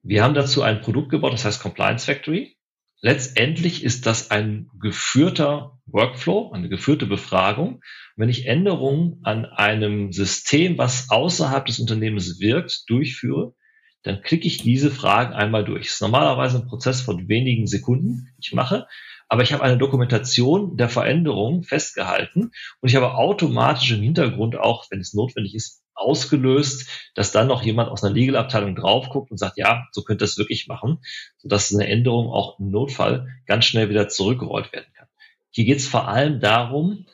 Wir 0.03 0.23
haben 0.23 0.35
dazu 0.35 0.61
ein 0.61 0.81
Produkt 0.81 1.09
gebaut, 1.09 1.33
das 1.33 1.43
heißt 1.43 1.59
Compliance 1.59 2.05
Factory. 2.05 2.55
Letztendlich 3.01 3.83
ist 3.83 4.05
das 4.05 4.29
ein 4.29 4.69
geführter 4.79 5.79
Workflow, 5.87 6.51
eine 6.51 6.69
geführte 6.69 7.07
Befragung. 7.07 7.81
Wenn 8.15 8.29
ich 8.29 8.45
Änderungen 8.45 9.21
an 9.23 9.45
einem 9.45 10.11
System, 10.11 10.77
was 10.77 11.09
außerhalb 11.09 11.65
des 11.65 11.79
Unternehmens 11.79 12.39
wirkt, 12.39 12.83
durchführe, 12.87 13.55
dann 14.03 14.21
klicke 14.21 14.47
ich 14.47 14.57
diese 14.57 14.91
Fragen 14.91 15.33
einmal 15.33 15.63
durch. 15.63 15.85
Das 15.85 15.95
ist 15.95 16.01
normalerweise 16.01 16.57
ein 16.57 16.67
Prozess 16.67 17.01
von 17.01 17.27
wenigen 17.27 17.67
Sekunden, 17.67 18.29
ich 18.39 18.53
mache, 18.53 18.87
aber 19.27 19.43
ich 19.43 19.53
habe 19.53 19.63
eine 19.63 19.77
Dokumentation 19.77 20.75
der 20.75 20.89
Veränderung 20.89 21.63
festgehalten 21.63 22.51
und 22.81 22.89
ich 22.89 22.95
habe 22.95 23.13
automatisch 23.13 23.91
im 23.91 24.01
Hintergrund 24.01 24.57
auch, 24.57 24.87
wenn 24.89 24.99
es 24.99 25.13
notwendig 25.13 25.55
ist, 25.55 25.83
ausgelöst, 25.93 26.89
dass 27.15 27.31
dann 27.31 27.47
noch 27.47 27.63
jemand 27.63 27.89
aus 27.89 28.03
einer 28.03 28.13
Legal-Abteilung 28.13 28.75
drauf 28.75 29.09
guckt 29.09 29.31
und 29.31 29.37
sagt, 29.37 29.57
ja, 29.57 29.87
so 29.91 30.01
könnt 30.01 30.21
ihr 30.21 30.25
es 30.25 30.37
wirklich 30.37 30.67
machen, 30.67 30.99
sodass 31.37 31.73
eine 31.73 31.87
Änderung 31.87 32.27
auch 32.27 32.59
im 32.59 32.71
Notfall 32.71 33.27
ganz 33.45 33.65
schnell 33.65 33.89
wieder 33.89 34.09
zurückgerollt 34.09 34.73
werden 34.73 34.91
kann. 34.97 35.07
Hier 35.49 35.65
geht 35.65 35.77
es 35.77 35.87
vor 35.87 36.07
allem 36.07 36.39
darum, 36.39 37.05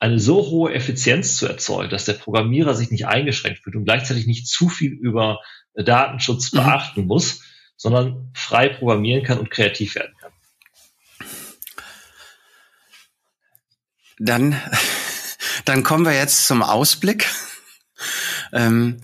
eine 0.00 0.18
so 0.18 0.42
hohe 0.50 0.74
Effizienz 0.74 1.36
zu 1.36 1.46
erzeugen, 1.46 1.88
dass 1.88 2.04
der 2.04 2.12
Programmierer 2.12 2.74
sich 2.74 2.90
nicht 2.90 3.06
eingeschränkt 3.06 3.60
fühlt 3.60 3.76
und 3.76 3.84
gleichzeitig 3.84 4.26
nicht 4.26 4.48
zu 4.48 4.68
viel 4.68 4.92
über 4.92 5.40
Datenschutz 5.74 6.52
mhm. 6.52 6.58
beachten 6.58 7.06
muss, 7.06 7.42
sondern 7.76 8.30
frei 8.34 8.68
programmieren 8.68 9.24
kann 9.24 9.38
und 9.38 9.50
kreativ 9.50 9.94
werden 9.94 10.14
kann. 10.20 10.32
Dann, 14.18 14.60
dann 15.64 15.82
kommen 15.82 16.04
wir 16.04 16.14
jetzt 16.14 16.46
zum 16.46 16.62
Ausblick. 16.62 17.28
Ähm, 18.52 19.02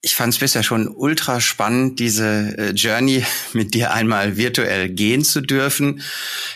ich 0.00 0.14
fand 0.14 0.32
es 0.32 0.38
bisher 0.38 0.62
schon 0.62 0.88
ultra 0.88 1.40
spannend, 1.40 1.98
diese 1.98 2.56
äh, 2.56 2.70
Journey 2.70 3.24
mit 3.52 3.74
dir 3.74 3.92
einmal 3.92 4.36
virtuell 4.36 4.88
gehen 4.88 5.24
zu 5.24 5.40
dürfen. 5.40 6.02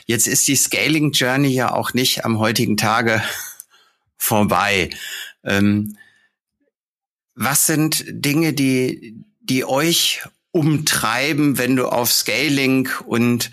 Jetzt 0.07 0.29
ist 0.29 0.47
die 0.49 0.57
Scaling 0.57 1.13
Journey 1.13 1.49
ja 1.49 1.73
auch 1.73 1.93
nicht 1.93 2.25
am 2.25 2.39
heutigen 2.39 2.77
Tage 2.77 3.23
vorbei. 4.17 4.91
Ähm, 5.45 5.97
was 7.35 7.67
sind 7.67 8.05
Dinge, 8.09 8.53
die, 8.53 9.25
die 9.41 9.65
euch 9.65 10.23
umtreiben, 10.51 11.59
wenn 11.59 11.77
du 11.77 11.89
auf 11.89 12.13
Scaling 12.13 12.89
und 13.07 13.51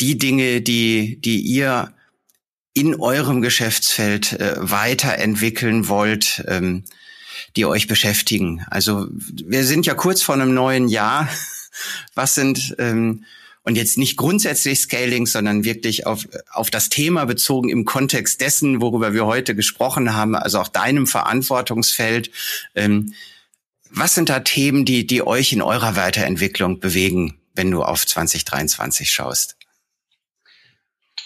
die 0.00 0.18
Dinge, 0.18 0.60
die, 0.60 1.20
die 1.20 1.40
ihr 1.40 1.94
in 2.74 2.96
eurem 2.96 3.40
Geschäftsfeld 3.40 4.32
äh, 4.34 4.56
weiterentwickeln 4.58 5.88
wollt, 5.88 6.44
ähm, 6.48 6.84
die 7.56 7.64
euch 7.64 7.86
beschäftigen? 7.86 8.64
Also 8.68 9.06
wir 9.10 9.64
sind 9.64 9.86
ja 9.86 9.94
kurz 9.94 10.22
vor 10.22 10.34
einem 10.34 10.54
neuen 10.54 10.88
Jahr. 10.88 11.28
Was 12.14 12.34
sind 12.34 12.74
ähm, 12.78 13.24
und 13.62 13.76
jetzt 13.76 13.98
nicht 13.98 14.16
grundsätzlich 14.16 14.80
Scaling, 14.80 15.26
sondern 15.26 15.64
wirklich 15.64 16.06
auf, 16.06 16.26
auf 16.50 16.70
das 16.70 16.88
Thema 16.88 17.26
bezogen 17.26 17.68
im 17.68 17.84
Kontext 17.84 18.40
dessen, 18.40 18.80
worüber 18.80 19.12
wir 19.12 19.26
heute 19.26 19.54
gesprochen 19.54 20.14
haben, 20.14 20.34
also 20.34 20.60
auch 20.60 20.68
deinem 20.68 21.06
Verantwortungsfeld. 21.06 22.30
Ähm, 22.74 23.14
was 23.90 24.14
sind 24.14 24.28
da 24.28 24.40
Themen, 24.40 24.84
die, 24.84 25.06
die 25.06 25.26
euch 25.26 25.52
in 25.52 25.62
eurer 25.62 25.96
Weiterentwicklung 25.96 26.80
bewegen, 26.80 27.38
wenn 27.54 27.70
du 27.70 27.82
auf 27.82 28.06
2023 28.06 29.10
schaust? 29.10 29.56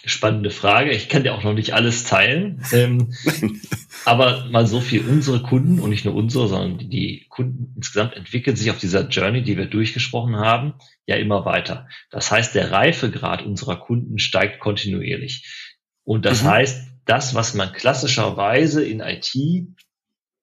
Spannende 0.07 0.51
Frage. 0.51 0.93
Ich 0.93 1.09
kann 1.09 1.23
dir 1.23 1.35
auch 1.35 1.43
noch 1.45 1.55
nicht 1.55 1.73
alles 1.73 2.05
teilen. 2.05 2.63
Ähm, 2.73 3.15
aber 4.05 4.47
mal 4.51 4.67
so 4.67 4.81
viel 4.81 5.07
unsere 5.07 5.43
Kunden 5.43 5.81
und 5.81 5.91
nicht 5.91 6.05
nur 6.05 6.15
unsere, 6.15 6.49
sondern 6.49 6.79
die, 6.79 6.89
die 6.89 7.27
Kunden 7.29 7.73
insgesamt 7.77 8.15
entwickeln 8.15 8.57
sich 8.57 8.71
auf 8.71 8.79
dieser 8.79 9.09
Journey, 9.09 9.43
die 9.43 9.57
wir 9.57 9.67
durchgesprochen 9.67 10.37
haben, 10.37 10.75
ja 11.07 11.17
immer 11.17 11.45
weiter. 11.45 11.89
Das 12.11 12.31
heißt, 12.31 12.55
der 12.55 12.71
Reifegrad 12.71 13.43
unserer 13.43 13.77
Kunden 13.77 14.19
steigt 14.19 14.61
kontinuierlich. 14.61 15.73
Und 16.05 16.27
das 16.27 16.43
mhm. 16.43 16.49
heißt, 16.49 16.89
das, 17.07 17.35
was 17.35 17.55
man 17.55 17.73
klassischerweise 17.73 18.85
in 18.85 19.01
IT 19.01 19.35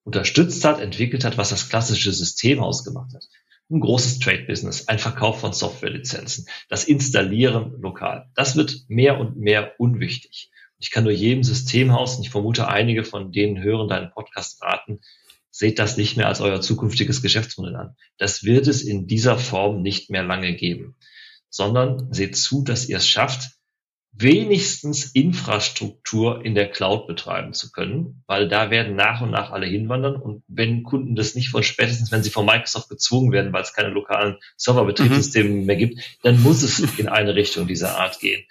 unterstützt 0.04 0.66
hat, 0.66 0.80
entwickelt 0.80 1.24
hat, 1.24 1.38
was 1.38 1.50
das 1.50 1.70
klassische 1.70 2.12
System 2.12 2.60
ausgemacht 2.60 3.14
hat 3.14 3.24
ein 3.72 3.80
großes 3.80 4.20
Trade-Business, 4.20 4.88
ein 4.88 5.00
Verkauf 5.00 5.40
von 5.40 5.54
Softwarelizenzen, 5.54 6.48
das 6.70 6.84
Installieren 6.84 7.80
lokal. 7.82 8.30
Das 8.36 8.56
wird 8.56 8.86
mehr 8.88 9.20
und 9.20 9.38
mehr 9.38 9.80
unwichtig. 9.80 10.52
Ich 10.78 10.92
kann 10.92 11.04
nur 11.04 11.14
jedem 11.14 11.44
Systemhaus, 11.44 12.18
und 12.18 12.24
ich 12.24 12.32
vermute 12.32 12.68
einige 12.68 13.04
von 13.04 13.32
denen 13.32 13.62
hören 13.62 13.88
deinen 13.88 14.12
Podcast 14.12 14.62
raten, 14.62 15.00
seht 15.52 15.80
das 15.80 15.98
nicht 15.98 16.18
mehr 16.18 16.28
als 16.28 16.42
euer 16.42 16.62
zukünftiges 16.62 17.22
Geschäftsmodell 17.22 17.76
an. 17.76 17.96
Das 18.18 18.44
wird 18.44 18.68
es 18.68 18.82
in 18.82 19.06
dieser 19.06 19.38
Form 19.38 19.82
nicht 19.82 20.10
mehr 20.10 20.24
lange 20.24 20.56
geben, 20.56 20.96
sondern 21.50 22.12
seht 22.12 22.36
zu, 22.36 22.64
dass 22.64 22.90
ihr 22.90 22.98
es 22.98 23.08
schafft, 23.08 23.52
wenigstens 24.14 25.06
Infrastruktur 25.06 26.44
in 26.44 26.54
der 26.54 26.70
Cloud 26.70 27.08
betreiben 27.08 27.54
zu 27.54 27.72
können, 27.72 28.24
weil 28.28 28.50
da 28.50 28.70
werden 28.70 28.96
nach 28.96 29.22
und 29.22 29.32
nach 29.32 29.52
alle 29.52 29.66
hinwandern 29.66 30.16
und 30.16 30.44
wenn 30.48 30.84
Kunden 30.84 31.16
das 31.16 31.34
nicht 31.34 31.50
von 31.50 31.64
spätestens, 31.64 32.12
wenn 32.12 32.22
sie 32.22 32.30
von 32.30 32.46
Microsoft 32.46 32.90
gezwungen 32.90 33.32
werden, 33.32 33.54
weil 33.54 33.64
es 33.64 33.74
keine 33.74 33.90
lokalen 33.90 34.38
Serverbetriebssysteme 34.58 35.50
mhm. 35.50 35.66
mehr 35.66 35.78
gibt, 35.78 36.20
dann 36.24 36.42
muss 36.42 36.62
es 36.62 36.80
in 37.00 37.08
eine 37.08 37.36
Richtung 37.36 37.68
dieser 37.68 37.98
Art 37.98 38.20
gehen. 38.20 38.44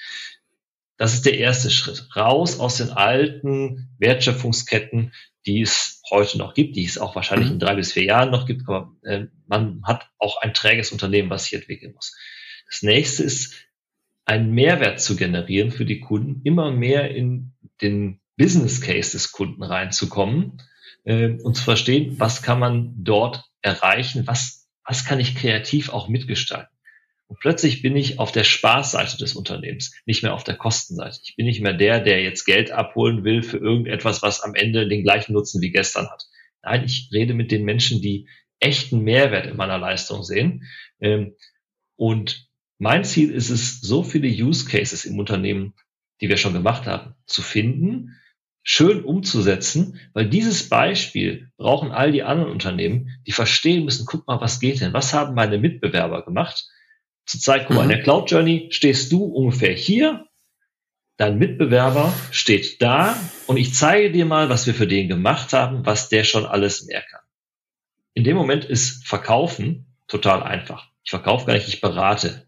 Das 0.96 1.14
ist 1.14 1.24
der 1.26 1.38
erste 1.38 1.70
Schritt. 1.70 2.08
Raus 2.16 2.58
aus 2.58 2.78
den 2.78 2.90
alten 2.90 3.90
Wertschöpfungsketten, 3.98 5.12
die 5.46 5.62
es 5.62 6.02
heute 6.10 6.38
noch 6.38 6.54
gibt, 6.54 6.76
die 6.76 6.84
es 6.84 6.98
auch 6.98 7.14
wahrscheinlich 7.14 7.48
mhm. 7.48 7.54
in 7.54 7.60
drei 7.60 7.74
bis 7.74 7.92
vier 7.92 8.04
Jahren 8.04 8.30
noch 8.30 8.46
gibt, 8.46 8.62
aber 8.66 8.92
äh, 9.02 9.26
man 9.46 9.82
hat 9.84 10.08
auch 10.18 10.40
ein 10.40 10.54
träges 10.54 10.90
Unternehmen, 10.90 11.30
was 11.30 11.44
sich 11.44 11.54
entwickeln 11.54 11.92
muss. 11.94 12.16
Das 12.68 12.82
nächste 12.82 13.22
ist, 13.22 13.54
einen 14.30 14.52
Mehrwert 14.52 15.00
zu 15.00 15.16
generieren 15.16 15.72
für 15.72 15.84
die 15.84 15.98
Kunden, 15.98 16.40
immer 16.44 16.70
mehr 16.70 17.10
in 17.10 17.52
den 17.82 18.20
Business 18.36 18.80
Case 18.80 19.10
des 19.10 19.32
Kunden 19.32 19.64
reinzukommen 19.64 20.62
äh, 21.02 21.30
und 21.30 21.56
zu 21.56 21.64
verstehen, 21.64 22.20
was 22.20 22.40
kann 22.40 22.60
man 22.60 22.94
dort 22.96 23.42
erreichen, 23.60 24.28
was, 24.28 24.68
was 24.84 25.04
kann 25.04 25.18
ich 25.18 25.34
kreativ 25.34 25.88
auch 25.88 26.08
mitgestalten. 26.08 26.72
Und 27.26 27.40
plötzlich 27.40 27.82
bin 27.82 27.96
ich 27.96 28.20
auf 28.20 28.30
der 28.30 28.44
Spaßseite 28.44 29.16
des 29.16 29.34
Unternehmens, 29.34 29.92
nicht 30.06 30.22
mehr 30.22 30.34
auf 30.34 30.44
der 30.44 30.56
Kostenseite. 30.56 31.18
Ich 31.24 31.34
bin 31.34 31.46
nicht 31.46 31.60
mehr 31.60 31.74
der, 31.74 31.98
der 31.98 32.22
jetzt 32.22 32.44
Geld 32.44 32.70
abholen 32.70 33.24
will 33.24 33.42
für 33.42 33.58
irgendetwas, 33.58 34.22
was 34.22 34.42
am 34.42 34.54
Ende 34.54 34.86
den 34.86 35.02
gleichen 35.02 35.32
Nutzen 35.32 35.60
wie 35.60 35.72
gestern 35.72 36.08
hat. 36.08 36.22
Nein, 36.62 36.84
ich 36.84 37.10
rede 37.12 37.34
mit 37.34 37.50
den 37.50 37.64
Menschen, 37.64 38.00
die 38.00 38.28
echten 38.60 39.00
Mehrwert 39.00 39.46
in 39.46 39.56
meiner 39.56 39.78
Leistung 39.78 40.22
sehen. 40.22 40.68
Ähm, 41.00 41.34
und 41.96 42.49
mein 42.80 43.04
Ziel 43.04 43.30
ist 43.30 43.50
es, 43.50 43.80
so 43.80 44.02
viele 44.02 44.26
Use 44.26 44.64
Cases 44.64 45.04
im 45.04 45.18
Unternehmen, 45.18 45.74
die 46.20 46.30
wir 46.30 46.38
schon 46.38 46.54
gemacht 46.54 46.86
haben, 46.86 47.14
zu 47.26 47.42
finden, 47.42 48.16
schön 48.62 49.04
umzusetzen, 49.04 50.00
weil 50.14 50.28
dieses 50.28 50.68
Beispiel 50.68 51.50
brauchen 51.58 51.92
all 51.92 52.10
die 52.10 52.22
anderen 52.22 52.50
Unternehmen, 52.50 53.20
die 53.26 53.32
verstehen 53.32 53.84
müssen, 53.84 54.06
guck 54.06 54.26
mal, 54.26 54.40
was 54.40 54.60
geht 54.60 54.80
denn? 54.80 54.94
Was 54.94 55.12
haben 55.12 55.34
meine 55.34 55.58
Mitbewerber 55.58 56.24
gemacht? 56.24 56.68
Zu 57.26 57.38
zeigen, 57.38 57.66
guck 57.68 57.76
mal, 57.76 57.82
in 57.82 57.90
der 57.90 57.98
mhm. 57.98 58.02
Cloud 58.02 58.30
Journey 58.30 58.68
stehst 58.70 59.12
du 59.12 59.24
ungefähr 59.24 59.74
hier, 59.74 60.26
dein 61.18 61.38
Mitbewerber 61.38 62.14
steht 62.30 62.80
da 62.80 63.14
und 63.46 63.58
ich 63.58 63.74
zeige 63.74 64.10
dir 64.10 64.24
mal, 64.24 64.48
was 64.48 64.66
wir 64.66 64.72
für 64.72 64.86
den 64.86 65.08
gemacht 65.08 65.52
haben, 65.52 65.84
was 65.84 66.08
der 66.08 66.24
schon 66.24 66.46
alles 66.46 66.86
mehr 66.86 67.02
kann. 67.02 67.20
In 68.14 68.24
dem 68.24 68.38
Moment 68.38 68.64
ist 68.64 69.06
Verkaufen 69.06 69.89
total 70.10 70.42
einfach. 70.42 70.88
Ich 71.02 71.10
verkaufe 71.10 71.46
gar 71.46 71.54
nicht, 71.54 71.68
ich 71.68 71.80
berate. 71.80 72.46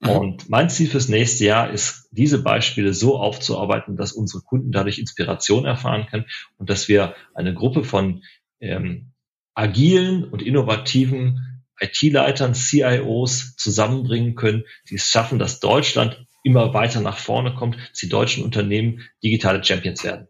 Und 0.00 0.48
mein 0.48 0.70
Ziel 0.70 0.88
fürs 0.88 1.08
nächste 1.08 1.44
Jahr 1.44 1.70
ist, 1.70 2.08
diese 2.12 2.40
Beispiele 2.42 2.94
so 2.94 3.18
aufzuarbeiten, 3.18 3.96
dass 3.96 4.12
unsere 4.12 4.44
Kunden 4.44 4.70
dadurch 4.70 5.00
Inspiration 5.00 5.64
erfahren 5.64 6.06
können 6.06 6.26
und 6.56 6.70
dass 6.70 6.86
wir 6.86 7.16
eine 7.34 7.52
Gruppe 7.52 7.82
von 7.82 8.22
ähm, 8.60 9.12
agilen 9.54 10.24
und 10.24 10.40
innovativen 10.40 11.64
IT-Leitern, 11.80 12.54
CIOs 12.54 13.56
zusammenbringen 13.56 14.36
können, 14.36 14.64
die 14.88 14.96
es 14.96 15.08
schaffen, 15.08 15.38
dass 15.38 15.60
Deutschland 15.60 16.24
immer 16.44 16.74
weiter 16.74 17.00
nach 17.00 17.18
vorne 17.18 17.54
kommt, 17.54 17.76
dass 17.76 17.98
die 17.98 18.08
deutschen 18.08 18.44
Unternehmen 18.44 19.02
digitale 19.22 19.62
Champions 19.64 20.04
werden. 20.04 20.28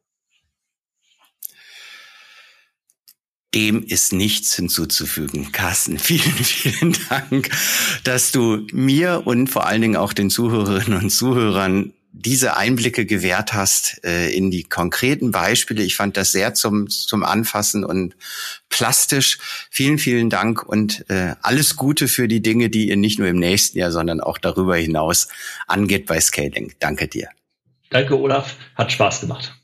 Dem 3.55 3.83
ist 3.83 4.13
nichts 4.13 4.55
hinzuzufügen. 4.55 5.53
Carsten, 5.53 5.99
vielen, 5.99 6.33
vielen 6.33 6.97
Dank, 7.09 7.51
dass 8.05 8.33
du 8.33 8.67
mir 8.73 9.23
und 9.27 9.49
vor 9.49 9.67
allen 9.67 9.83
Dingen 9.83 9.97
auch 9.97 10.13
den 10.13 10.31
Zuhörerinnen 10.31 11.03
und 11.03 11.11
Zuhörern 11.11 11.93
diese 12.13 12.57
Einblicke 12.57 13.07
gewährt 13.07 13.53
hast 13.53 14.05
äh, 14.05 14.31
in 14.31 14.51
die 14.51 14.65
konkreten 14.65 15.31
Beispiele. 15.31 15.83
Ich 15.83 15.95
fand 15.95 16.17
das 16.17 16.33
sehr 16.33 16.53
zum, 16.55 16.89
zum 16.89 17.23
Anfassen 17.23 17.85
und 17.85 18.17
plastisch. 18.71 19.39
Vielen, 19.71 19.99
vielen 19.99 20.29
Dank 20.29 20.65
und 20.65 21.09
äh, 21.11 21.35
alles 21.43 21.77
Gute 21.77 22.09
für 22.09 22.27
die 22.27 22.43
Dinge, 22.43 22.71
die 22.71 22.89
ihr 22.89 22.97
nicht 22.97 23.19
nur 23.19 23.29
im 23.29 23.39
nächsten 23.39 23.79
Jahr, 23.79 23.93
sondern 23.93 24.21
auch 24.21 24.39
darüber 24.39 24.77
hinaus 24.77 25.29
angeht 25.67 26.07
bei 26.07 26.21
Scaling. 26.21 26.73
Danke 26.81 27.09
dir. 27.09 27.29
Danke, 27.91 28.19
Olaf. 28.19 28.57
Hat 28.75 28.91
Spaß 28.91 29.21
gemacht. 29.21 29.58